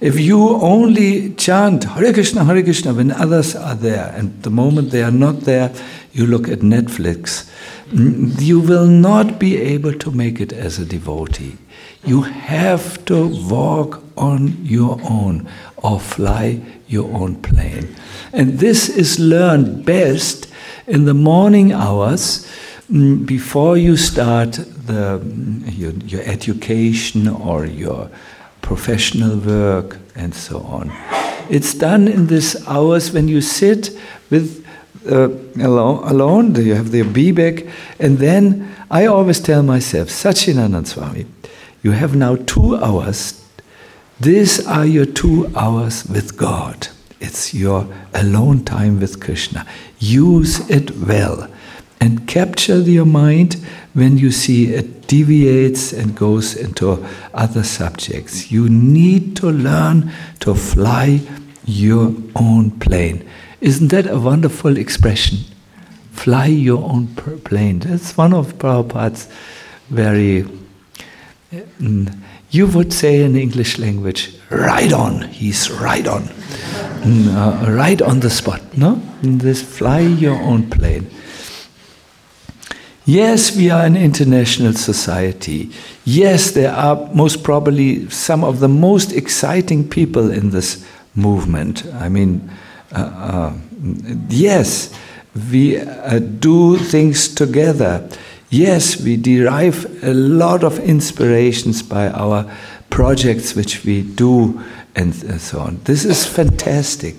If 0.00 0.18
you 0.18 0.48
only 0.48 1.34
chant 1.34 1.84
Hare 1.84 2.14
Krishna, 2.14 2.44
Hare 2.44 2.62
Krishna 2.62 2.94
when 2.94 3.10
others 3.10 3.54
are 3.54 3.74
there, 3.74 4.14
and 4.16 4.42
the 4.42 4.48
moment 4.50 4.92
they 4.92 5.02
are 5.02 5.10
not 5.10 5.40
there, 5.40 5.74
you 6.12 6.26
look 6.26 6.48
at 6.48 6.60
Netflix, 6.60 7.50
mm, 7.90 8.40
you 8.40 8.60
will 8.60 8.86
not 8.86 9.38
be 9.38 9.58
able 9.58 9.92
to 9.92 10.10
make 10.10 10.40
it 10.40 10.54
as 10.54 10.78
a 10.78 10.86
devotee. 10.86 11.58
You 12.04 12.22
have 12.22 13.04
to 13.06 13.28
walk 13.48 14.02
on 14.16 14.64
your 14.64 14.98
own 15.08 15.48
or 15.76 16.00
fly 16.00 16.60
your 16.88 17.12
own 17.14 17.36
plane. 17.36 17.94
And 18.32 18.58
this 18.58 18.88
is 18.88 19.18
learned 19.18 19.84
best 19.84 20.46
in 20.86 21.04
the 21.04 21.14
morning 21.14 21.72
hours 21.72 22.46
mm, 22.90 23.26
before 23.26 23.76
you 23.76 23.96
start 23.96 24.52
the, 24.52 25.20
mm, 25.22 25.78
your, 25.78 25.92
your 25.92 26.22
education 26.22 27.28
or 27.28 27.64
your 27.66 28.10
professional 28.62 29.36
work, 29.38 29.98
and 30.14 30.34
so 30.34 30.60
on. 30.60 30.92
It's 31.48 31.74
done 31.74 32.06
in 32.08 32.26
these 32.26 32.66
hours 32.68 33.12
when 33.12 33.26
you 33.26 33.40
sit 33.40 33.90
with 34.30 34.64
uh, 35.10 35.28
alone, 35.58 36.04
alone, 36.04 36.54
you 36.54 36.74
have 36.74 36.90
the 36.90 37.02
Vivek, 37.02 37.70
and 37.98 38.18
then 38.18 38.74
I 38.90 39.06
always 39.06 39.40
tell 39.40 39.62
myself, 39.62 40.08
Sacinandana 40.08 40.86
Swami, 40.86 41.26
you 41.82 41.92
have 41.92 42.14
now 42.14 42.36
two 42.36 42.76
hours. 42.76 43.44
These 44.20 44.66
are 44.66 44.84
your 44.84 45.06
two 45.06 45.50
hours 45.56 46.04
with 46.06 46.36
God. 46.36 46.88
It's 47.20 47.54
your 47.54 47.86
alone 48.14 48.64
time 48.64 49.00
with 49.00 49.20
Krishna. 49.20 49.66
Use 49.98 50.68
it 50.70 50.90
well 50.96 51.48
and 52.00 52.26
capture 52.26 52.80
your 52.80 53.06
mind 53.06 53.56
when 53.92 54.16
you 54.16 54.30
see 54.30 54.72
it 54.72 55.06
deviates 55.06 55.92
and 55.92 56.14
goes 56.14 56.54
into 56.54 57.04
other 57.34 57.62
subjects. 57.62 58.50
You 58.50 58.68
need 58.68 59.36
to 59.36 59.50
learn 59.50 60.12
to 60.40 60.54
fly 60.54 61.20
your 61.66 62.14
own 62.36 62.70
plane. 62.78 63.28
Isn't 63.60 63.88
that 63.88 64.06
a 64.06 64.18
wonderful 64.18 64.76
expression? 64.76 65.38
Fly 66.12 66.46
your 66.46 66.82
own 66.82 67.08
plane. 67.16 67.80
That's 67.80 68.16
one 68.16 68.32
of 68.32 68.58
Prabhupada's 68.58 69.28
very, 69.90 70.46
you 72.50 72.66
would 72.66 72.92
say 72.92 73.22
in 73.22 73.36
English 73.36 73.78
language, 73.78 74.36
right 74.50 74.92
on. 74.92 75.22
He's 75.22 75.70
right 75.70 76.06
on. 76.06 76.22
Mm, 77.02 77.34
uh, 77.34 77.72
right 77.72 78.00
on 78.02 78.20
the 78.20 78.30
spot, 78.30 78.60
no? 78.76 79.00
This 79.22 79.62
fly 79.62 80.00
your 80.00 80.36
own 80.36 80.68
plane. 80.70 81.10
Yes, 83.06 83.56
we 83.56 83.70
are 83.70 83.84
an 83.84 83.96
international 83.96 84.74
society. 84.74 85.70
Yes, 86.04 86.52
there 86.52 86.72
are 86.72 87.08
most 87.14 87.42
probably 87.42 88.08
some 88.10 88.44
of 88.44 88.60
the 88.60 88.68
most 88.68 89.12
exciting 89.12 89.88
people 89.88 90.30
in 90.30 90.50
this 90.50 90.84
movement. 91.14 91.84
I 91.94 92.08
mean, 92.08 92.50
uh, 92.92 92.98
uh, 92.98 93.52
yes, 94.28 94.94
we 95.50 95.78
uh, 95.78 96.18
do 96.18 96.76
things 96.76 97.34
together. 97.34 98.08
Yes, 98.50 99.00
we 99.00 99.16
derive 99.16 100.02
a 100.02 100.12
lot 100.12 100.64
of 100.64 100.80
inspirations 100.80 101.82
by 101.84 102.08
our 102.08 102.50
projects 102.90 103.54
which 103.54 103.84
we 103.84 104.02
do 104.02 104.60
and 104.96 105.14
so 105.40 105.60
on. 105.60 105.80
This 105.84 106.04
is 106.04 106.26
fantastic. 106.26 107.14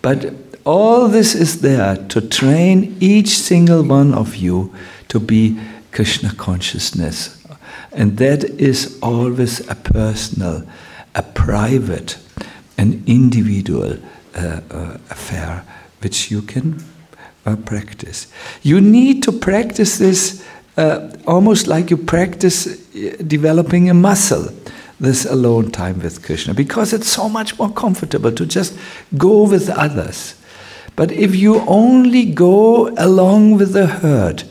But 0.00 0.34
all 0.64 1.08
this 1.08 1.34
is 1.34 1.60
there 1.60 1.96
to 2.08 2.20
train 2.22 2.96
each 3.00 3.38
single 3.38 3.82
one 3.82 4.14
of 4.14 4.36
you 4.36 4.74
to 5.08 5.20
be 5.20 5.60
Krishna 5.90 6.34
consciousness. 6.34 7.38
And 7.92 8.16
that 8.16 8.44
is 8.44 8.98
always 9.02 9.60
a 9.68 9.74
personal, 9.74 10.66
a 11.14 11.22
private, 11.22 12.16
an 12.78 13.02
individual 13.06 13.98
uh, 14.34 14.60
uh, 14.70 14.96
affair 15.10 15.64
which 16.00 16.30
you 16.30 16.40
can 16.40 16.82
uh, 17.44 17.56
practice. 17.56 18.28
You 18.62 18.80
need 18.80 19.22
to 19.24 19.32
practice 19.32 19.98
this 19.98 20.42
uh, 20.76 21.10
almost 21.26 21.66
like 21.66 21.90
you 21.90 21.96
practice 21.96 22.66
uh, 22.66 23.16
developing 23.26 23.90
a 23.90 23.94
muscle 23.94 24.48
this 25.00 25.24
alone 25.24 25.70
time 25.70 26.00
with 26.00 26.22
Krishna 26.24 26.54
because 26.54 26.92
it's 26.92 27.08
so 27.08 27.28
much 27.28 27.58
more 27.58 27.70
comfortable 27.72 28.32
to 28.32 28.46
just 28.46 28.78
go 29.18 29.42
with 29.42 29.68
others. 29.68 30.34
But 30.94 31.10
if 31.10 31.34
you 31.34 31.60
only 31.66 32.24
go 32.26 32.88
along 32.96 33.56
with 33.56 33.72
the 33.72 33.86
herd, 33.86 34.44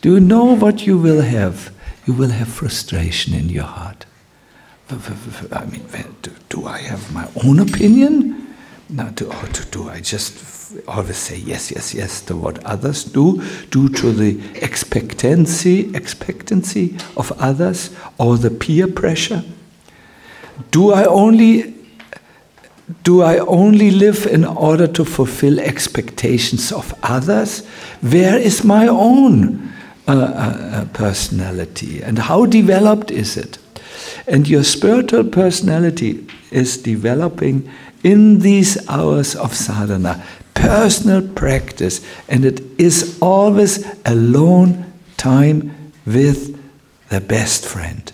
do 0.00 0.14
you 0.14 0.20
know 0.20 0.56
what 0.56 0.86
you 0.86 0.96
will 0.96 1.22
have? 1.22 1.70
You 2.06 2.14
will 2.14 2.30
have 2.30 2.48
frustration 2.48 3.34
in 3.34 3.48
your 3.48 3.64
heart. 3.64 4.06
I 4.90 5.64
mean, 5.66 5.84
do, 6.48 6.66
I 6.66 6.78
have 6.78 7.12
my 7.12 7.28
own 7.44 7.58
opinion? 7.58 8.54
Now, 8.88 9.10
do, 9.10 9.26
or 9.26 9.46
do, 9.52 9.64
do 9.64 9.90
I 9.90 10.00
just 10.00 10.57
always 10.86 11.16
say 11.16 11.36
yes, 11.36 11.70
yes, 11.70 11.94
yes 11.94 12.20
to 12.22 12.36
what 12.36 12.64
others 12.64 13.04
do, 13.04 13.42
due 13.70 13.88
to 13.88 14.12
the 14.12 14.40
expectancy, 14.62 15.94
expectancy 15.94 16.96
of 17.16 17.32
others, 17.38 17.90
or 18.18 18.36
the 18.36 18.50
peer 18.50 18.86
pressure? 18.88 19.42
Do 20.70 20.92
I 20.92 21.04
only 21.04 21.74
do 23.02 23.20
I 23.20 23.36
only 23.38 23.90
live 23.90 24.26
in 24.26 24.46
order 24.46 24.86
to 24.86 25.04
fulfill 25.04 25.60
expectations 25.60 26.72
of 26.72 26.94
others? 27.02 27.66
Where 28.00 28.38
is 28.38 28.64
my 28.64 28.88
own? 28.88 29.68
uh, 30.08 30.86
personality 30.92 32.02
and 32.02 32.18
how 32.18 32.46
developed 32.46 33.10
is 33.10 33.36
it? 33.36 33.58
And 34.26 34.48
your 34.48 34.64
spiritual 34.64 35.24
personality 35.24 36.26
is 36.50 36.76
developing 36.76 37.68
in 38.04 38.40
these 38.40 38.88
hours 38.88 39.34
of 39.34 39.54
sadhana, 39.54 40.22
personal 40.58 41.22
practice, 41.22 42.00
and 42.28 42.44
it 42.44 42.60
is 42.78 43.18
always 43.20 43.86
alone 44.04 44.84
time 45.16 45.92
with 46.06 46.56
the 47.08 47.20
best 47.20 47.66
friend. 47.66 48.12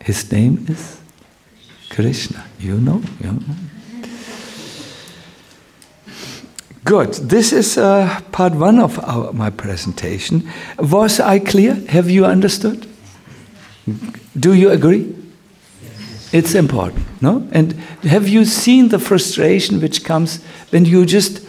His 0.00 0.30
name 0.30 0.66
is 0.68 1.00
Krishna. 1.88 2.44
You 2.58 2.78
know? 2.78 3.02
You 3.20 3.32
know? 3.32 3.40
Good. 6.84 7.14
This 7.14 7.52
is 7.52 7.78
uh, 7.78 8.20
part 8.30 8.54
one 8.54 8.78
of 8.78 8.98
our, 8.98 9.32
my 9.32 9.48
presentation. 9.48 10.46
Was 10.78 11.20
I 11.20 11.38
clear? 11.38 11.74
Have 11.88 12.10
you 12.10 12.26
understood? 12.26 12.86
Do 14.38 14.52
you 14.52 14.70
agree? 14.70 15.14
It's 16.34 16.56
important, 16.56 17.06
no? 17.22 17.48
And 17.52 17.74
have 18.02 18.26
you 18.26 18.44
seen 18.44 18.88
the 18.88 18.98
frustration 18.98 19.80
which 19.80 20.02
comes 20.02 20.42
when 20.70 20.84
you 20.84 21.06
just 21.06 21.46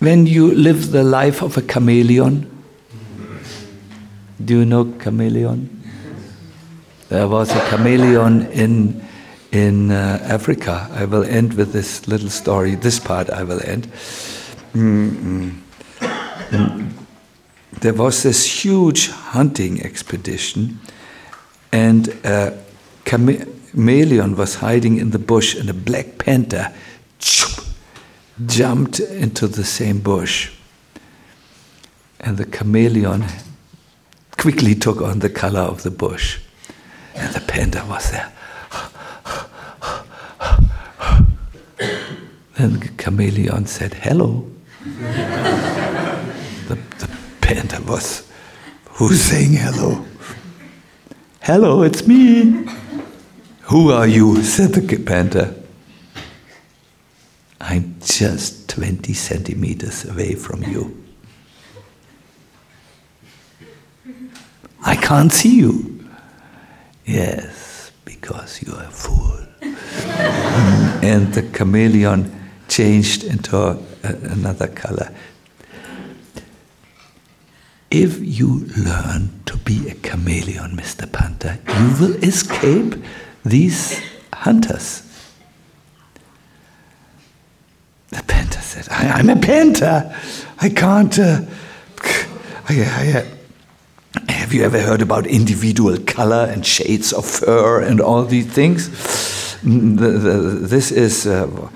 when 0.00 0.26
you 0.26 0.54
live 0.54 0.92
the 0.92 1.02
life 1.02 1.42
of 1.42 1.56
a 1.56 1.62
chameleon? 1.62 2.44
Do 4.44 4.58
you 4.58 4.66
know 4.66 4.84
chameleon? 4.98 5.82
There 7.08 7.26
was 7.26 7.50
a 7.50 7.60
chameleon 7.70 8.46
in 8.52 9.02
in 9.50 9.92
uh, 9.92 10.18
Africa. 10.28 10.86
I 10.92 11.06
will 11.06 11.24
end 11.24 11.54
with 11.54 11.72
this 11.72 12.06
little 12.06 12.28
story. 12.28 12.74
This 12.74 12.98
part 13.00 13.30
I 13.30 13.44
will 13.44 13.62
end. 13.64 13.88
Mm-hmm. 14.74 15.50
There 17.80 17.94
was 17.94 18.22
this 18.22 18.44
huge 18.44 19.08
hunting 19.08 19.80
expedition, 19.80 20.80
and 21.72 22.14
uh, 22.24 22.50
chameleon 23.08 24.36
was 24.36 24.56
hiding 24.56 24.98
in 24.98 25.10
the 25.10 25.18
bush, 25.18 25.54
and 25.54 25.70
a 25.70 25.74
black 25.74 26.18
panther 26.18 26.72
jumped 28.46 29.00
into 29.00 29.48
the 29.48 29.64
same 29.64 30.00
bush. 30.00 30.52
And 32.20 32.36
the 32.36 32.44
chameleon 32.44 33.24
quickly 34.36 34.74
took 34.74 35.00
on 35.00 35.20
the 35.20 35.30
color 35.30 35.60
of 35.60 35.82
the 35.82 35.90
bush. 35.90 36.38
And 37.14 37.34
the 37.34 37.40
panther 37.40 37.84
was 37.88 38.10
there. 38.10 38.32
Then 42.56 42.80
the 42.80 42.88
chameleon 42.96 43.66
said, 43.66 43.94
Hello. 43.94 44.50
the, 46.68 46.74
the 46.74 47.08
panther 47.40 47.80
was, 47.82 48.28
Who's 48.90 49.22
saying 49.22 49.52
hello? 49.54 50.04
Hello, 51.40 51.82
it's 51.82 52.06
me. 52.06 52.66
Who 53.68 53.92
are 53.92 54.06
you? 54.06 54.42
said 54.42 54.72
the 54.72 54.96
panther. 54.96 55.54
I'm 57.60 57.96
just 58.00 58.66
20 58.70 59.12
centimeters 59.12 60.06
away 60.06 60.36
from 60.36 60.62
you. 60.62 61.04
I 64.82 64.96
can't 64.96 65.30
see 65.30 65.56
you. 65.56 66.02
Yes, 67.04 67.92
because 68.06 68.62
you 68.62 68.72
are 68.72 68.84
a 68.84 68.90
fool. 68.90 69.38
and 69.60 71.34
the 71.34 71.42
chameleon 71.52 72.32
changed 72.68 73.22
into 73.22 73.54
a, 73.54 73.78
another 74.02 74.68
color. 74.68 75.14
If 77.90 78.18
you 78.18 78.66
learn 78.78 79.42
to 79.44 79.58
be 79.58 79.90
a 79.90 79.94
chameleon, 79.96 80.74
Mr. 80.74 81.10
Panther, 81.10 81.58
you 81.68 81.96
will 82.00 82.14
escape 82.24 82.94
these 83.44 84.00
hunters. 84.32 85.02
The 88.10 88.22
panther 88.22 88.60
said, 88.60 88.88
I, 88.90 89.20
am 89.20 89.28
a 89.30 89.36
panther. 89.36 90.14
I 90.60 90.68
can't. 90.70 91.18
Uh, 91.18 91.42
I, 92.68 92.80
I, 92.80 93.18
uh, 93.18 93.24
have 94.28 94.52
you 94.52 94.64
ever 94.64 94.80
heard 94.80 95.02
about 95.02 95.26
individual 95.26 95.98
color 95.98 96.48
and 96.50 96.64
shades 96.66 97.12
of 97.12 97.26
fur 97.26 97.82
and 97.82 98.00
all 98.00 98.24
these 98.24 98.46
things? 98.46 98.88
Mm, 99.62 99.98
the, 99.98 100.10
the, 100.10 100.38
this 100.66 100.90
is. 100.90 101.26
Uh, 101.26 101.68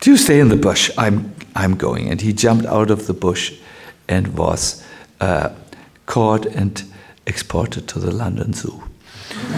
do 0.00 0.10
you 0.10 0.16
stay 0.16 0.40
in 0.40 0.48
the 0.48 0.56
bush? 0.56 0.90
I'm 0.98 1.34
I'm 1.54 1.76
going. 1.76 2.08
And 2.08 2.20
he 2.20 2.32
jumped 2.32 2.66
out 2.66 2.90
of 2.90 3.06
the 3.06 3.14
bush 3.14 3.58
and 4.08 4.36
was 4.36 4.84
uh, 5.20 5.50
caught 6.06 6.46
and 6.46 6.82
exported 7.26 7.86
to 7.88 7.98
the 7.98 8.10
London 8.10 8.52
Zoo. 8.52 8.82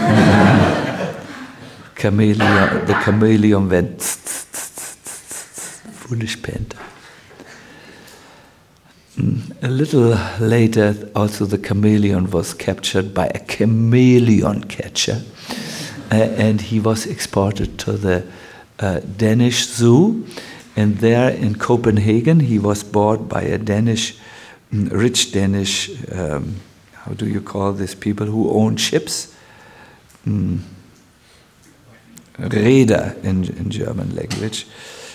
chameleon, 1.94 2.86
the 2.86 3.00
chameleon 3.04 3.68
went 3.68 4.02
foolish 5.92 6.42
panther. 6.42 6.78
Mm, 9.16 9.56
a 9.62 9.68
little 9.68 10.18
later, 10.40 10.94
also 11.14 11.44
the 11.44 11.58
chameleon 11.58 12.30
was 12.30 12.54
captured 12.54 13.14
by 13.14 13.26
a 13.26 13.38
chameleon 13.40 14.64
catcher, 14.64 15.22
uh, 16.10 16.14
and 16.14 16.60
he 16.60 16.80
was 16.80 17.06
exported 17.06 17.78
to 17.78 17.92
the 17.92 18.24
uh, 18.80 19.00
Danish 19.16 19.66
Zoo 19.66 20.26
and 20.74 20.98
there 20.98 21.30
in 21.30 21.56
Copenhagen, 21.56 22.40
he 22.40 22.58
was 22.58 22.82
bought 22.82 23.28
by 23.28 23.42
a 23.42 23.58
Danish, 23.58 24.16
mm, 24.72 24.90
rich 24.90 25.32
Danish, 25.32 25.90
um, 26.10 26.56
how 27.04 27.12
do 27.14 27.26
you 27.26 27.40
call 27.40 27.72
these 27.72 27.94
people 27.94 28.26
who 28.26 28.50
own 28.50 28.76
ships? 28.76 29.34
Mm. 30.26 30.60
Reeder 32.38 33.16
in, 33.22 33.44
in 33.44 33.70
German 33.70 34.14
language, 34.14 34.66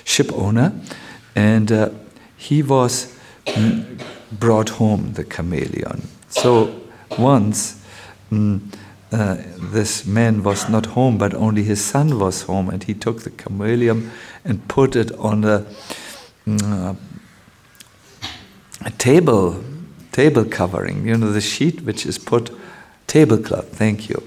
ship 0.04 0.32
owner. 0.34 0.74
And 1.36 1.72
uh, 1.72 1.90
he 2.36 2.62
was 2.62 3.18
mm, 3.46 4.02
brought 4.32 4.70
home, 4.70 5.14
the 5.14 5.24
chameleon. 5.24 6.08
So 6.30 6.82
once, 7.18 7.82
mm, 8.32 8.60
uh, 9.12 9.38
this 9.58 10.06
man 10.06 10.44
was 10.44 10.68
not 10.70 10.88
home, 10.88 11.18
but 11.18 11.34
only 11.34 11.64
his 11.64 11.84
son 11.84 12.20
was 12.20 12.44
home, 12.44 12.70
and 12.70 12.84
he 12.84 12.94
took 12.94 13.22
the 13.22 13.30
chameleon 13.30 14.12
and 14.44 14.68
put 14.68 14.96
it 14.96 15.12
on 15.14 15.46
a, 15.46 15.66
uh, 16.48 16.96
a 18.86 18.92
table 18.98 19.64
table 20.18 20.45
covering. 20.45 21.05
You 21.07 21.15
know 21.15 21.32
the 21.32 21.41
sheet 21.41 21.82
which 21.82 22.03
is 22.07 22.18
put 22.18 22.49
tablecloth. 23.05 23.70
Thank 23.78 24.09
you. 24.09 24.24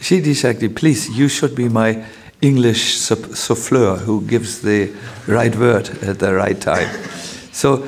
Sheet 0.00 0.26
is 0.26 0.42
please. 0.74 1.10
You 1.10 1.28
should 1.28 1.54
be 1.54 1.68
my 1.68 2.04
English 2.40 2.96
souffleur 2.96 3.98
who 3.98 4.22
gives 4.22 4.62
the 4.62 4.90
right 5.26 5.54
word 5.54 5.90
at 6.02 6.20
the 6.20 6.32
right 6.32 6.58
time. 6.58 6.88
So 7.52 7.86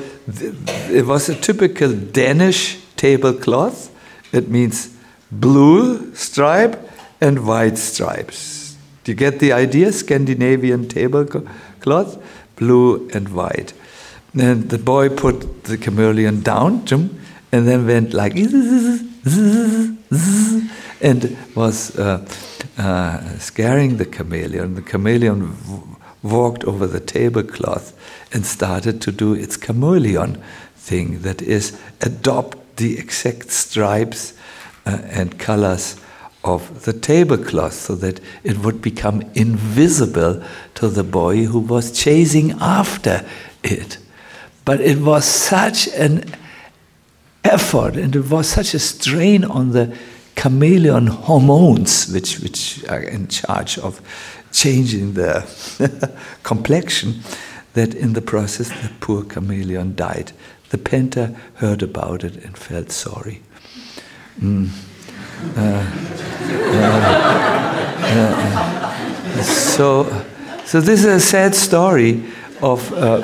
it 0.91 1.07
was 1.07 1.29
a 1.29 1.35
typical 1.35 1.91
Danish 1.91 2.77
tablecloth. 2.95 3.89
It 4.31 4.49
means 4.49 4.95
blue 5.31 6.13
stripe 6.13 6.77
and 7.19 7.47
white 7.47 7.79
stripes. 7.79 8.77
Do 9.03 9.11
you 9.11 9.15
get 9.15 9.39
the 9.39 9.53
idea? 9.53 9.91
Scandinavian 9.91 10.87
tablecloth, 10.87 12.21
blue 12.57 13.09
and 13.09 13.29
white. 13.29 13.73
And 14.39 14.69
the 14.69 14.77
boy 14.77 15.09
put 15.09 15.63
the 15.63 15.77
chameleon 15.77 16.41
down, 16.43 16.85
and 17.51 17.67
then 17.67 17.87
went 17.87 18.13
like, 18.13 18.35
and 21.01 21.37
was 21.55 21.97
uh, 21.97 22.25
uh, 22.77 23.37
scaring 23.37 23.97
the 23.97 24.05
chameleon. 24.05 24.75
The 24.75 24.81
chameleon 24.81 25.57
walked 26.21 26.63
over 26.65 26.85
the 26.87 26.99
tablecloth 26.99 27.93
and 28.33 28.45
started 28.45 29.01
to 29.01 29.11
do 29.11 29.33
its 29.33 29.57
chameleon 29.57 30.41
thing 30.75 31.21
that 31.21 31.41
is, 31.41 31.77
adopt 32.01 32.77
the 32.77 32.97
exact 32.97 33.51
stripes 33.51 34.33
uh, 34.85 34.99
and 35.09 35.37
colors 35.39 35.95
of 36.43 36.85
the 36.85 36.93
tablecloth 36.93 37.73
so 37.73 37.95
that 37.95 38.19
it 38.43 38.59
would 38.59 38.81
become 38.81 39.21
invisible 39.33 40.41
to 40.75 40.87
the 40.87 41.03
boy 41.03 41.43
who 41.45 41.59
was 41.59 41.91
chasing 41.91 42.51
after 42.61 43.25
it. 43.63 43.97
But 44.63 44.79
it 44.81 44.99
was 44.99 45.25
such 45.25 45.87
an 45.89 46.23
effort 47.43 47.95
and 47.95 48.15
it 48.15 48.29
was 48.29 48.47
such 48.47 48.73
a 48.73 48.79
strain 48.79 49.43
on 49.43 49.71
the 49.71 49.95
chameleon 50.35 51.07
hormones, 51.07 52.07
which, 52.11 52.39
which 52.39 52.83
are 52.87 53.01
in 53.01 53.27
charge 53.27 53.77
of 53.77 54.01
changing 54.51 55.13
the 55.13 55.43
complexion, 56.43 57.21
that 57.73 57.93
in 57.93 58.13
the 58.13 58.21
process 58.21 58.69
the 58.69 58.89
poor 58.99 59.23
chameleon 59.23 59.95
died. 59.95 60.31
The 60.69 60.77
painter 60.77 61.35
heard 61.55 61.83
about 61.83 62.23
it 62.23 62.43
and 62.45 62.57
felt 62.57 62.91
sorry. 62.91 63.41
Mm. 64.39 64.69
Uh, 65.57 65.83
uh, 66.71 66.93
uh, 69.35 69.43
so, 69.43 70.25
so 70.65 70.81
this 70.81 70.99
is 71.01 71.05
a 71.05 71.19
sad 71.19 71.55
story 71.55 72.23
of 72.61 72.91
a 72.93 73.21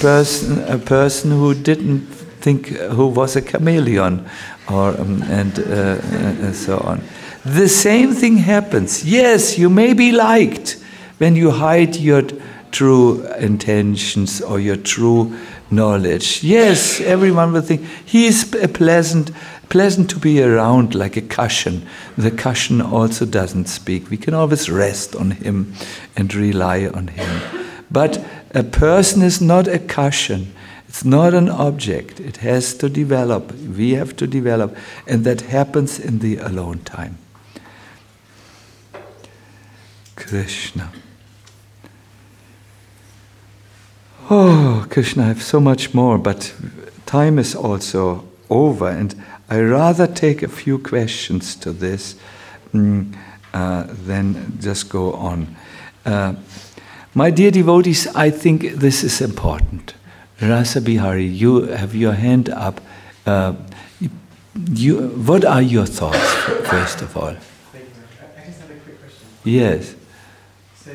person, 0.00 0.62
a 0.64 0.78
person 0.78 1.30
who 1.30 1.54
didn't 1.54 2.13
think 2.44 2.72
uh, 2.72 2.90
who 2.90 3.06
was 3.06 3.36
a 3.36 3.42
chameleon, 3.42 4.28
or 4.68 4.90
um, 5.00 5.22
and, 5.22 5.58
uh, 5.58 5.62
uh, 5.62 6.46
and 6.46 6.54
so 6.54 6.78
on. 6.78 7.00
The 7.44 7.68
same 7.68 8.12
thing 8.12 8.36
happens. 8.36 9.04
Yes, 9.04 9.58
you 9.58 9.70
may 9.70 9.94
be 9.94 10.12
liked 10.12 10.76
when 11.18 11.36
you 11.36 11.50
hide 11.50 11.96
your 11.96 12.22
true 12.70 13.24
intentions 13.38 14.42
or 14.42 14.60
your 14.60 14.76
true 14.76 15.32
knowledge. 15.70 16.42
Yes, 16.42 17.00
everyone 17.00 17.52
will 17.52 17.62
think 17.62 17.82
he 18.04 18.26
is 18.26 18.54
a 18.54 18.68
pleasant, 18.68 19.30
pleasant 19.68 20.10
to 20.10 20.18
be 20.18 20.42
around 20.42 20.94
like 20.94 21.16
a 21.16 21.22
cushion. 21.22 21.86
The 22.18 22.30
cushion 22.30 22.80
also 22.80 23.24
doesn't 23.26 23.68
speak. 23.68 24.10
We 24.10 24.16
can 24.16 24.34
always 24.34 24.68
rest 24.68 25.16
on 25.16 25.30
him 25.30 25.72
and 26.16 26.34
rely 26.34 26.86
on 26.86 27.08
him. 27.08 27.40
But 27.90 28.24
a 28.54 28.62
person 28.62 29.22
is 29.22 29.40
not 29.40 29.68
a 29.68 29.78
cushion. 29.78 30.52
It's 30.94 31.04
not 31.04 31.34
an 31.34 31.48
object. 31.48 32.20
It 32.20 32.36
has 32.36 32.72
to 32.74 32.88
develop. 32.88 33.50
We 33.50 33.94
have 33.94 34.14
to 34.14 34.28
develop. 34.28 34.76
And 35.08 35.24
that 35.24 35.40
happens 35.40 35.98
in 35.98 36.20
the 36.20 36.36
alone 36.36 36.78
time. 36.84 37.18
Krishna. 40.14 40.92
Oh, 44.30 44.86
Krishna, 44.88 45.24
I 45.24 45.26
have 45.26 45.42
so 45.42 45.58
much 45.58 45.94
more, 45.94 46.16
but 46.16 46.54
time 47.06 47.40
is 47.40 47.56
also 47.56 48.28
over, 48.48 48.88
and 48.88 49.20
I 49.50 49.62
rather 49.62 50.06
take 50.06 50.44
a 50.44 50.48
few 50.48 50.78
questions 50.78 51.56
to 51.56 51.72
this 51.72 52.14
mm, 52.72 53.12
uh, 53.52 53.86
than 53.88 54.60
just 54.60 54.90
go 54.90 55.14
on. 55.14 55.56
Uh, 56.06 56.34
my 57.14 57.32
dear 57.32 57.50
devotees, 57.50 58.06
I 58.14 58.30
think 58.30 58.76
this 58.76 59.02
is 59.02 59.20
important. 59.20 59.94
Rasa 60.48 60.80
Bihari, 60.80 61.24
you 61.24 61.62
have 61.62 61.94
your 61.94 62.12
hand 62.12 62.50
up. 62.50 62.80
Uh, 63.24 63.54
you, 64.70 65.08
what 65.24 65.44
are 65.44 65.62
your 65.62 65.86
thoughts, 65.86 66.18
first 66.68 67.00
of 67.00 67.16
all? 67.16 67.34
Thank 67.72 67.86
you. 67.86 67.92
I, 68.20 68.42
I 68.42 68.44
just 68.46 68.60
have 68.60 68.70
a 68.70 68.74
quick 68.80 69.00
question. 69.00 69.26
Yes. 69.42 69.94
So, 70.76 70.92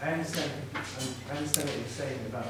I 0.00 0.12
understand. 0.12 0.50
I 1.30 1.36
understand 1.36 1.68
what 1.68 1.78
you're 1.78 1.88
saying 1.88 2.20
about 2.28 2.46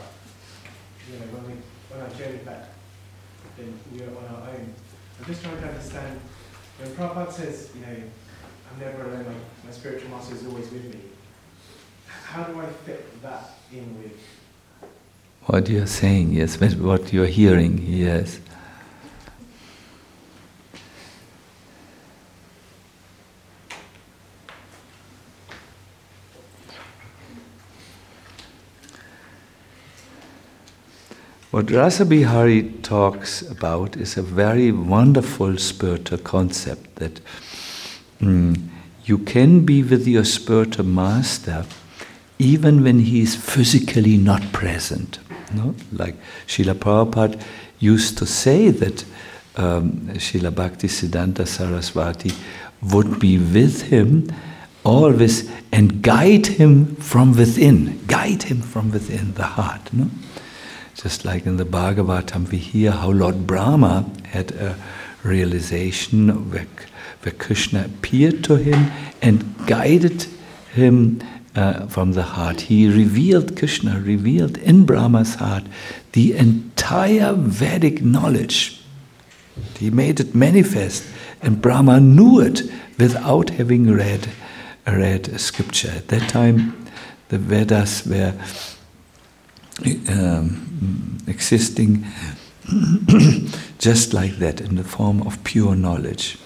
you 1.10 1.18
know 1.18 1.26
when 1.32 1.46
we 1.46 1.52
when 1.88 2.04
I 2.04 2.08
journeyed 2.18 2.44
back, 2.44 2.68
then 3.56 3.72
we 3.92 4.02
are 4.02 4.10
on 4.10 4.26
our 4.34 4.50
own. 4.50 4.74
I'm 5.18 5.24
just 5.24 5.42
trying 5.42 5.56
to 5.56 5.68
understand 5.68 6.20
when 6.78 6.90
Prabhupada 6.90 7.32
says, 7.32 7.70
you 7.74 7.80
know, 7.80 7.96
I'm 7.96 8.78
never 8.78 9.08
alone. 9.08 9.24
My, 9.24 9.66
my 9.66 9.72
spiritual 9.72 10.10
master 10.10 10.34
is 10.34 10.44
always 10.46 10.70
with 10.70 10.84
me. 10.94 11.00
How 12.06 12.44
do 12.44 12.60
I 12.60 12.66
fit 12.84 13.22
that 13.22 13.52
in 13.72 13.96
with? 14.02 14.18
What 15.47 15.68
you're 15.68 15.86
saying, 15.86 16.32
yes, 16.34 16.57
what 16.76 17.12
you're 17.12 17.26
hearing, 17.26 17.84
yes. 17.84 18.38
What 31.51 31.70
Rasa 31.70 32.07
Bihari 32.07 32.62
talks 32.82 33.43
about 33.43 33.97
is 33.97 34.16
a 34.16 34.22
very 34.22 34.72
wonderful 34.72 35.59
spiritual 35.59 36.18
concept 36.18 36.97
that 36.97 37.20
mm, 38.20 38.68
you 39.05 39.18
can 39.18 39.66
be 39.66 39.82
with 39.82 40.07
your 40.07 40.24
spiritual 40.24 40.86
master 40.86 41.66
even 42.38 42.82
when 42.82 43.01
he 43.01 43.20
is 43.20 43.36
physically 43.36 44.16
not 44.16 44.53
present. 44.53 45.18
No? 45.55 45.74
Like 45.92 46.16
Srila 46.46 46.74
Prabhupada 46.74 47.40
used 47.78 48.18
to 48.18 48.26
say 48.26 48.70
that 48.70 49.05
um, 49.57 50.09
Srila 50.14 50.55
Bhakti 50.55 50.88
Siddhanta 50.88 51.46
Saraswati 51.46 52.32
would 52.82 53.18
be 53.18 53.38
with 53.38 53.82
him 53.82 54.32
always 54.84 55.50
and 55.70 56.03
guide 56.03 56.46
him 56.46 56.96
from 56.96 57.36
within, 57.36 58.05
guide 58.07 58.44
him 58.44 58.61
from 58.61 58.90
within 58.90 59.34
the 59.34 59.44
heart. 59.44 59.92
No? 59.92 60.11
Just 60.94 61.24
like 61.24 61.46
in 61.46 61.57
the 61.57 61.64
Bhagavatam, 61.64 62.50
we 62.50 62.59
hear 62.59 62.90
how 62.90 63.11
Lord 63.11 63.46
Brahma 63.46 64.11
had 64.26 64.53
a 64.53 64.76
realization 65.22 66.50
where, 66.50 66.66
where 67.22 67.32
Krishna 67.32 67.84
appeared 67.86 68.44
to 68.44 68.57
him 68.57 68.90
and 69.20 69.55
guided 69.66 70.26
him 70.74 71.22
from 71.55 72.12
the 72.12 72.22
heart. 72.22 72.62
He 72.62 72.88
revealed, 72.88 73.57
Krishna 73.57 74.00
revealed 74.00 74.57
in 74.59 74.84
Brahma's 74.86 75.36
heart 75.36 75.64
the 76.12 76.34
entire 76.34 77.34
Vedic 77.34 78.03
knowledge. 78.03 78.80
He 79.78 79.90
made 79.90 80.20
it 80.20 80.34
manifest, 80.34 81.05
and 81.42 81.61
Brahma 81.61 82.00
knew 82.00 82.40
it 82.40 82.62
without 82.98 83.50
having 83.50 83.92
read, 83.92 84.28
read 84.86 85.38
scripture. 85.40 85.92
At 85.96 86.09
that 86.09 86.28
time, 86.28 86.86
the 87.28 87.38
Vedas 87.38 88.07
were 88.07 88.34
um, 90.09 91.18
existing 91.26 92.07
just 93.78 94.12
like 94.12 94.36
that 94.36 94.61
in 94.61 94.76
the 94.76 94.84
form 94.84 95.22
of 95.22 95.42
pure 95.44 95.74
knowledge. 95.74 96.38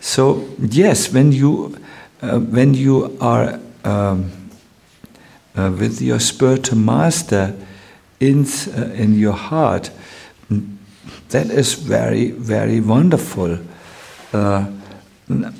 So 0.00 0.48
yes, 0.58 1.12
when 1.12 1.32
you 1.32 1.78
uh, 2.22 2.38
when 2.38 2.74
you 2.74 3.16
are 3.20 3.58
um, 3.84 4.30
uh, 5.56 5.70
with 5.78 6.00
your 6.00 6.20
spiritual 6.20 6.78
master 6.78 7.54
in 8.20 8.44
uh, 8.76 8.90
in 8.94 9.18
your 9.18 9.32
heart, 9.32 9.90
that 11.30 11.50
is 11.50 11.74
very 11.74 12.30
very 12.30 12.80
wonderful. 12.80 13.58
Uh, 14.32 14.66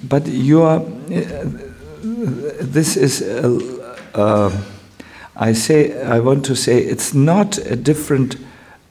but 0.09 0.27
you 0.27 0.63
are. 0.63 0.81
Uh, 0.81 1.45
this 2.61 2.97
is. 2.97 3.23
Uh, 4.15 4.51
I 5.41 5.55
say, 5.55 5.99
I 6.03 6.21
want 6.21 6.45
to 6.47 6.55
say 6.55 6.79
it's 6.79 7.15
not 7.15 7.57
a 7.57 7.75
different 7.75 8.37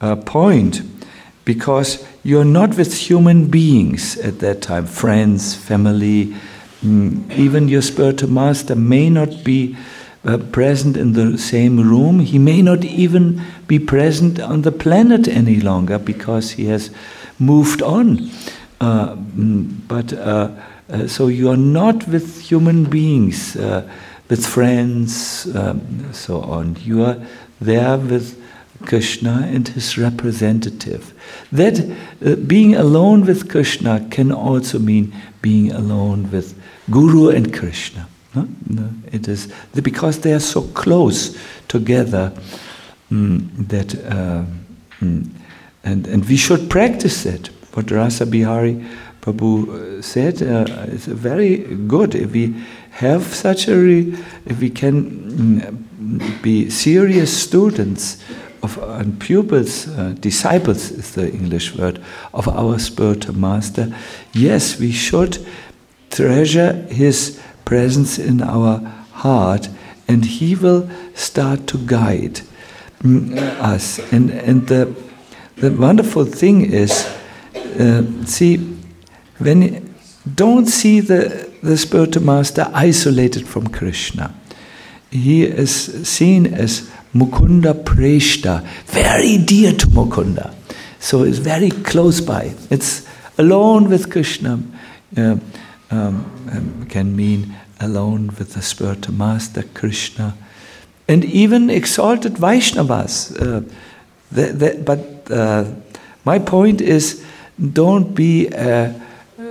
uh, 0.02 0.16
point 0.16 0.82
because 1.46 2.04
you're 2.24 2.46
not 2.46 2.76
with 2.76 2.94
human 2.94 3.48
beings 3.48 4.18
at 4.18 4.40
that 4.40 4.62
time, 4.62 4.88
friends, 4.88 5.54
family, 5.54 6.26
mm, 6.26 6.38
even 6.84 7.68
your 7.68 7.82
spiritual 7.82 8.30
master 8.30 8.76
may 8.76 9.10
not 9.10 9.44
be 9.44 9.76
uh, 10.26 10.38
present 10.52 10.98
in 10.98 11.14
the 11.14 11.38
same 11.38 11.80
room. 11.80 12.20
He 12.20 12.40
may 12.40 12.62
not 12.62 12.84
even 12.84 13.42
be 13.68 13.80
present 13.80 14.40
on 14.40 14.62
the 14.62 14.72
planet 14.72 15.28
any 15.28 15.60
longer 15.60 15.98
because 15.98 16.52
he 16.52 16.66
has 16.66 16.92
moved 17.38 17.82
on. 17.82 18.30
Uh, 18.82 19.16
mm, 19.16 19.76
but 19.88 20.14
uh, 20.14 20.52
uh, 20.90 21.08
so 21.08 21.28
you 21.28 21.50
are 21.50 21.58
not 21.58 22.08
with 22.08 22.42
human 22.42 22.86
beings. 22.86 23.56
Uh, 23.56 23.90
with 24.30 24.46
friends, 24.46 25.48
um, 25.56 26.14
so 26.14 26.42
on. 26.42 26.78
You 26.82 27.04
are 27.04 27.18
there 27.60 27.98
with 27.98 28.40
Krishna 28.86 29.50
and 29.52 29.68
his 29.68 29.98
representative. 29.98 31.14
That 31.52 31.80
uh, 32.24 32.36
being 32.36 32.76
alone 32.76 33.26
with 33.26 33.50
Krishna 33.50 34.08
can 34.12 34.32
also 34.32 34.80
mean 34.80 35.14
being 35.42 35.72
alone 35.72 36.32
with 36.32 36.56
Guru 36.90 37.30
and 37.30 37.54
Krishna. 37.54 38.08
No? 38.36 38.48
No, 38.68 38.90
it 39.12 39.28
is 39.28 39.52
because 39.82 40.20
they 40.20 40.34
are 40.34 40.40
so 40.40 40.62
close 40.62 41.38
together 41.68 42.32
mm, 43.12 43.48
that, 43.68 43.96
uh, 44.06 44.44
mm, 45.02 45.30
and 45.84 46.08
and 46.08 46.26
we 46.26 46.38
should 46.38 46.70
practice 46.70 47.26
it. 47.26 47.50
What 47.74 47.92
Rasa 47.92 48.26
Bihari 48.26 48.86
Prabhu 49.22 50.00
uh, 50.00 50.02
said 50.02 50.42
uh, 50.42 50.66
is 50.88 51.06
very 51.06 51.58
good. 51.88 52.16
If 52.16 52.32
we 52.32 52.54
have 52.92 53.24
such 53.24 53.68
a, 53.68 53.76
re- 53.76 54.16
if 54.46 54.60
we 54.60 54.70
can 54.70 55.04
mm, 55.10 56.42
be 56.42 56.70
serious 56.70 57.36
students 57.36 58.18
of 58.62 58.78
and 58.78 59.20
pupils, 59.20 59.88
uh, 59.88 60.16
disciples 60.20 60.92
is 60.92 61.14
the 61.14 61.32
English 61.32 61.76
word 61.76 62.00
of 62.34 62.48
our 62.48 62.78
spiritual 62.80 63.36
master. 63.36 63.94
Yes, 64.34 64.80
we 64.80 64.92
should 64.92 65.38
treasure 66.10 66.74
his 66.90 67.40
presence 67.66 68.18
in 68.18 68.42
our 68.42 68.80
heart, 69.12 69.70
and 70.08 70.26
he 70.26 70.56
will 70.56 70.90
start 71.14 71.68
to 71.68 71.78
guide 71.78 72.42
mm, 73.02 73.38
us. 73.60 74.00
And 74.12 74.32
and 74.32 74.68
the 74.68 74.94
the 75.58 75.72
wonderful 75.72 76.26
thing 76.26 76.62
is, 76.62 77.06
uh, 77.80 78.04
see, 78.26 78.58
when 79.38 79.94
don't 80.36 80.68
see 80.68 81.00
the 81.00 81.50
the 81.62 81.78
spiritual 81.78 82.24
master 82.24 82.70
isolated 82.74 83.48
from 83.48 83.68
Krishna. 83.68 84.34
He 85.12 85.44
is 85.44 86.08
seen 86.08 86.54
as 86.54 86.90
Mukunda 87.14 87.74
Prestha, 87.84 88.64
very 88.86 89.38
dear 89.38 89.74
to 89.74 89.88
Mukunda. 89.88 90.54
So 91.00 91.24
it's 91.24 91.40
very 91.40 91.72
close 91.72 92.22
by. 92.22 92.54
It's 92.70 93.08
alone 93.38 93.90
with 93.90 94.12
Krishna 94.12 94.62
uh, 95.18 95.38
um, 95.92 96.26
um, 96.52 96.86
can 96.90 97.16
mean 97.16 97.56
alone 97.80 98.28
with 98.38 98.54
the 98.54 98.62
spiritual 98.62 99.14
master 99.14 99.64
Krishna. 99.74 100.36
And 101.08 101.26
even 101.26 101.70
exalted 101.70 102.34
Vaishnavas. 102.34 103.36
Uh, 103.42 103.62
but 104.84 105.32
uh, 105.32 105.66
my 106.26 106.40
point 106.40 106.82
is 106.82 107.26
don't 107.74 108.14
be 108.14 108.48
a 108.48 108.94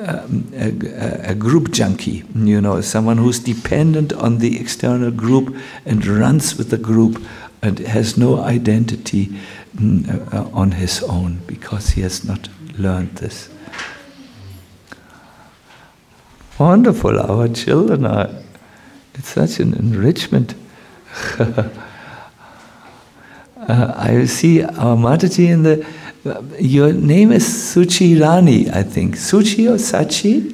um, 0.06 0.52
a, 0.54 1.30
a, 1.30 1.34
group 1.34 1.72
junkie, 1.72 2.22
you 2.34 2.60
know, 2.60 2.80
someone 2.80 3.16
who's 3.18 3.40
dependent 3.40 4.12
on 4.12 4.38
the 4.38 4.60
external 4.60 5.10
group 5.10 5.56
and 5.84 6.06
runs 6.06 6.56
with 6.56 6.70
the 6.70 6.78
group 6.78 7.20
and 7.62 7.78
has 7.80 8.16
no 8.16 8.40
identity 8.40 9.26
mm, 9.76 10.32
uh, 10.32 10.48
on 10.52 10.72
his 10.72 11.02
own 11.02 11.40
because 11.46 11.90
he 11.90 12.02
has 12.02 12.24
not 12.24 12.48
learned 12.78 13.16
this. 13.16 13.48
Wonderful, 16.58 17.20
our 17.20 17.48
children 17.48 18.04
are, 18.04 18.30
it's 19.14 19.28
such 19.28 19.60
an 19.60 19.74
enrichment. 19.74 20.54
uh, 21.38 21.68
I 23.68 24.24
see 24.26 24.62
our 24.62 24.96
Mataji 24.96 25.48
in 25.48 25.62
the 25.62 25.86
your 26.58 26.92
name 26.92 27.32
is 27.32 27.44
Suchi 27.44 28.20
Rani, 28.20 28.68
I 28.70 28.82
think. 28.82 29.14
Suchi 29.16 29.68
or 29.70 29.76
Sachi? 29.76 30.50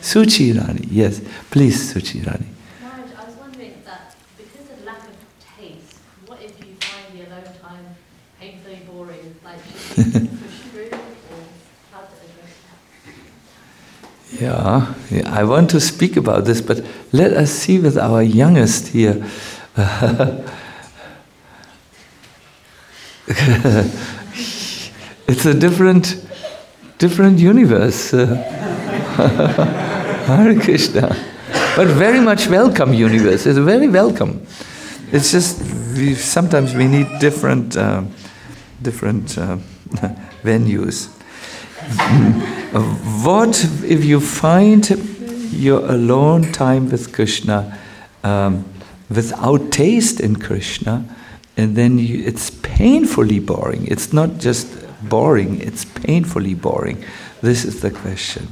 Suchi 0.00 0.54
Rani, 0.58 0.86
yes. 0.90 1.20
Please, 1.50 1.92
Suchi 1.94 2.24
Rani. 2.26 2.46
Maharaj, 2.82 3.10
I 3.16 3.24
was 3.24 3.34
wondering 3.36 3.82
that 3.84 4.14
because 4.36 4.70
of 4.70 4.84
lack 4.84 4.98
of 4.98 5.14
taste, 5.56 5.98
what 6.26 6.42
if 6.42 6.58
you 6.60 6.74
find 6.80 7.18
the 7.18 7.26
alone 7.26 7.44
time 7.60 7.96
painfully 8.38 8.82
boring? 8.86 9.34
Like, 9.44 9.60
should 9.94 10.14
you 10.14 10.28
push 10.28 10.60
through 10.70 10.90
or 10.90 11.42
how 11.90 12.00
to 12.00 12.14
address 12.20 12.54
that? 12.68 14.27
Yeah, 14.40 14.94
I 15.26 15.42
want 15.42 15.70
to 15.70 15.80
speak 15.80 16.16
about 16.16 16.44
this, 16.44 16.60
but 16.60 16.84
let 17.12 17.32
us 17.32 17.50
see 17.50 17.80
with 17.80 17.98
our 17.98 18.22
youngest 18.22 18.88
here. 18.88 19.24
it's 25.26 25.44
a 25.44 25.54
different 25.54 26.24
different 26.98 27.40
universe. 27.40 28.10
Hare 30.28 30.60
Krishna. 30.60 31.16
But 31.74 31.88
very 31.88 32.20
much 32.20 32.48
welcome 32.48 32.94
universe. 32.94 33.44
It's 33.44 33.58
very 33.58 33.88
welcome. 33.88 34.46
It's 35.10 35.32
just 35.32 35.60
we, 35.96 36.14
sometimes 36.14 36.74
we 36.74 36.86
need 36.86 37.08
different 37.18 37.76
uh, 37.76 38.02
different 38.82 39.36
uh, 39.36 39.58
venues. 40.44 41.08
What 42.72 43.64
if 43.84 44.04
you 44.04 44.20
find 44.20 44.88
your 45.52 45.80
alone 45.90 46.52
time 46.52 46.90
with 46.90 47.12
Krishna 47.12 47.78
um, 48.22 48.64
without 49.08 49.70
taste 49.72 50.20
in 50.20 50.36
Krishna, 50.36 51.04
and 51.56 51.76
then 51.76 51.98
you, 51.98 52.22
it's 52.24 52.50
painfully 52.50 53.40
boring. 53.40 53.86
It's 53.86 54.12
not 54.12 54.38
just 54.38 54.68
boring, 55.08 55.60
it's 55.60 55.84
painfully 55.84 56.54
boring. 56.54 57.02
This 57.40 57.64
is 57.64 57.80
the 57.80 57.90
question. 57.90 58.48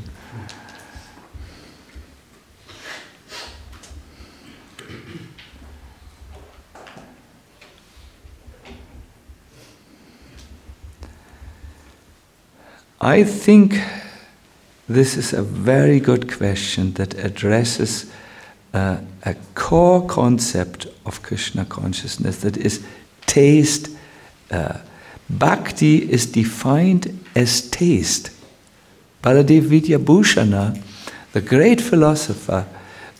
I 12.99 13.23
think 13.23 13.79
this 14.89 15.17
is 15.17 15.33
a 15.33 15.43
very 15.43 15.99
good 15.99 16.33
question 16.33 16.93
that 16.95 17.15
addresses 17.15 18.11
uh, 18.73 18.99
a 19.25 19.35
core 19.55 20.07
concept 20.07 20.87
of 21.05 21.23
Krishna 21.23 21.65
consciousness 21.65 22.39
that 22.43 22.57
is 22.57 22.85
taste. 23.27 23.91
Uh, 24.51 24.79
bhakti 25.29 26.11
is 26.11 26.27
defined 26.27 27.19
as 27.35 27.69
taste. 27.71 28.31
Baladev 29.23 29.63
Vidyabhushana, 29.63 30.81
the 31.33 31.41
great 31.41 31.81
philosopher, 31.81 32.67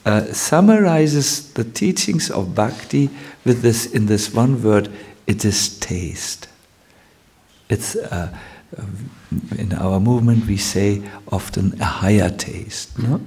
uh, 0.05 0.25
summarizes 0.33 1.53
the 1.55 1.65
teachings 1.65 2.31
of 2.31 2.55
bhakti 2.55 3.11
with 3.45 3.63
this 3.63 3.87
in 3.87 4.07
this 4.07 4.33
one 4.33 4.63
word: 4.63 4.89
it 5.27 5.45
is 5.45 5.79
taste. 5.81 6.49
It's 7.69 7.97
uh, 7.97 8.33
in 9.59 9.73
our 9.75 10.01
movement 10.01 10.47
we 10.47 10.57
say 10.57 11.03
often 11.33 11.81
a 11.81 11.85
higher 11.85 12.31
taste. 12.31 12.99
No? 12.99 13.21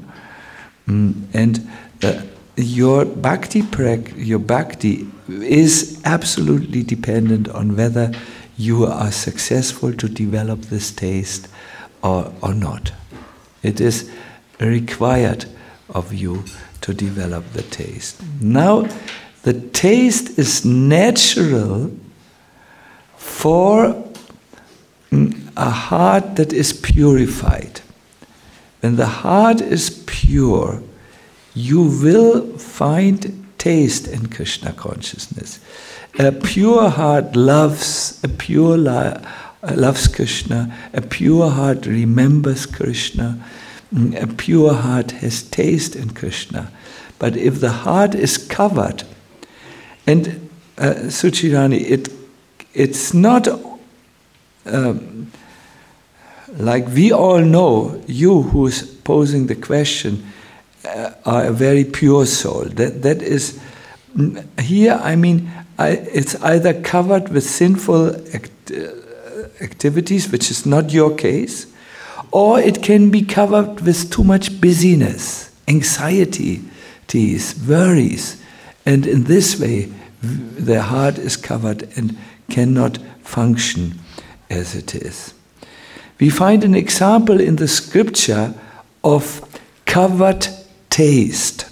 Mm, 0.88 1.24
and 1.34 1.70
uh, 2.04 2.22
your 2.56 3.06
bhakti 3.06 3.62
prak- 3.62 4.14
your 4.16 4.40
bhakti 4.40 5.08
is 5.30 6.02
absolutely 6.06 6.84
dependent 6.84 7.48
on 7.50 7.76
whether 7.76 8.12
you 8.58 8.86
are 8.86 9.12
successful 9.12 9.94
to 9.94 10.10
develop 10.10 10.62
this 10.64 10.92
taste 10.92 11.48
or, 12.04 12.34
or 12.42 12.54
not. 12.54 12.92
It 13.64 13.80
is 13.80 14.10
required 14.60 15.46
of 15.90 16.14
you 16.14 16.44
to 16.82 16.94
develop 16.94 17.46
the 17.54 17.64
taste. 17.64 18.22
Now, 18.42 18.88
the 19.44 19.54
taste 19.54 20.38
is 20.38 20.66
natural 20.66 21.92
for 23.16 24.09
a 25.12 25.70
heart 25.70 26.36
that 26.36 26.54
is 26.54 26.74
purified. 26.74 27.82
When 28.82 28.96
the 28.96 29.08
heart 29.08 29.62
is 29.62 30.04
pure, 30.06 30.82
you 31.54 31.82
will 31.82 32.58
find 32.58 33.46
taste 33.58 34.08
in 34.08 34.28
Krishna 34.28 34.72
consciousness. 34.74 35.60
A 36.18 36.32
pure 36.32 36.90
heart 36.90 37.36
loves, 37.36 38.20
a 38.24 38.30
pure 38.30 38.78
li- 38.78 39.18
loves 39.76 40.08
Krishna, 40.08 40.76
a 40.94 41.02
pure 41.02 41.50
heart 41.50 41.86
remembers 41.86 42.66
Krishna, 42.66 43.44
mm, 43.94 44.22
a 44.22 44.28
pure 44.28 44.74
heart 44.74 45.12
has 45.12 45.44
taste 45.44 45.96
in 45.96 46.12
Krishna. 46.12 46.72
But 47.20 47.36
if 47.36 47.60
the 47.60 47.72
heart 47.72 48.16
is 48.16 48.38
covered, 48.38 49.04
and 50.08 50.50
uh, 50.78 50.94
Suchirani, 51.10 51.82
it, 51.82 52.10
it's 52.74 53.14
not 53.14 53.48
um, 54.66 55.32
like 56.58 56.88
we 56.88 57.12
all 57.12 57.42
know, 57.42 58.02
you 58.08 58.42
who's 58.42 58.84
posing 58.84 59.48
the 59.48 59.56
question 59.56 60.26
uh, 60.86 61.12
are 61.26 61.46
a 61.46 61.52
very 61.52 61.84
pure 61.84 62.26
soul. 62.26 62.64
That 62.66 63.02
that 63.04 63.22
is 63.22 63.60
here. 64.60 65.00
I 65.02 65.16
mean, 65.16 65.52
I, 65.78 65.90
it's 65.90 66.36
either 66.42 66.82
covered 66.82 67.30
with 67.30 67.44
sinful 67.44 68.16
act, 68.36 68.72
uh, 68.72 68.94
activities, 69.62 70.32
which 70.32 70.52
is 70.52 70.66
not 70.66 70.92
your 70.92 71.16
case, 71.16 71.68
or 72.32 72.60
it 72.60 72.84
can 72.84 73.10
be 73.10 73.22
covered 73.22 73.82
with 73.82 74.12
too 74.12 74.24
much 74.24 74.60
busyness, 74.60 75.52
anxiety, 75.68 76.62
worries, 77.68 78.42
and 78.86 79.08
in 79.08 79.24
this 79.24 79.60
way, 79.60 79.90
the 80.22 80.82
heart 80.82 81.18
is 81.18 81.38
covered 81.38 81.84
and 81.96 82.18
cannot 82.50 82.98
function 83.24 84.00
as 84.50 84.76
it 84.76 84.96
is. 84.96 85.34
We 86.20 86.30
find 86.30 86.64
an 86.64 86.76
example 86.76 87.40
in 87.40 87.56
the 87.56 87.68
scripture 87.68 88.54
of 89.04 89.42
covered 89.86 90.48
taste. 90.90 91.66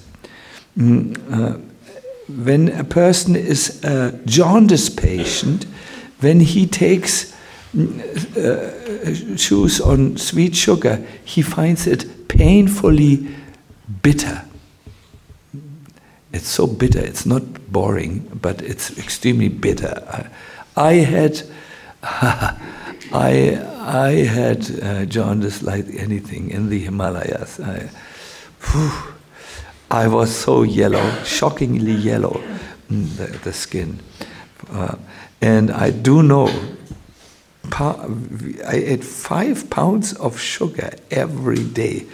Mm, 0.77 1.17
uh, 1.31 1.57
when 2.27 2.69
a 2.69 2.83
person 2.83 3.35
is 3.35 3.83
a 3.83 4.11
jaundice 4.25 4.89
patient, 4.89 5.65
when 6.21 6.39
he 6.39 6.65
takes 6.65 7.33
mm, 7.75 7.99
uh, 8.37 9.37
chews 9.37 9.81
on 9.81 10.17
sweet 10.17 10.55
sugar, 10.55 11.05
he 11.25 11.41
finds 11.41 11.87
it 11.87 12.27
painfully 12.27 13.27
bitter. 14.01 14.43
It's 16.31 16.47
so 16.47 16.67
bitter, 16.67 16.99
it's 16.99 17.25
not 17.25 17.71
boring, 17.71 18.29
but 18.41 18.61
it's 18.61 18.97
extremely 18.97 19.49
bitter. 19.49 20.03
I, 20.75 20.89
I 20.89 20.93
had 20.95 21.41
I, 22.03 23.59
I 23.79 24.11
had 24.25 24.83
uh, 24.83 25.05
jaundice 25.05 25.63
like 25.63 25.85
anything 25.97 26.51
in 26.51 26.69
the 26.69 26.79
Himalayas. 26.79 27.59
I, 27.59 27.89
whew, 28.61 28.91
I 29.89 30.07
was 30.07 30.35
so 30.35 30.63
yellow, 30.63 31.23
shockingly 31.23 31.93
yellow, 31.93 32.41
mm, 32.89 33.15
the, 33.17 33.27
the 33.39 33.53
skin. 33.53 33.99
Uh, 34.71 34.95
and 35.41 35.71
I 35.71 35.91
do 35.91 36.21
know, 36.21 36.47
I 37.71 38.83
ate 38.85 39.03
five 39.03 39.69
pounds 39.69 40.13
of 40.13 40.39
sugar 40.39 40.91
every 41.11 41.63
day. 41.63 42.05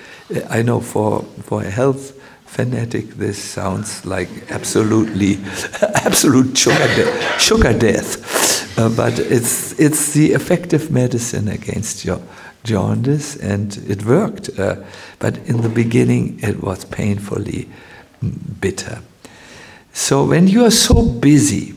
I 0.49 0.61
know 0.61 0.80
for, 0.80 1.23
for 1.43 1.64
a 1.64 1.69
health 1.69 2.19
fanatic, 2.45 3.10
this 3.15 3.41
sounds 3.41 4.05
like 4.05 4.30
absolutely, 4.51 5.39
absolute 5.81 6.55
sugar, 6.55 6.88
de- 6.95 7.39
sugar 7.39 7.77
death. 7.77 8.52
Uh, 8.75 8.89
but 8.89 9.19
it's, 9.19 9.79
it's 9.79 10.13
the 10.13 10.31
effective 10.31 10.89
medicine 10.89 11.47
against 11.47 12.03
your 12.03 12.19
jaundice, 12.63 13.35
and 13.35 13.77
it 13.87 14.03
worked. 14.05 14.49
Uh, 14.57 14.77
but 15.19 15.37
in 15.45 15.61
the 15.61 15.69
beginning, 15.69 16.39
it 16.41 16.63
was 16.63 16.85
painfully 16.85 17.69
bitter. 18.59 19.01
So 19.93 20.25
when 20.25 20.47
you 20.47 20.65
are 20.65 20.71
so 20.71 21.07
busy, 21.07 21.75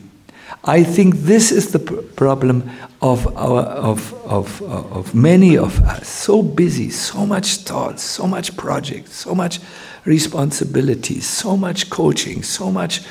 I 0.64 0.82
think 0.85 1.16
this 1.16 1.52
is 1.52 1.73
the 1.73 1.78
pr- 1.78 2.01
problem 2.16 2.70
of, 3.02 3.27
our, 3.36 3.62
of, 3.62 4.14
of, 4.24 4.62
of 4.62 5.14
many 5.14 5.59
of 5.59 5.81
us. 5.81 6.09
So 6.09 6.43
busy, 6.43 6.90
so 6.90 7.27
much 7.27 7.56
thoughts, 7.59 8.02
so 8.02 8.27
much 8.27 8.56
projects, 8.56 9.14
so 9.14 9.35
much 9.35 9.60
responsibilities, 10.06 11.27
so 11.27 11.56
much 11.56 11.90
coaching, 11.90 12.43
so 12.43 12.70
much 12.70 13.02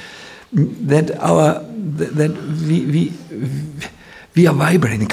that 0.56 1.12
our 1.20 1.62
that 1.98 2.32
we, 2.68 2.86
we 2.86 3.14
we 4.36 4.48
are 4.48 4.54
vibrating, 4.54 5.10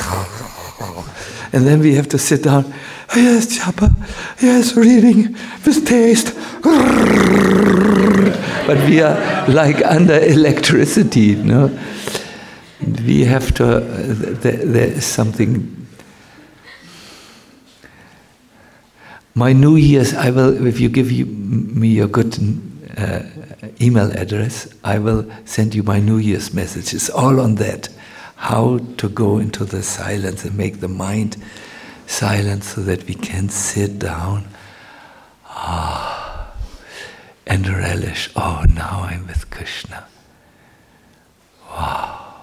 and 1.52 1.66
then 1.66 1.80
we 1.80 1.94
have 1.94 2.08
to 2.08 2.18
sit 2.18 2.42
down. 2.44 2.72
Yes, 3.14 3.58
japa. 3.58 3.94
Yes, 4.40 4.74
reading 4.76 5.36
with 5.66 5.86
taste. 5.86 6.34
But 8.66 8.78
we 8.88 9.02
are 9.02 9.48
like 9.48 9.84
under 9.84 10.18
electricity, 10.18 11.34
no? 11.34 11.70
We 12.80 13.24
have 13.24 13.52
to. 13.54 13.80
there, 13.80 14.64
there 14.64 14.88
is 14.88 15.04
something. 15.04 15.68
My 19.34 19.52
New 19.52 19.76
Year's, 19.76 20.14
I 20.14 20.30
will. 20.30 20.66
If 20.66 20.78
you 20.80 20.88
give 20.88 21.10
you, 21.10 21.26
me 21.26 21.88
your 21.88 22.06
good 22.08 22.38
uh, 22.96 23.22
email 23.80 24.10
address, 24.12 24.72
I 24.84 24.98
will 24.98 25.30
send 25.44 25.74
you 25.74 25.82
my 25.82 26.00
New 26.00 26.18
Year's 26.18 26.52
message. 26.52 26.94
It's 26.94 27.10
all 27.10 27.40
on 27.40 27.56
that. 27.56 27.88
How 28.36 28.78
to 28.96 29.08
go 29.08 29.38
into 29.38 29.64
the 29.64 29.82
silence 29.82 30.44
and 30.44 30.56
make 30.56 30.80
the 30.80 30.88
mind 30.88 31.36
silent 32.06 32.64
so 32.64 32.80
that 32.82 33.06
we 33.06 33.14
can 33.14 33.48
sit 33.48 33.98
down 33.98 34.48
ah, 35.46 36.52
and 37.46 37.68
relish. 37.68 38.30
Oh, 38.34 38.64
now 38.74 39.06
I'm 39.08 39.26
with 39.26 39.48
Krishna. 39.50 40.06
Wow. 41.70 42.34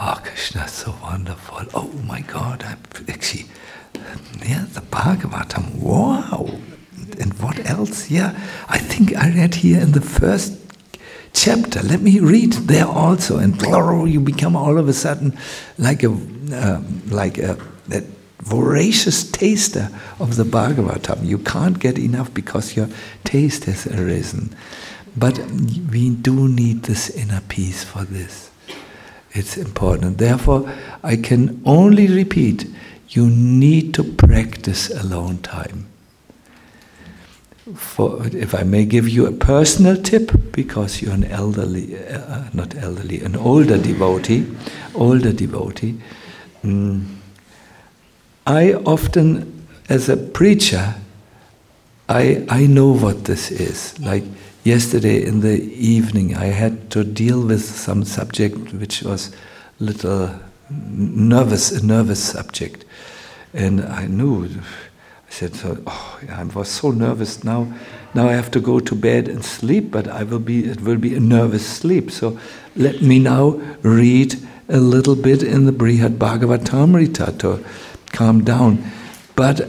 Oh, 0.00 0.20
Krishna 0.24 0.64
is 0.64 0.72
so 0.72 0.94
wonderful. 1.02 1.60
Oh 1.74 1.92
my 2.06 2.22
God, 2.22 2.64
I'm 2.64 2.80
actually 3.08 3.46
yeah, 4.44 4.64
the 4.72 4.80
Bhagavatam. 4.80 5.76
Wow. 5.76 6.58
And 7.20 7.32
what 7.40 7.68
else? 7.68 8.10
Yeah, 8.10 8.38
I 8.68 8.78
think 8.78 9.16
I 9.16 9.30
read 9.30 9.56
here 9.56 9.80
in 9.80 9.92
the 9.92 10.00
first 10.00 10.58
chapter. 11.32 11.82
Let 11.82 12.00
me 12.00 12.20
read 12.20 12.52
there 12.52 12.86
also, 12.86 13.38
and 13.38 13.60
you 14.12 14.20
become 14.20 14.56
all 14.56 14.78
of 14.78 14.88
a 14.88 14.92
sudden 14.92 15.36
like 15.78 16.02
a 16.02 16.12
uh, 16.52 16.80
like 17.08 17.38
a, 17.38 17.58
a 17.90 18.02
voracious 18.40 19.30
taster 19.30 19.90
of 20.20 20.36
the 20.36 20.44
Bhagavatam. 20.44 21.24
You 21.24 21.38
can't 21.38 21.78
get 21.78 21.98
enough 21.98 22.32
because 22.32 22.76
your 22.76 22.88
taste 23.24 23.64
has 23.64 23.86
arisen. 23.86 24.54
But 25.16 25.38
we 25.90 26.10
do 26.10 26.48
need 26.48 26.84
this 26.84 27.08
inner 27.10 27.40
peace 27.48 27.84
for 27.84 28.04
this. 28.04 28.50
It's 29.32 29.56
important. 29.56 30.18
Therefore, 30.18 30.72
I 31.02 31.16
can 31.16 31.62
only 31.64 32.08
repeat 32.08 32.66
you 33.08 33.28
need 33.28 33.94
to 33.94 34.04
practice 34.04 34.90
alone 34.90 35.38
time. 35.38 35.86
For, 37.72 38.26
if 38.26 38.54
I 38.54 38.62
may 38.62 38.84
give 38.84 39.08
you 39.08 39.26
a 39.26 39.32
personal 39.32 39.96
tip, 39.96 40.52
because 40.52 41.00
you're 41.00 41.14
an 41.14 41.24
elderly, 41.24 41.96
uh, 41.96 42.44
not 42.52 42.74
elderly, 42.76 43.22
an 43.22 43.36
older 43.36 43.78
devotee, 43.78 44.46
older 44.94 45.32
devotee, 45.32 45.94
mm, 46.62 47.06
I 48.46 48.74
often, 48.74 49.66
as 49.88 50.10
a 50.10 50.16
preacher, 50.18 50.94
I, 52.08 52.44
I 52.50 52.66
know 52.66 52.92
what 52.92 53.24
this 53.24 53.50
is. 53.50 53.98
Like 53.98 54.24
yesterday 54.64 55.24
in 55.24 55.40
the 55.40 55.62
evening, 55.72 56.36
I 56.36 56.46
had 56.46 56.90
to 56.90 57.02
deal 57.02 57.46
with 57.46 57.64
some 57.64 58.04
subject 58.04 58.74
which 58.74 59.02
was 59.02 59.34
little 59.78 60.38
nervous, 60.70 61.72
a 61.72 61.84
nervous 61.84 62.22
subject. 62.22 62.84
And 63.54 63.82
I 63.82 64.06
knew, 64.06 64.50
said, 65.34 65.56
so, 65.56 65.76
oh, 65.84 66.20
I 66.30 66.44
was 66.44 66.68
so 66.68 66.92
nervous 66.92 67.42
now. 67.42 67.66
Now 68.14 68.28
I 68.28 68.34
have 68.34 68.52
to 68.52 68.60
go 68.60 68.78
to 68.78 68.94
bed 68.94 69.26
and 69.26 69.44
sleep, 69.44 69.90
but 69.90 70.06
I 70.06 70.22
will 70.22 70.38
be, 70.38 70.64
it 70.64 70.80
will 70.82 70.96
be 70.96 71.16
a 71.16 71.20
nervous 71.20 71.66
sleep. 71.66 72.12
So 72.12 72.38
let 72.76 73.02
me 73.02 73.18
now 73.18 73.60
read 73.82 74.36
a 74.68 74.78
little 74.78 75.16
bit 75.16 75.42
in 75.42 75.66
the 75.66 75.72
Brihad 75.72 76.18
Bhagavatamrita 76.18 77.36
to 77.40 77.64
calm 78.12 78.44
down. 78.44 78.88
But 79.34 79.68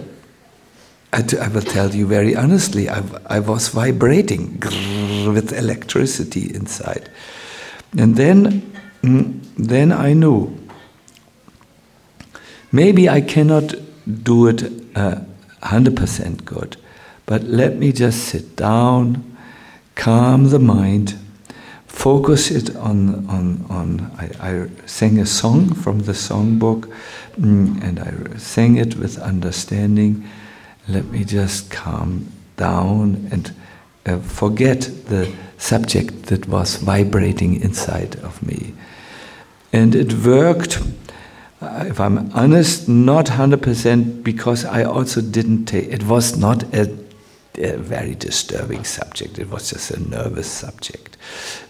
I 1.11 1.47
will 1.47 1.63
tell 1.63 1.95
you 1.95 2.05
very 2.05 2.35
honestly, 2.35 2.87
I, 2.87 3.01
I 3.25 3.39
was 3.39 3.69
vibrating 3.69 4.59
with 5.33 5.51
electricity 5.51 6.53
inside. 6.53 7.09
And 7.97 8.15
then, 8.15 8.71
mm, 9.01 9.41
then 9.57 9.91
I 9.91 10.13
knew 10.13 10.55
maybe 12.71 13.09
I 13.09 13.21
cannot 13.21 13.73
do 14.23 14.47
it 14.47 14.71
uh, 14.95 15.21
100% 15.65 16.45
good, 16.45 16.77
but 17.25 17.43
let 17.43 17.77
me 17.77 17.91
just 17.91 18.25
sit 18.25 18.55
down, 18.55 19.37
calm 19.95 20.49
the 20.49 20.59
mind, 20.59 21.17
focus 21.87 22.51
it 22.51 22.75
on, 22.75 23.27
on, 23.29 23.65
on 23.69 24.11
I, 24.19 24.49
I 24.49 24.69
sang 24.85 25.17
a 25.19 25.25
song 25.25 25.73
from 25.73 25.99
the 25.99 26.11
songbook 26.11 26.91
mm, 27.39 27.81
and 27.81 27.99
I 27.99 28.37
sang 28.37 28.77
it 28.77 28.95
with 28.95 29.17
understanding. 29.17 30.27
Let 30.87 31.05
me 31.05 31.23
just 31.23 31.71
calm 31.71 32.31
down 32.57 33.27
and 33.31 33.51
uh, 34.05 34.19
forget 34.19 34.81
the 35.07 35.33
subject 35.57 36.27
that 36.27 36.47
was 36.47 36.75
vibrating 36.75 37.61
inside 37.61 38.17
of 38.17 38.43
me. 38.45 38.73
And 39.73 39.95
it 39.95 40.13
worked, 40.13 40.79
uh, 41.61 41.85
if 41.87 41.99
I'm 41.99 42.31
honest, 42.33 42.89
not 42.89 43.27
100% 43.27 44.23
because 44.23 44.65
I 44.65 44.83
also 44.83 45.21
didn't 45.21 45.65
take 45.65 45.87
it, 45.87 46.03
was 46.03 46.37
not 46.37 46.63
a 46.75 47.05
a 47.57 47.77
very 47.77 48.15
disturbing 48.15 48.83
subject. 48.83 49.39
It 49.39 49.49
was 49.49 49.69
just 49.69 49.91
a 49.91 49.99
nervous 50.09 50.49
subject. 50.49 51.17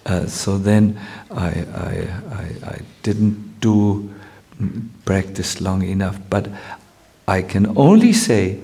Uh, 0.06 0.26
so 0.26 0.58
then 0.58 1.00
I, 1.32 1.48
I, 1.76 2.08
I, 2.32 2.70
I, 2.72 2.80
didn't 3.04 3.60
do 3.60 4.10
practice 5.06 5.62
long 5.62 5.84
enough. 5.84 6.18
But 6.30 6.48
I 7.28 7.42
can 7.42 7.78
only 7.78 8.14
say 8.14 8.60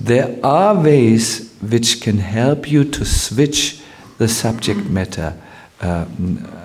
there 0.00 0.38
are 0.44 0.80
ways 0.80 1.52
which 1.60 2.00
can 2.00 2.18
help 2.18 2.70
you 2.70 2.84
to 2.84 3.04
switch 3.04 3.80
the 4.18 4.28
subject 4.28 4.84
matter. 4.88 5.36
Uh, 5.80 6.04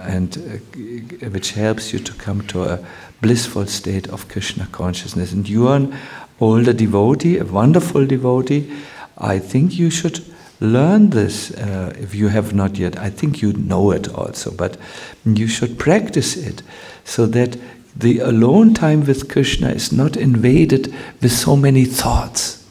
and 0.07 0.37
uh, 0.37 1.29
which 1.29 1.51
helps 1.51 1.93
you 1.93 1.99
to 1.99 2.13
come 2.13 2.41
to 2.47 2.63
a 2.63 2.79
blissful 3.21 3.65
state 3.65 4.07
of 4.09 4.27
Krishna 4.29 4.67
consciousness. 4.71 5.33
And 5.33 5.47
you 5.47 5.67
are 5.67 5.75
an 5.75 5.97
older 6.39 6.73
devotee, 6.73 7.37
a 7.37 7.45
wonderful 7.45 8.05
devotee, 8.05 8.71
I 9.17 9.39
think 9.39 9.77
you 9.77 9.89
should 9.89 10.23
learn 10.59 11.09
this 11.09 11.51
uh, 11.51 11.93
if 11.99 12.13
you 12.13 12.27
have 12.29 12.53
not 12.53 12.77
yet. 12.77 12.97
I 12.97 13.09
think 13.09 13.41
you 13.41 13.53
know 13.53 13.91
it 13.91 14.13
also, 14.13 14.51
but 14.51 14.77
you 15.25 15.47
should 15.47 15.77
practice 15.77 16.35
it 16.35 16.61
so 17.03 17.25
that 17.27 17.57
the 17.95 18.19
alone 18.19 18.73
time 18.73 19.05
with 19.05 19.29
Krishna 19.29 19.69
is 19.69 19.91
not 19.91 20.15
invaded 20.15 20.93
with 21.21 21.31
so 21.31 21.55
many 21.55 21.85
thoughts 21.85 22.63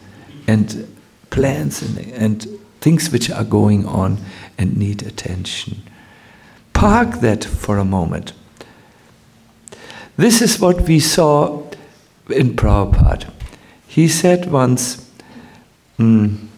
and 0.47 0.87
plans 1.31 1.83
and, 1.83 2.13
and 2.13 2.61
things 2.81 3.11
which 3.11 3.29
are 3.31 3.45
going 3.45 3.87
on 3.87 4.19
and 4.57 4.77
need 4.77 5.03
attention. 5.03 5.83
Park 6.77 7.20
that 7.20 7.44
for 7.44 7.78
a 7.78 7.85
moment. 7.85 8.32
This 10.16 10.40
is 10.40 10.61
what 10.61 10.82
we 10.82 11.01
saw 11.01 11.62
in 12.31 12.57
Prabhupada. 12.57 13.32
He 13.86 14.09
said 14.09 14.51
once, 14.51 15.07
Mm. 15.98 16.48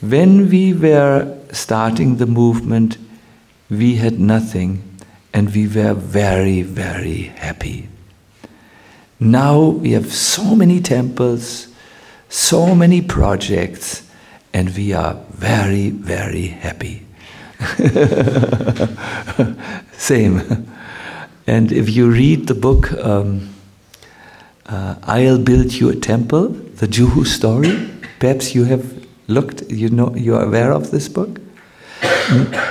When 0.00 0.48
we 0.48 0.72
were 0.72 1.36
starting 1.52 2.16
the 2.16 2.26
movement, 2.26 2.96
we 3.68 3.96
had 3.96 4.18
nothing 4.18 4.82
and 5.34 5.54
we 5.54 5.66
were 5.66 5.94
very, 5.94 6.62
very 6.62 7.32
happy. 7.36 7.88
Now 9.20 9.60
we 9.60 9.92
have 9.92 10.12
so 10.12 10.54
many 10.56 10.80
temples, 10.80 11.68
so 12.28 12.74
many 12.74 13.02
projects, 13.02 14.02
and 14.54 14.74
we 14.74 14.92
are 14.92 15.14
very, 15.30 15.90
very 15.90 16.46
happy. 16.46 17.04
Same. 19.92 20.66
And 21.46 21.72
if 21.72 21.90
you 21.90 22.10
read 22.10 22.46
the 22.46 22.54
book, 22.54 22.92
um, 22.92 23.48
uh, 24.66 24.96
I'll 25.02 25.38
Build 25.38 25.72
You 25.72 25.88
a 25.88 25.96
Temple, 25.96 26.48
the 26.48 26.86
Juhu 26.86 27.26
story. 27.26 27.90
Perhaps 28.20 28.54
you 28.54 28.64
have 28.64 29.06
looked, 29.26 29.62
you 29.70 29.88
know, 29.88 30.14
you 30.14 30.36
are 30.36 30.44
aware 30.44 30.72
of 30.72 30.90
this 30.90 31.08
book. 31.08 31.40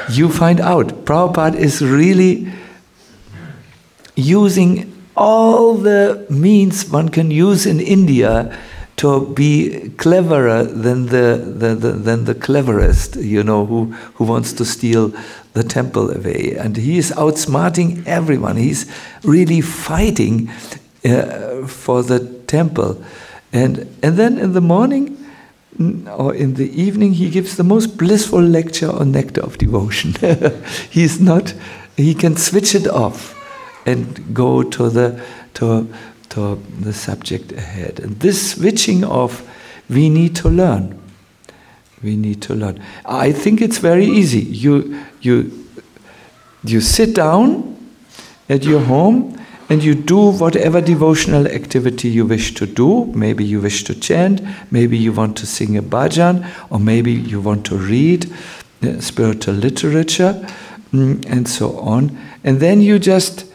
You 0.10 0.30
find 0.30 0.62
out 0.62 1.06
Prabhupada 1.06 1.56
is 1.56 1.82
really 1.82 2.52
using 4.16 4.94
all 5.16 5.74
the 5.74 6.26
means 6.30 6.88
one 6.90 7.10
can 7.10 7.32
use 7.32 7.66
in 7.66 7.80
India 7.80 8.56
to 8.98 9.28
be 9.34 9.92
cleverer 9.98 10.64
than 10.64 11.06
the, 11.08 11.42
the, 11.46 11.76
the, 11.76 11.92
than 11.92 12.26
the 12.26 12.34
cleverest, 12.34 13.16
you 13.16 13.44
know, 13.44 13.66
who, 13.66 13.86
who 14.16 14.24
wants 14.24 14.54
to 14.54 14.66
steal 14.66 15.14
the 15.54 15.64
temple 15.64 16.10
away. 16.10 16.56
And 16.58 16.76
he 16.76 16.98
is 16.98 17.12
outsmarting 17.12 18.06
everyone. 18.08 18.58
He's 18.58 18.92
really 19.24 19.62
fighting 19.62 20.50
uh, 21.06 21.68
for 21.68 22.02
the 22.02 22.20
temple. 22.48 23.04
And, 23.54 23.88
and 24.02 24.18
then 24.18 24.40
in 24.40 24.54
the 24.54 24.62
morning 24.62 25.14
or 26.08 26.34
in 26.34 26.56
the 26.56 26.70
evening, 26.82 27.14
he 27.14 27.30
gives 27.30 27.56
the 27.56 27.64
most 27.64 27.98
blissful 27.98 28.42
lecture 28.42 28.92
on 28.92 29.12
nectar 29.12 29.42
of 29.42 29.60
devotion. 29.60 30.16
He's 30.90 31.20
not, 31.22 31.54
he 31.96 32.16
can 32.16 32.36
switch 32.36 32.74
it 32.74 32.88
off 32.88 33.36
and 33.86 34.34
go 34.34 34.64
to 34.64 34.90
the, 34.90 35.24
to, 35.56 35.88
to 36.30 36.62
the 36.80 36.94
subject 36.94 37.52
ahead. 37.52 38.00
And 38.00 38.20
this 38.20 38.52
switching 38.52 39.04
off, 39.04 39.48
we 39.90 40.10
need 40.10 40.36
to 40.38 40.50
learn. 40.50 41.00
We 42.04 42.16
need 42.16 42.42
to 42.44 42.54
learn. 42.54 42.84
I 43.06 43.32
think 43.32 43.62
it's 43.62 43.80
very 43.80 44.06
easy. 44.06 44.42
You, 44.42 45.04
you, 45.22 45.68
you 46.64 46.82
sit 46.82 47.16
down 47.16 47.76
at 48.50 48.64
your 48.64 48.82
home 48.82 49.38
and 49.70 49.84
you 49.84 49.96
do 49.96 50.32
whatever 50.32 50.80
devotional 50.80 51.48
activity 51.48 52.08
you 52.08 52.26
wish 52.26 52.54
to 52.54 52.66
do. 52.66 53.06
Maybe 53.08 53.44
you 53.44 53.60
wish 53.60 53.84
to 53.86 53.96
chant, 53.96 54.42
maybe 54.72 54.98
you 54.98 55.12
want 55.12 55.38
to 55.38 55.46
sing 55.46 55.78
a 55.78 55.82
bhajan, 55.82 56.50
or 56.70 56.80
maybe 56.80 57.12
you 57.12 57.42
want 57.42 57.66
to 57.66 57.78
read 57.78 58.32
uh, 58.84 59.00
spiritual 59.02 59.56
literature, 59.56 60.48
mm, 60.94 61.26
and 61.30 61.48
so 61.50 61.78
on. 61.80 62.18
And 62.44 62.60
then 62.60 62.82
you 62.82 63.00
just, 63.00 63.46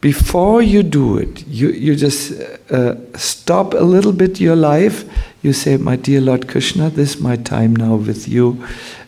before 0.00 0.62
you 0.62 0.82
do 0.82 1.18
it, 1.18 1.46
you, 1.46 1.70
you 1.70 1.94
just 1.94 2.32
uh, 2.70 2.94
stop 3.16 3.74
a 3.74 3.84
little 3.84 4.12
bit 4.12 4.40
your 4.40 4.56
life. 4.56 5.04
You 5.42 5.52
say, 5.52 5.76
My 5.76 5.96
dear 5.96 6.20
Lord 6.20 6.48
Krishna, 6.48 6.90
this 6.90 7.16
is 7.16 7.20
my 7.20 7.36
time 7.36 7.76
now 7.76 7.96
with 7.96 8.28
you 8.28 8.64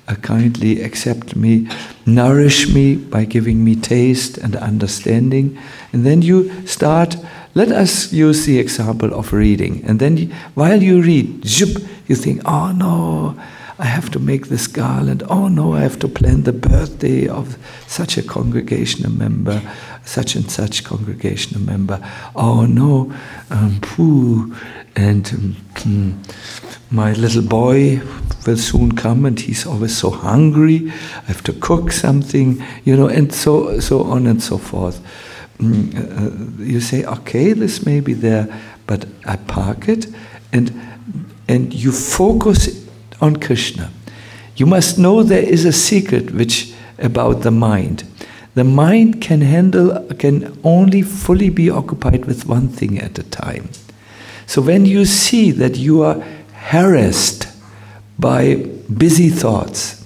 uh, 0.09 0.15
kindly 0.17 0.83
accept 0.83 1.37
me, 1.37 1.69
nourish 2.07 2.73
me 2.75 2.97
by 2.97 3.25
giving 3.25 3.65
me 3.65 3.77
taste 3.77 4.39
and 4.39 4.57
understanding. 4.57 5.59
And 5.93 6.05
then 6.05 6.23
you 6.23 6.67
start 6.67 7.17
let 7.55 7.71
us 7.71 8.11
use 8.15 8.47
the 8.47 8.59
example 8.59 9.13
of 9.13 9.35
reading. 9.35 9.85
And 9.85 10.01
then 10.01 10.17
you, 10.17 10.33
while 10.55 10.83
you 10.83 11.03
read, 11.03 11.43
zhup, 11.43 11.87
you 12.09 12.17
think, 12.17 12.41
oh 12.47 12.73
no, 12.73 13.39
I 13.79 13.85
have 13.85 14.11
to 14.13 14.19
make 14.19 14.47
this 14.47 14.67
garland. 14.67 15.23
Oh 15.29 15.49
no, 15.49 15.75
I 15.75 15.81
have 15.81 15.99
to 15.99 16.09
plan 16.09 16.45
the 16.45 16.55
birthday 16.55 17.29
of 17.29 17.59
such 17.87 18.17
a 18.17 18.23
congregational 18.23 19.13
member, 19.13 19.61
such 20.05 20.35
and 20.35 20.51
such 20.51 20.85
congregational 20.85 21.63
member. 21.63 22.01
Oh 22.35 22.67
no, 22.67 23.13
um, 23.51 23.79
pooh, 23.81 24.55
and 24.97 25.57
um, 25.85 26.23
my 26.91 27.13
little 27.13 27.43
boy 27.43 28.01
will 28.47 28.57
soon 28.57 28.93
come 28.93 29.25
and 29.25 29.39
he's 29.39 29.67
always 29.67 29.97
so 29.97 30.11
hungry. 30.11 30.91
I 30.91 31.27
have 31.27 31.43
to 31.45 31.53
cook 31.53 31.93
something, 31.93 32.63
you 32.85 32.97
know, 32.97 33.09
and 33.09 33.33
so 33.33 33.81
so 33.81 34.03
on 34.05 34.27
and 34.27 34.43
so 34.43 34.59
forth. 34.59 35.01
Mm, 35.59 36.61
uh, 36.61 36.63
you 36.63 36.81
say, 36.81 37.05
okay, 37.05 37.53
this 37.53 37.87
may 37.87 38.01
be 38.01 38.15
there, 38.15 38.49
but 38.87 39.07
I 39.27 39.37
park 39.37 39.89
it, 39.89 40.07
and 40.53 40.73
and 41.49 41.73
you 41.73 41.93
focus 41.93 42.87
on 43.21 43.37
Krishna. 43.37 43.91
You 44.57 44.67
must 44.67 44.99
know 44.99 45.23
there 45.23 45.43
is 45.43 45.65
a 45.65 45.73
secret 45.73 46.33
which 46.33 46.73
about 46.99 47.43
the 47.43 47.51
mind. 47.51 48.05
The 48.55 48.65
mind 48.65 49.23
can 49.23 49.41
handle 49.41 50.07
can 50.19 50.59
only 50.63 51.03
fully 51.03 51.49
be 51.49 51.71
occupied 51.71 52.27
with 52.27 52.47
one 52.47 52.69
thing 52.69 52.99
at 52.99 53.19
a 53.19 53.23
time. 53.23 53.71
So 54.47 54.61
when 54.61 54.85
you 54.85 55.07
see 55.07 55.51
that 55.53 55.77
you 55.77 56.03
are 56.03 56.21
harassed 56.53 57.49
by 58.19 58.57
busy 58.95 59.31
thoughts, 59.31 60.05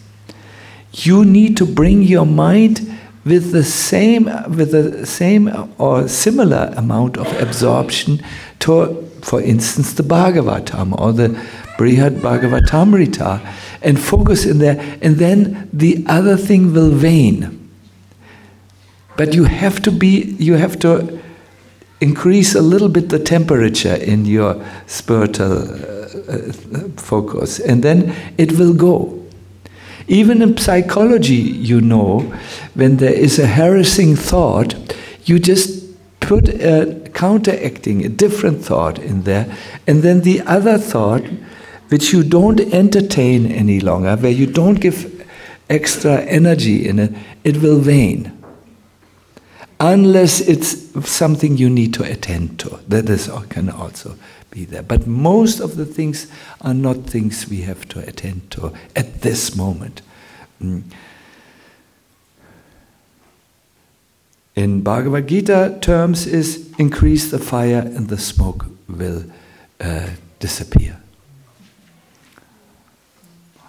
you 0.93 1.25
need 1.25 1.57
to 1.57 1.67
bring 1.67 2.03
your 2.03 2.25
mind 2.27 2.97
with 3.25 3.51
the 3.51 3.65
same 3.65 4.25
with 4.57 4.71
the 4.71 5.05
same 5.05 5.51
or 5.79 6.07
similar 6.07 6.73
amount 6.77 7.19
of 7.19 7.27
absorption 7.43 8.23
to 8.61 9.03
for 9.23 9.43
instance 9.43 9.95
the 9.95 10.05
Bhagavatam 10.05 10.99
or 11.01 11.13
the 11.13 11.31
Brihad 11.77 12.21
Bhagavatamrita 12.21 13.41
and 13.83 14.01
focus 14.01 14.47
in 14.47 14.59
there 14.59 14.79
and 15.03 15.17
then 15.17 15.69
the 15.73 16.05
other 16.07 16.37
thing 16.37 16.73
will 16.73 16.97
wane 16.97 17.56
but 19.17 19.35
you 19.35 19.45
have 19.45 19.81
to 19.83 19.91
be 19.91 20.37
you 20.39 20.55
have 20.55 20.79
to 20.81 21.21
increase 22.01 22.55
a 22.55 22.61
little 22.61 22.89
bit 22.89 23.09
the 23.09 23.19
temperature 23.19 23.95
in 23.95 24.27
your 24.27 24.63
spiritual 24.87 25.63
uh, 25.63 26.07
uh, 26.29 26.53
focus, 26.97 27.59
and 27.59 27.83
then 27.83 28.15
it 28.37 28.53
will 28.53 28.75
go. 28.75 29.23
Even 30.09 30.41
in 30.43 30.57
psychology, 30.57 31.35
you 31.35 31.81
know, 31.81 32.21
when 32.75 32.99
there 32.99 33.13
is 33.13 33.39
a 33.39 33.47
harassing 33.47 34.15
thought, 34.15 34.77
you 35.25 35.39
just 35.39 35.83
put 36.21 36.49
a 36.49 37.11
counteracting, 37.15 38.05
a 38.05 38.09
different 38.09 38.63
thought 38.63 38.99
in 38.99 39.23
there, 39.23 39.47
and 39.87 40.03
then 40.03 40.21
the 40.21 40.43
other 40.43 40.79
thought, 40.79 41.25
which 41.89 42.13
you 42.13 42.23
don't 42.23 42.61
entertain 42.73 43.47
any 43.47 43.81
longer, 43.81 44.17
where 44.17 44.31
you 44.31 44.47
don't 44.47 44.81
give 44.81 45.13
extra 45.69 46.21
energy 46.23 46.87
in 46.87 46.99
it, 46.99 47.13
it 47.43 47.57
will 47.57 47.81
wane 47.81 48.36
unless 49.79 50.41
it's 50.41 51.09
something 51.09 51.57
you 51.57 51.69
need 51.69 51.93
to 51.95 52.03
attend 52.03 52.59
to. 52.61 52.79
That 52.89 53.09
is, 53.09 53.31
can 53.51 53.71
also 53.71 54.17
be 54.51 54.65
there. 54.65 54.83
But 54.83 55.07
most 55.07 55.61
of 55.61 55.77
the 55.77 55.85
things 55.85 56.31
are 56.61 56.75
not 56.75 56.97
things 57.05 57.49
we 57.49 57.63
have 57.63 57.87
to 57.89 58.01
attend 58.01 58.51
to 58.53 58.73
at 58.95 59.21
this 59.21 59.55
moment. 59.55 60.03
Mm. 60.63 60.83
In 64.55 64.81
Bhagavad 64.81 65.27
Gita 65.27 65.77
terms, 65.83 66.27
is 66.27 66.73
increase 66.79 67.31
the 67.31 67.39
fire 67.39 67.81
and 67.81 68.09
the 68.09 68.17
smoke 68.17 68.65
will 68.89 69.25
uh, 69.81 70.09
disappear. 70.39 70.99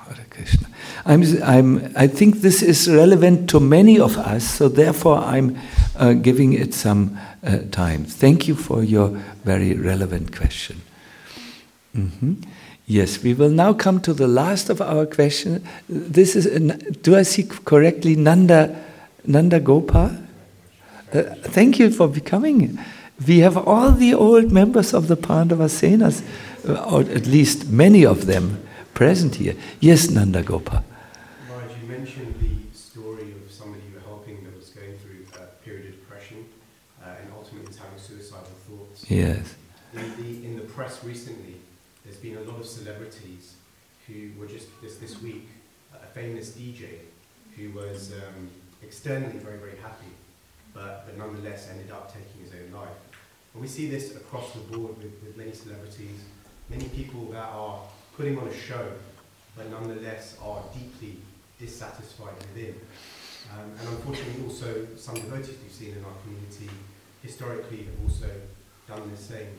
Hare 0.07 0.25
Krishna. 0.29 0.67
I'm, 1.05 1.23
I'm, 1.43 1.93
I 1.97 2.07
think 2.07 2.35
this 2.35 2.61
is 2.61 2.89
relevant 2.89 3.49
to 3.49 3.59
many 3.59 3.99
of 3.99 4.17
us, 4.17 4.49
so 4.49 4.69
therefore 4.69 5.17
I'm 5.17 5.57
uh, 5.97 6.13
giving 6.13 6.53
it 6.53 6.73
some 6.73 7.17
uh, 7.43 7.59
time. 7.71 8.05
Thank 8.05 8.47
you 8.47 8.55
for 8.55 8.83
your 8.83 9.09
very 9.43 9.73
relevant 9.73 10.35
question. 10.35 10.81
Mm-hmm. 11.95 12.33
Yes, 12.85 13.21
we 13.21 13.33
will 13.33 13.49
now 13.49 13.73
come 13.73 13.99
to 14.01 14.13
the 14.13 14.27
last 14.27 14.69
of 14.69 14.81
our 14.81 15.05
questions. 15.05 15.61
This 15.89 16.35
is, 16.35 16.45
do 17.01 17.17
I 17.17 17.23
see 17.23 17.43
correctly, 17.43 18.15
Nanda, 18.15 18.81
Nanda 19.25 19.59
Gopa? 19.59 20.17
Uh, 21.13 21.23
thank 21.43 21.79
you 21.79 21.91
for 21.91 22.07
becoming. 22.07 22.79
We 23.27 23.39
have 23.39 23.57
all 23.57 23.91
the 23.91 24.13
old 24.13 24.51
members 24.51 24.93
of 24.93 25.07
the 25.07 25.17
Pandava 25.17 25.65
Senas, 25.65 26.23
uh, 26.67 26.81
or 26.83 27.01
at 27.01 27.25
least 27.25 27.67
many 27.67 28.05
of 28.05 28.25
them, 28.25 28.63
present 28.93 29.35
here. 29.35 29.55
Yes, 29.79 30.09
Nanda 30.09 30.41
Gopa. 30.41 30.83
Yes. 39.07 39.55
In 39.93 40.15
the, 40.17 40.45
in 40.45 40.55
the 40.57 40.63
press 40.63 41.03
recently, 41.03 41.55
there's 42.03 42.17
been 42.17 42.37
a 42.37 42.41
lot 42.41 42.59
of 42.59 42.65
celebrities 42.65 43.55
who 44.05 44.31
were 44.37 44.47
just 44.47 44.67
this, 44.81 44.97
this 44.97 45.21
week, 45.21 45.47
a 45.93 46.05
famous 46.07 46.51
DJ 46.51 46.99
who 47.55 47.71
was 47.71 48.11
um, 48.11 48.49
externally 48.83 49.37
very, 49.39 49.57
very 49.57 49.77
happy, 49.77 50.11
but, 50.73 51.05
but 51.05 51.17
nonetheless 51.17 51.69
ended 51.69 51.89
up 51.89 52.13
taking 52.13 52.41
his 52.43 52.51
own 52.51 52.79
life. 52.79 52.97
And 53.53 53.61
we 53.61 53.67
see 53.67 53.89
this 53.89 54.15
across 54.15 54.51
the 54.51 54.59
board 54.59 54.97
with, 54.97 55.13
with 55.23 55.37
many 55.37 55.53
celebrities, 55.53 56.19
many 56.69 56.89
people 56.89 57.25
that 57.31 57.45
are 57.45 57.81
putting 58.15 58.37
on 58.37 58.47
a 58.47 58.53
show, 58.53 58.91
but 59.55 59.69
nonetheless 59.71 60.37
are 60.43 60.61
deeply 60.73 61.17
dissatisfied 61.59 62.35
within. 62.35 62.75
Um, 63.53 63.71
and 63.79 63.87
unfortunately 63.87 64.43
also 64.43 64.85
some 64.97 65.15
devotees 65.15 65.55
we've 65.63 65.71
seen 65.71 65.95
in 65.95 66.03
our 66.03 66.13
community 66.23 66.69
historically 67.23 67.85
have 67.85 67.95
also 68.03 68.29
done 68.87 69.09
the 69.11 69.17
same. 69.17 69.53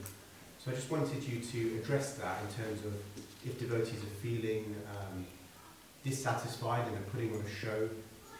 So 0.58 0.70
I 0.70 0.74
just 0.74 0.90
wanted 0.90 1.22
you 1.22 1.40
to 1.40 1.78
address 1.80 2.14
that 2.14 2.38
in 2.42 2.64
terms 2.64 2.84
of 2.84 2.94
if 3.44 3.58
devotees 3.58 4.02
are 4.02 4.16
feeling 4.22 4.74
um, 4.90 5.26
dissatisfied 6.04 6.86
and 6.86 6.96
are 6.96 7.10
putting 7.10 7.34
on 7.34 7.40
a 7.40 7.48
show, 7.48 7.88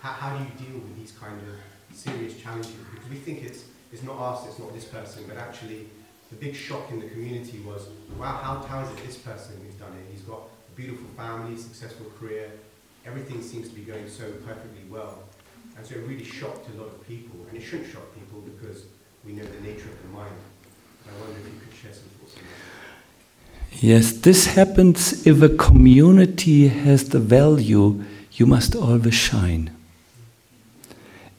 how, 0.01 0.13
how 0.13 0.37
do 0.37 0.45
you 0.45 0.51
deal 0.69 0.79
with 0.81 0.97
these 0.99 1.13
kind 1.13 1.41
of 1.41 1.97
serious 1.97 2.37
challenges? 2.41 2.73
Because 2.93 3.09
we 3.09 3.17
think 3.17 3.45
it's, 3.45 3.65
it's 3.93 4.03
not 4.03 4.19
us, 4.19 4.47
it's 4.47 4.59
not 4.59 4.75
this 4.75 4.85
person, 4.85 5.25
but 5.29 5.37
actually 5.37 5.87
the 6.31 6.37
big 6.37 6.55
shock 6.55 6.91
in 6.91 7.01
the 7.01 7.09
community 7.09 7.61
was, 7.61 7.89
wow, 8.19 8.63
how, 8.67 8.83
it 8.83 9.07
this 9.07 9.17
person 9.17 9.61
who's 9.65 9.75
done 9.75 9.93
it? 9.93 10.13
He's 10.13 10.23
got 10.23 10.41
a 10.41 10.77
beautiful 10.77 11.07
family, 11.17 11.57
successful 11.57 12.07
career, 12.19 12.51
everything 13.07 13.43
seems 13.43 13.69
to 13.69 13.75
be 13.75 13.83
going 13.83 14.09
so 14.09 14.31
perfectly 14.47 14.85
well. 14.91 15.23
And 15.77 15.87
so 15.87 15.95
it 15.95 16.07
really 16.07 16.25
shocked 16.25 16.69
a 16.75 16.77
lot 16.79 16.89
of 16.89 17.07
people, 17.07 17.47
and 17.49 17.57
it 17.57 17.63
shouldn't 17.63 17.91
shock 17.91 18.15
people 18.15 18.41
because 18.41 18.85
we 19.25 19.33
know 19.33 19.45
the 19.45 19.61
nature 19.61 19.89
of 19.89 20.03
the 20.03 20.09
mind. 20.09 20.35
Yes, 23.81 24.11
this 24.11 24.47
happens 24.47 25.25
if 25.25 25.41
a 25.41 25.49
community 25.49 26.67
has 26.67 27.11
the 27.11 27.21
value, 27.21 28.03
you 28.33 28.45
must 28.45 28.75
always 28.75 29.15
shine. 29.15 29.71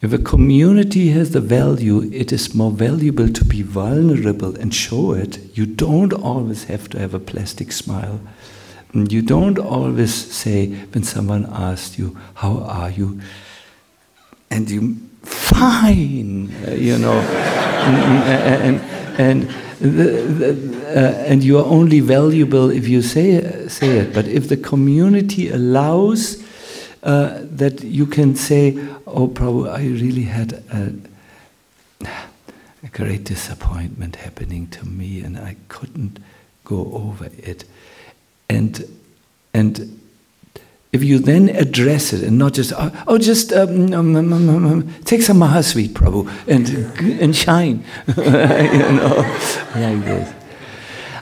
If 0.01 0.13
a 0.13 0.17
community 0.17 1.09
has 1.09 1.31
the 1.31 1.41
value, 1.41 2.09
it 2.13 2.31
is 2.31 2.55
more 2.55 2.71
valuable 2.71 3.27
to 3.27 3.43
be 3.43 3.61
vulnerable 3.61 4.55
and 4.55 4.73
show 4.73 5.11
it. 5.11 5.57
You 5.57 5.65
don't 5.65 6.13
always 6.13 6.63
have 6.65 6.89
to 6.91 6.99
have 6.99 7.13
a 7.13 7.19
plastic 7.19 7.73
smile. 7.73 8.21
Mm, 8.93 9.11
you 9.11 9.21
don't 9.21 9.59
always 9.59 10.13
say, 10.13 10.67
when 10.93 11.03
someone 11.03 11.45
asks 11.51 11.99
you, 11.99 12.17
How 12.35 12.59
are 12.59 12.89
you? 12.89 13.19
And 14.49 14.69
you, 14.69 14.95
fine, 15.23 16.55
uh, 16.65 16.71
you 16.71 16.97
know. 16.97 17.19
Mm, 17.79 17.95
mm, 17.95 18.21
and, 18.27 18.75
and, 18.75 18.98
the, 19.19 20.21
the, 20.21 20.87
uh, 20.87 21.13
and 21.27 21.43
you 21.43 21.57
are 21.57 21.65
only 21.65 21.99
valuable 21.99 22.69
if 22.69 22.87
you 22.87 23.01
say, 23.01 23.67
say 23.67 23.99
it. 23.99 24.13
But 24.13 24.27
if 24.27 24.47
the 24.47 24.55
community 24.55 25.49
allows 25.49 26.41
uh, 27.03 27.39
that 27.43 27.83
you 27.83 28.05
can 28.05 28.35
say, 28.35 28.77
oh, 29.05 29.27
Prabhu, 29.27 29.69
I 29.69 29.81
really 29.81 30.23
had 30.23 30.53
a, 30.71 30.93
a 32.83 32.87
great 32.93 33.25
disappointment 33.25 34.15
happening 34.15 34.67
to 34.67 34.85
me 34.87 35.21
and 35.21 35.37
I 35.37 35.57
couldn't 35.67 36.19
go 36.63 36.89
over 36.93 37.29
it. 37.39 37.65
And, 38.47 38.85
and 39.53 39.98
if 40.91 41.03
you 41.03 41.19
then 41.19 41.49
address 41.49 42.13
it 42.13 42.23
and 42.23 42.37
not 42.37 42.53
just, 42.53 42.73
oh, 42.75 42.91
oh 43.07 43.17
just 43.17 43.53
um, 43.53 43.93
um, 43.93 44.15
um, 44.15 44.33
um, 44.33 44.65
um 44.65 44.93
take 45.05 45.21
some 45.21 45.37
Mahasweet, 45.37 45.89
Prabhu, 45.89 46.29
and, 46.47 46.67
and 47.21 47.35
shine, 47.35 47.83
you 48.07 48.23
know, 48.23 49.15
like 49.75 50.03
this. 50.05 50.33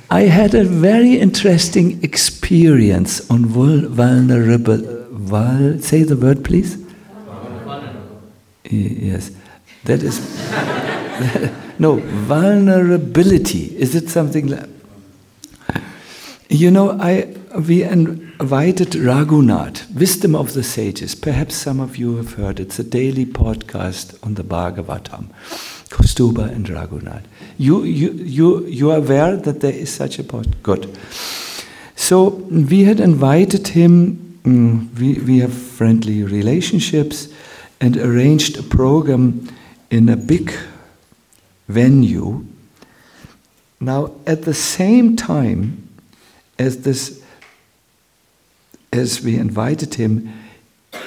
I 0.09 0.21
had 0.21 0.53
a 0.55 0.63
very 0.63 1.19
interesting 1.19 2.01
experience 2.01 3.29
on 3.29 3.45
vulnerable, 3.45 5.07
vul, 5.11 5.79
say 5.79 6.03
the 6.03 6.15
word 6.15 6.45
please? 6.45 6.75
Vulnerable. 6.75 8.21
Yes, 8.69 9.31
that 9.83 10.01
is, 10.01 10.19
No, 11.79 11.97
vulnerability. 11.97 13.75
Is 13.77 13.95
it 13.95 14.09
something 14.09 14.47
like. 14.47 14.69
You 16.49 16.71
know, 16.71 16.97
I 16.99 17.35
we 17.67 17.83
invited 18.39 18.89
Raghunath, 18.89 19.91
Wisdom 19.95 20.35
of 20.35 20.53
the 20.53 20.61
Sages. 20.61 21.15
Perhaps 21.15 21.55
some 21.55 21.79
of 21.79 21.97
you 21.97 22.17
have 22.17 22.33
heard. 22.33 22.59
It's 22.59 22.77
a 22.77 22.83
daily 22.83 23.25
podcast 23.25 24.15
on 24.23 24.35
the 24.35 24.43
Bhagavatam. 24.43 25.29
Kaustubha 25.89 26.51
and 26.51 26.67
Raghunath. 26.67 27.23
You, 27.57 27.83
you, 27.83 28.11
you, 28.11 28.65
you 28.67 28.91
are 28.91 28.97
aware 28.97 29.37
that 29.37 29.61
there 29.61 29.73
is 29.73 29.91
such 29.91 30.19
a 30.19 30.23
podcast? 30.23 30.61
Good. 30.61 30.97
So 31.95 32.29
we 32.29 32.83
had 32.83 32.99
invited 32.99 33.69
him, 33.69 34.39
um, 34.45 34.93
we, 34.95 35.15
we 35.15 35.39
have 35.39 35.53
friendly 35.53 36.23
relationships, 36.23 37.29
and 37.81 37.97
arranged 37.97 38.59
a 38.59 38.63
program 38.63 39.47
in 39.89 40.09
a 40.09 40.15
big 40.15 40.53
venue. 41.67 42.45
Now, 43.79 44.11
at 44.27 44.43
the 44.43 44.53
same 44.53 45.15
time 45.15 45.89
as 46.59 46.81
this, 46.81 47.16
as 48.91 49.21
we 49.21 49.37
invited 49.37 49.95
him, 49.95 50.33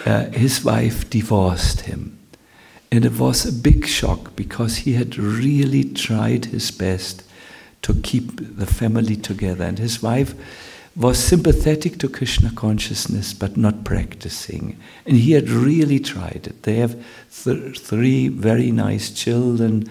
uh, 0.07 0.27
his 0.27 0.65
wife 0.65 1.09
divorced 1.11 1.83
him. 1.83 2.19
And 2.93 3.05
it 3.05 3.19
was 3.19 3.47
a 3.47 3.53
big 3.53 3.87
shock 3.87 4.35
because 4.35 4.79
he 4.79 4.95
had 4.95 5.17
really 5.17 5.85
tried 5.85 6.47
his 6.47 6.71
best 6.71 7.23
to 7.83 7.95
keep 7.95 8.57
the 8.57 8.67
family 8.67 9.17
together. 9.17 9.65
And 9.65 9.79
his 9.79 10.03
wife 10.03 10.35
was 10.97 11.19
sympathetic 11.19 11.99
to 11.99 12.09
Krishna 12.09 12.51
consciousness 12.55 13.33
but 13.33 13.57
not 13.57 13.85
practicing. 13.85 14.77
And 15.07 15.17
he 15.17 15.33
had 15.33 15.49
really 15.49 16.01
tried 16.01 16.47
it. 16.47 16.65
They 16.65 16.77
have 16.77 17.03
th- 17.45 17.79
three 17.79 18.29
very 18.29 18.73
nice 18.73 19.11
children, 19.11 19.89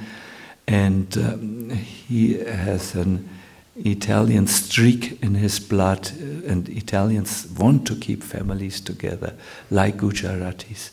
and 0.67 1.17
um, 1.17 1.69
he 1.69 2.37
has 2.39 2.95
an 2.95 3.27
Italian 3.85 4.47
streak 4.47 5.21
in 5.23 5.35
his 5.35 5.59
blood, 5.59 6.11
uh, 6.11 6.51
and 6.51 6.67
Italians 6.69 7.47
want 7.57 7.87
to 7.87 7.95
keep 7.95 8.23
families 8.23 8.81
together, 8.81 9.33
like 9.71 9.97
Gujaratis. 9.97 10.91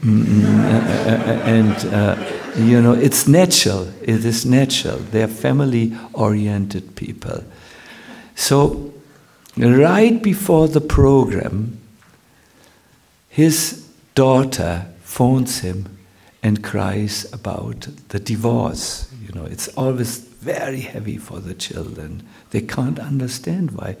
Mm, 0.00 0.24
uh, 0.24 0.68
uh, 0.68 1.32
and, 1.46 1.94
uh, 1.94 2.16
you 2.58 2.80
know, 2.80 2.92
it's 2.92 3.26
natural, 3.26 3.88
it 4.02 4.24
is 4.24 4.44
natural. 4.44 4.98
They're 4.98 5.28
family 5.28 5.96
oriented 6.12 6.94
people. 6.96 7.42
So, 8.34 8.92
right 9.56 10.22
before 10.22 10.68
the 10.68 10.80
program, 10.80 11.78
his 13.28 13.88
daughter 14.14 14.86
phones 15.02 15.60
him 15.60 15.95
and 16.46 16.62
cries 16.62 17.26
about 17.32 17.88
the 18.10 18.20
divorce. 18.20 19.10
You 19.26 19.32
know, 19.34 19.46
it's 19.46 19.66
always 19.76 20.18
very 20.18 20.80
heavy 20.80 21.18
for 21.18 21.40
the 21.40 21.54
children. 21.54 22.22
They 22.50 22.60
can't 22.60 23.00
understand 23.00 23.72
why 23.72 23.96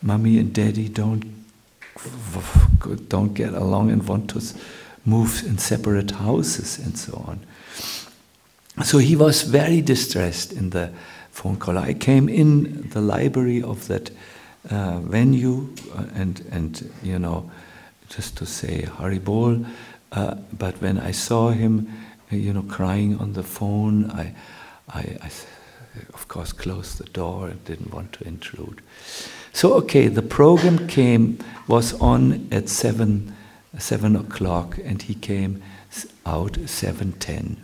mommy 0.00 0.38
and 0.38 0.54
daddy 0.54 0.88
don't 0.88 1.24
don't 3.08 3.34
get 3.34 3.52
along 3.52 3.90
and 3.90 4.08
want 4.08 4.30
to 4.30 4.40
move 5.04 5.44
in 5.46 5.58
separate 5.58 6.12
houses 6.12 6.78
and 6.78 6.96
so 6.96 7.22
on. 7.28 7.40
So 8.82 8.96
he 8.96 9.14
was 9.14 9.42
very 9.42 9.82
distressed 9.82 10.52
in 10.52 10.70
the 10.70 10.90
phone 11.30 11.56
call. 11.56 11.76
I 11.76 11.92
came 11.92 12.30
in 12.30 12.88
the 12.88 13.02
library 13.02 13.62
of 13.62 13.86
that 13.88 14.10
uh, 14.70 15.00
venue 15.00 15.68
uh, 15.94 16.04
and 16.14 16.42
and 16.50 16.90
you 17.02 17.18
know 17.18 17.50
just 18.08 18.38
to 18.38 18.46
say 18.46 18.86
Haribol. 18.86 19.66
Uh, 20.12 20.36
but 20.52 20.80
when 20.80 20.98
I 20.98 21.10
saw 21.10 21.50
him, 21.50 21.90
you 22.30 22.52
know, 22.52 22.62
crying 22.62 23.18
on 23.18 23.32
the 23.32 23.42
phone, 23.42 24.10
I, 24.10 24.34
I, 24.88 25.00
I 25.22 25.30
of 26.14 26.28
course, 26.28 26.52
closed 26.52 26.98
the 26.98 27.04
door 27.04 27.48
and 27.48 27.64
didn't 27.64 27.92
want 27.92 28.12
to 28.14 28.26
intrude. 28.26 28.80
So, 29.52 29.74
okay, 29.74 30.08
the 30.08 30.22
program 30.22 30.86
came, 30.86 31.38
was 31.68 31.92
on 32.00 32.48
at 32.50 32.68
7, 32.68 33.34
7 33.78 34.16
o'clock, 34.16 34.78
and 34.82 35.02
he 35.02 35.14
came 35.14 35.62
out 36.24 36.52
7.10, 36.52 37.56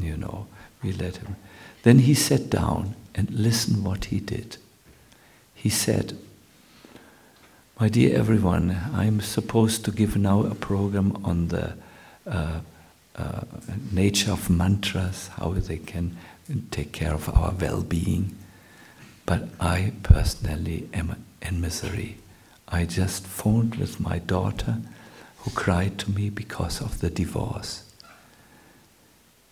you 0.00 0.16
know, 0.16 0.46
we 0.82 0.92
let 0.92 1.16
him. 1.16 1.36
Then 1.82 2.00
he 2.00 2.14
sat 2.14 2.48
down 2.48 2.94
and 3.14 3.30
listened 3.30 3.84
what 3.84 4.06
he 4.06 4.20
did. 4.20 4.56
He 5.54 5.68
said, 5.68 6.16
my 7.78 7.88
dear 7.90 8.16
everyone, 8.18 8.74
I'm 8.94 9.20
supposed 9.20 9.84
to 9.84 9.90
give 9.90 10.16
now 10.16 10.44
a 10.44 10.54
program 10.54 11.22
on 11.22 11.48
the 11.48 11.74
uh, 12.26 12.60
uh, 13.16 13.40
nature 13.92 14.32
of 14.32 14.50
mantras, 14.50 15.28
how 15.36 15.52
they 15.52 15.78
can 15.78 16.16
take 16.70 16.92
care 16.92 17.14
of 17.14 17.28
our 17.28 17.52
well 17.52 17.82
being. 17.82 18.36
But 19.24 19.48
I 19.60 19.92
personally 20.02 20.88
am 20.92 21.24
in 21.42 21.60
misery. 21.60 22.18
I 22.68 22.84
just 22.84 23.26
phoned 23.26 23.76
with 23.76 24.00
my 24.00 24.18
daughter 24.18 24.78
who 25.38 25.50
cried 25.52 25.98
to 25.98 26.10
me 26.10 26.30
because 26.30 26.80
of 26.80 27.00
the 27.00 27.10
divorce. 27.10 27.84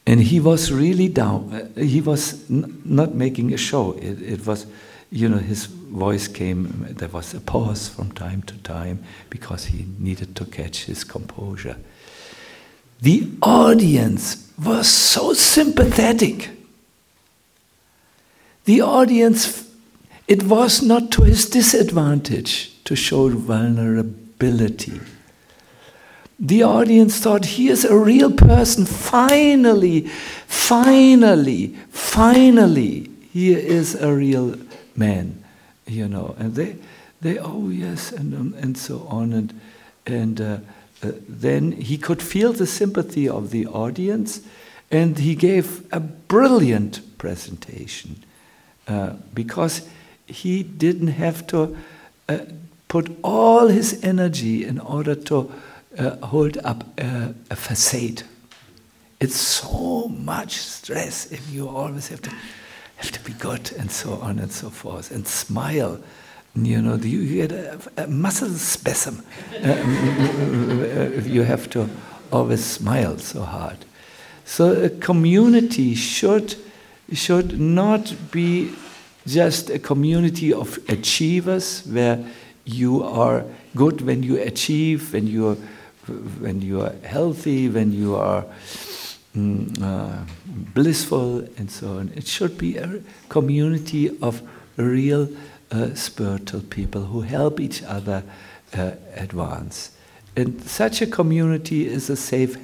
And 0.07 0.21
he 0.21 0.39
was 0.39 0.71
really 0.71 1.09
down. 1.09 1.73
Uh, 1.77 1.81
he 1.81 2.01
was 2.01 2.49
n- 2.51 2.83
not 2.85 3.15
making 3.15 3.55
a 3.55 3.57
show. 3.57 3.93
It, 3.93 4.21
it 4.21 4.47
was, 4.47 4.67
you 5.11 5.29
know, 5.29 5.39
his 5.39 5.65
voice 5.67 6.29
came, 6.29 6.87
there 6.91 7.09
was 7.09 7.33
a 7.33 7.41
pause 7.41 7.89
from 7.89 8.13
time 8.13 8.43
to 8.43 8.55
time 8.59 9.03
because 9.31 9.67
he 9.67 9.87
needed 9.99 10.37
to 10.37 10.45
catch 10.45 10.85
his 10.85 11.05
composure. 11.05 11.77
The 13.05 13.29
audience 13.43 14.51
was 14.65 14.89
so 14.89 15.35
sympathetic. 15.35 16.49
The 18.65 18.81
audience, 18.81 19.69
it 20.27 20.45
was 20.45 20.81
not 20.81 21.11
to 21.13 21.25
his 21.25 21.45
disadvantage 21.45 22.83
to 22.85 22.97
show 22.97 23.29
vulnerability. 23.29 25.03
The 26.41 26.63
audience 26.63 27.21
thought, 27.21 27.45
he 27.45 27.69
is 27.69 27.85
a 27.85 27.95
real 27.95 28.33
person. 28.33 28.87
Finally, 28.87 30.09
finally, 30.47 31.77
finally, 31.91 33.11
he 33.31 33.53
is 33.53 33.95
a 33.97 34.15
real 34.15 34.57
man, 34.97 35.45
you 35.87 36.09
know. 36.09 36.35
And 36.39 36.55
they, 36.55 36.79
they, 37.21 37.37
oh 37.37 37.69
yes, 37.69 38.13
and 38.13 38.33
um, 38.35 38.55
and 38.63 38.79
so 38.79 39.07
on, 39.11 39.35
and 39.35 39.61
and 40.07 40.41
uh, 40.41 40.59
then 41.29 41.73
he 41.73 41.99
could 41.99 42.23
feel 42.23 42.53
the 42.53 42.67
sympathy 42.67 43.29
of 43.29 43.51
the 43.51 43.67
audience, 43.67 44.41
and 44.91 45.19
he 45.19 45.35
gave 45.35 45.87
a 45.93 46.01
brilliant 46.01 47.01
presentation. 47.19 48.25
Uh, 48.87 49.15
because 49.33 49.89
he 50.27 50.63
didn't 50.63 51.09
have 51.09 51.47
to 51.47 51.75
uh, 52.29 52.39
put 52.89 53.17
all 53.23 53.69
his 53.69 54.05
energy 54.05 54.63
in 54.65 54.79
order 54.79 55.15
to 55.15 55.51
uh, 55.99 56.17
hold 56.27 56.59
up 56.59 56.85
a, 56.99 57.35
a, 57.51 57.57
facade. 57.57 58.23
It's 59.21 59.37
so 59.37 60.09
much 60.09 60.59
stress 60.59 61.33
if 61.33 61.51
you 61.51 61.67
always 61.69 62.09
have 62.09 62.21
to 62.23 62.33
have 62.97 63.11
to 63.13 63.21
be 63.25 63.33
good 63.33 63.73
and 63.79 63.91
so 63.91 64.15
on 64.15 64.39
and 64.39 64.53
so 64.53 64.69
forth 64.69 65.11
and 65.11 65.27
smile. 65.27 65.99
You 66.57 66.81
know, 66.81 66.95
you, 66.95 67.47
get 67.47 67.53
a, 67.53 67.81
a 67.97 68.07
muscle 68.07 68.49
spasm 68.51 69.25
you 71.27 71.43
have 71.43 71.69
to 71.71 71.89
always 72.33 72.65
smile 72.65 73.19
so 73.19 73.43
hard. 73.43 73.79
So 74.45 74.85
a 74.85 74.89
community 74.91 75.95
should 75.95 76.57
should 77.13 77.61
not 77.61 78.15
be 78.31 78.73
just 79.27 79.71
a 79.71 79.79
community 79.79 80.53
of 80.53 80.79
achievers 80.89 81.83
where 81.87 82.25
you 82.65 83.03
are 83.03 83.45
good 83.77 84.01
when 84.01 84.23
you 84.23 84.41
achieve, 84.41 85.13
when 85.13 85.27
you 85.27 85.49
are, 85.49 85.57
when 86.41 86.63
you 86.63 86.81
are 86.81 86.95
healthy, 87.05 87.69
when 87.69 87.93
you 87.93 88.17
are 88.17 88.45
mm, 89.37 89.83
uh, 89.83 90.25
blissful, 90.75 91.41
and 91.59 91.71
so 91.71 91.99
on. 91.99 92.11
It 92.17 92.27
should 92.27 92.57
be 92.57 92.79
a 92.79 93.01
community 93.29 94.17
of 94.21 94.43
real 94.77 95.29
uh, 95.75 95.95
spiritual 95.95 96.61
people 96.61 97.03
who 97.03 97.23
help 97.23 97.59
each 97.59 97.83
other 97.83 98.23
uh, 98.77 98.93
advance. 99.17 99.91
And 100.37 100.63
such 100.63 101.03
a 101.03 101.07
community 101.07 101.87
is 101.87 102.09
a 102.09 102.17
safe 102.17 102.57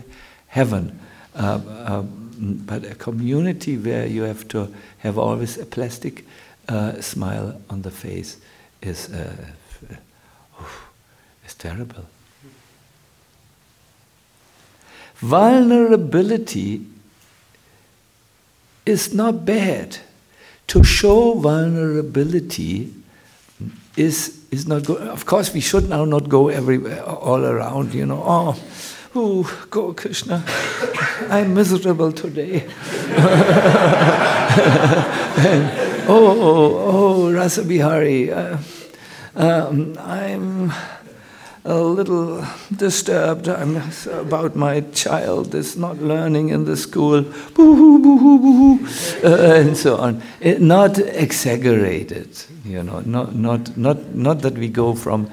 heaven. 0.47 0.99
Uh, 1.35 1.61
um, 1.87 2.62
but 2.66 2.85
a 2.85 2.95
community 2.95 3.77
where 3.77 4.07
you 4.07 4.23
have 4.23 4.47
to 4.49 4.73
have 4.99 5.19
always 5.19 5.59
a 5.59 5.66
plastic 5.66 6.24
uh, 6.69 7.01
smile 7.01 7.61
on 7.69 7.82
the 7.82 7.91
face 7.91 8.39
is, 8.81 9.12
uh, 9.12 9.35
is 11.45 11.55
terrible. 11.55 12.07
Vulnerability 15.16 16.87
is 18.87 19.12
not 19.12 19.45
bad. 19.45 19.99
To 20.69 20.85
show 20.85 21.35
vulnerability 21.35 22.95
is, 23.97 24.39
is 24.51 24.67
not 24.67 24.85
good. 24.85 25.01
Of 25.03 25.27
course, 25.27 25.53
we 25.53 25.61
should 25.61 25.89
now 25.89 26.05
not 26.05 26.29
go 26.29 26.49
everywhere, 26.49 27.03
all 27.03 27.45
around, 27.45 27.95
you 27.95 28.07
know. 28.07 28.23
Oh, 28.25 28.57
oh, 29.15 29.67
go 29.71 29.93
Krishna, 29.93 30.45
I'm 31.31 31.55
miserable 31.55 32.12
today. 32.12 32.67
oh, 36.09 36.37
oh, 36.41 36.77
oh, 36.93 37.33
Rasa 37.33 37.65
Bihari, 37.65 38.33
uh, 38.33 38.59
um, 39.35 39.97
I'm 39.99 40.73
a 41.65 41.74
little 41.78 42.45
disturbed 42.74 43.49
I'm 43.49 43.82
about 44.12 44.57
my 44.57 44.81
child 44.93 45.55
is 45.55 45.77
not 45.77 45.99
learning 45.99 46.49
in 46.49 46.65
the 46.65 46.77
school, 46.77 47.23
boo-hoo, 47.23 48.03
boo-hoo, 48.03 48.39
boo-hoo, 48.39 49.28
uh, 49.28 49.61
and 49.61 49.77
so 49.77 49.97
on. 49.97 50.23
It, 50.41 50.61
not 50.61 50.99
exaggerated, 50.99 52.28
you 52.65 52.82
know, 52.82 53.01
not, 53.01 53.35
not, 53.35 53.77
not, 53.77 54.15
not 54.15 54.41
that 54.41 54.55
we 54.55 54.69
go 54.69 54.95
from 54.95 55.31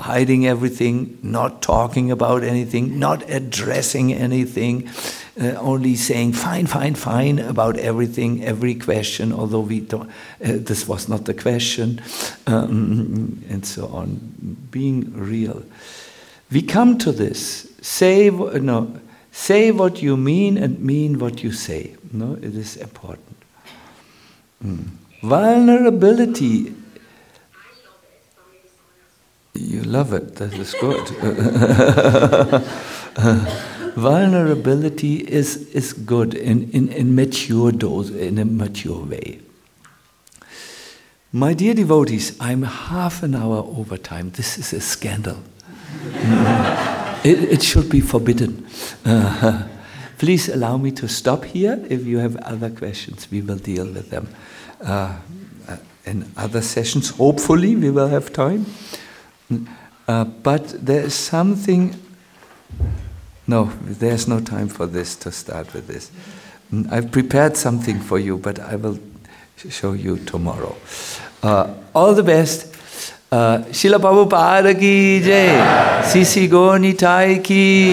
hiding 0.00 0.46
everything, 0.46 1.18
not 1.22 1.60
talking 1.60 2.10
about 2.10 2.42
anything, 2.42 2.98
not 2.98 3.28
addressing 3.28 4.12
anything, 4.14 4.88
uh, 5.40 5.54
only 5.60 5.94
saying 5.94 6.32
fine, 6.32 6.66
fine, 6.66 6.94
fine 6.94 7.38
about 7.38 7.76
everything, 7.76 8.42
every 8.42 8.74
question, 8.74 9.32
although 9.32 9.60
we 9.60 9.80
don't, 9.80 10.08
uh, 10.08 10.12
this 10.40 10.88
was 10.88 11.08
not 11.08 11.26
the 11.26 11.34
question, 11.34 12.00
um, 12.46 13.44
and 13.50 13.66
so 13.66 13.86
on. 13.88 14.16
Being 14.70 15.12
real. 15.12 15.62
We 16.50 16.62
come 16.62 16.96
to 16.98 17.12
this. 17.12 17.68
Say 17.82 18.30
no. 18.30 19.00
Say 19.32 19.70
what 19.70 20.02
you 20.02 20.16
mean 20.16 20.58
and 20.58 20.80
mean 20.80 21.18
what 21.18 21.42
you 21.44 21.52
say. 21.52 21.94
No, 22.12 22.34
it 22.34 22.56
is 22.56 22.76
important. 22.76 23.36
Mm. 24.64 24.88
Vulnerability 25.22 26.74
you 29.60 29.82
love 29.82 30.12
it, 30.12 30.36
that 30.36 30.54
is 30.54 30.74
good. 30.74 31.08
vulnerability 33.96 35.16
is, 35.16 35.68
is 35.74 35.92
good 35.92 36.34
in, 36.34 36.70
in, 36.70 36.88
in 36.88 37.14
mature 37.14 37.72
dose, 37.72 38.10
in 38.10 38.38
a 38.38 38.44
mature 38.44 39.04
way. 39.04 39.40
My 41.32 41.54
dear 41.54 41.74
devotees, 41.74 42.36
I'm 42.40 42.62
half 42.62 43.22
an 43.22 43.34
hour 43.34 43.58
over 43.58 43.96
time. 43.96 44.30
This 44.30 44.58
is 44.58 44.72
a 44.72 44.80
scandal. 44.80 45.36
it, 47.24 47.38
it, 47.52 47.62
should 47.62 47.88
be 47.88 48.00
forbidden. 48.00 48.66
Uh, 49.04 49.68
please 50.18 50.48
allow 50.48 50.76
me 50.76 50.90
to 50.92 51.06
stop 51.08 51.44
here. 51.44 51.84
If 51.88 52.04
you 52.04 52.18
have 52.18 52.36
other 52.38 52.70
questions, 52.70 53.30
we 53.30 53.42
will 53.42 53.58
deal 53.58 53.86
with 53.86 54.10
them 54.10 54.28
uh, 54.80 55.18
in 56.04 56.32
other 56.36 56.62
sessions. 56.62 57.10
Hopefully, 57.10 57.76
we 57.76 57.90
will 57.90 58.08
have 58.08 58.32
time. 58.32 58.66
Uh, 60.08 60.24
but 60.24 60.84
there 60.84 61.02
is 61.02 61.14
something. 61.14 61.94
No, 63.46 63.70
there's 63.82 64.28
no 64.28 64.40
time 64.40 64.68
for 64.68 64.86
this 64.86 65.16
to 65.16 65.32
start 65.32 65.72
with 65.74 65.86
this. 65.86 66.10
Mm, 66.72 66.90
I've 66.92 67.10
prepared 67.10 67.56
something 67.56 67.98
for 68.00 68.18
you, 68.18 68.36
but 68.36 68.58
I 68.58 68.76
will 68.76 68.98
show 69.68 69.92
you 69.92 70.18
tomorrow. 70.18 70.74
Uh, 71.42 71.74
all 71.94 72.14
the 72.14 72.22
best. 72.22 72.66
Uh, 73.32 73.58
Srila 73.70 74.00
Prabhupada 74.00 74.78
ki 74.78 75.20
jai, 75.20 76.02
Sisi 76.02 76.48
Gaur 76.50 76.78
Nitai 76.78 77.42
ki, 77.44 77.92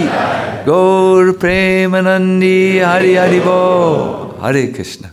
Gaur 0.65 1.33
Premanande 1.33 2.83
Hari 2.83 3.13
Hari 3.13 3.39
Bo, 3.39 4.35
Hare 4.41 4.73
Krishna. 4.73 5.11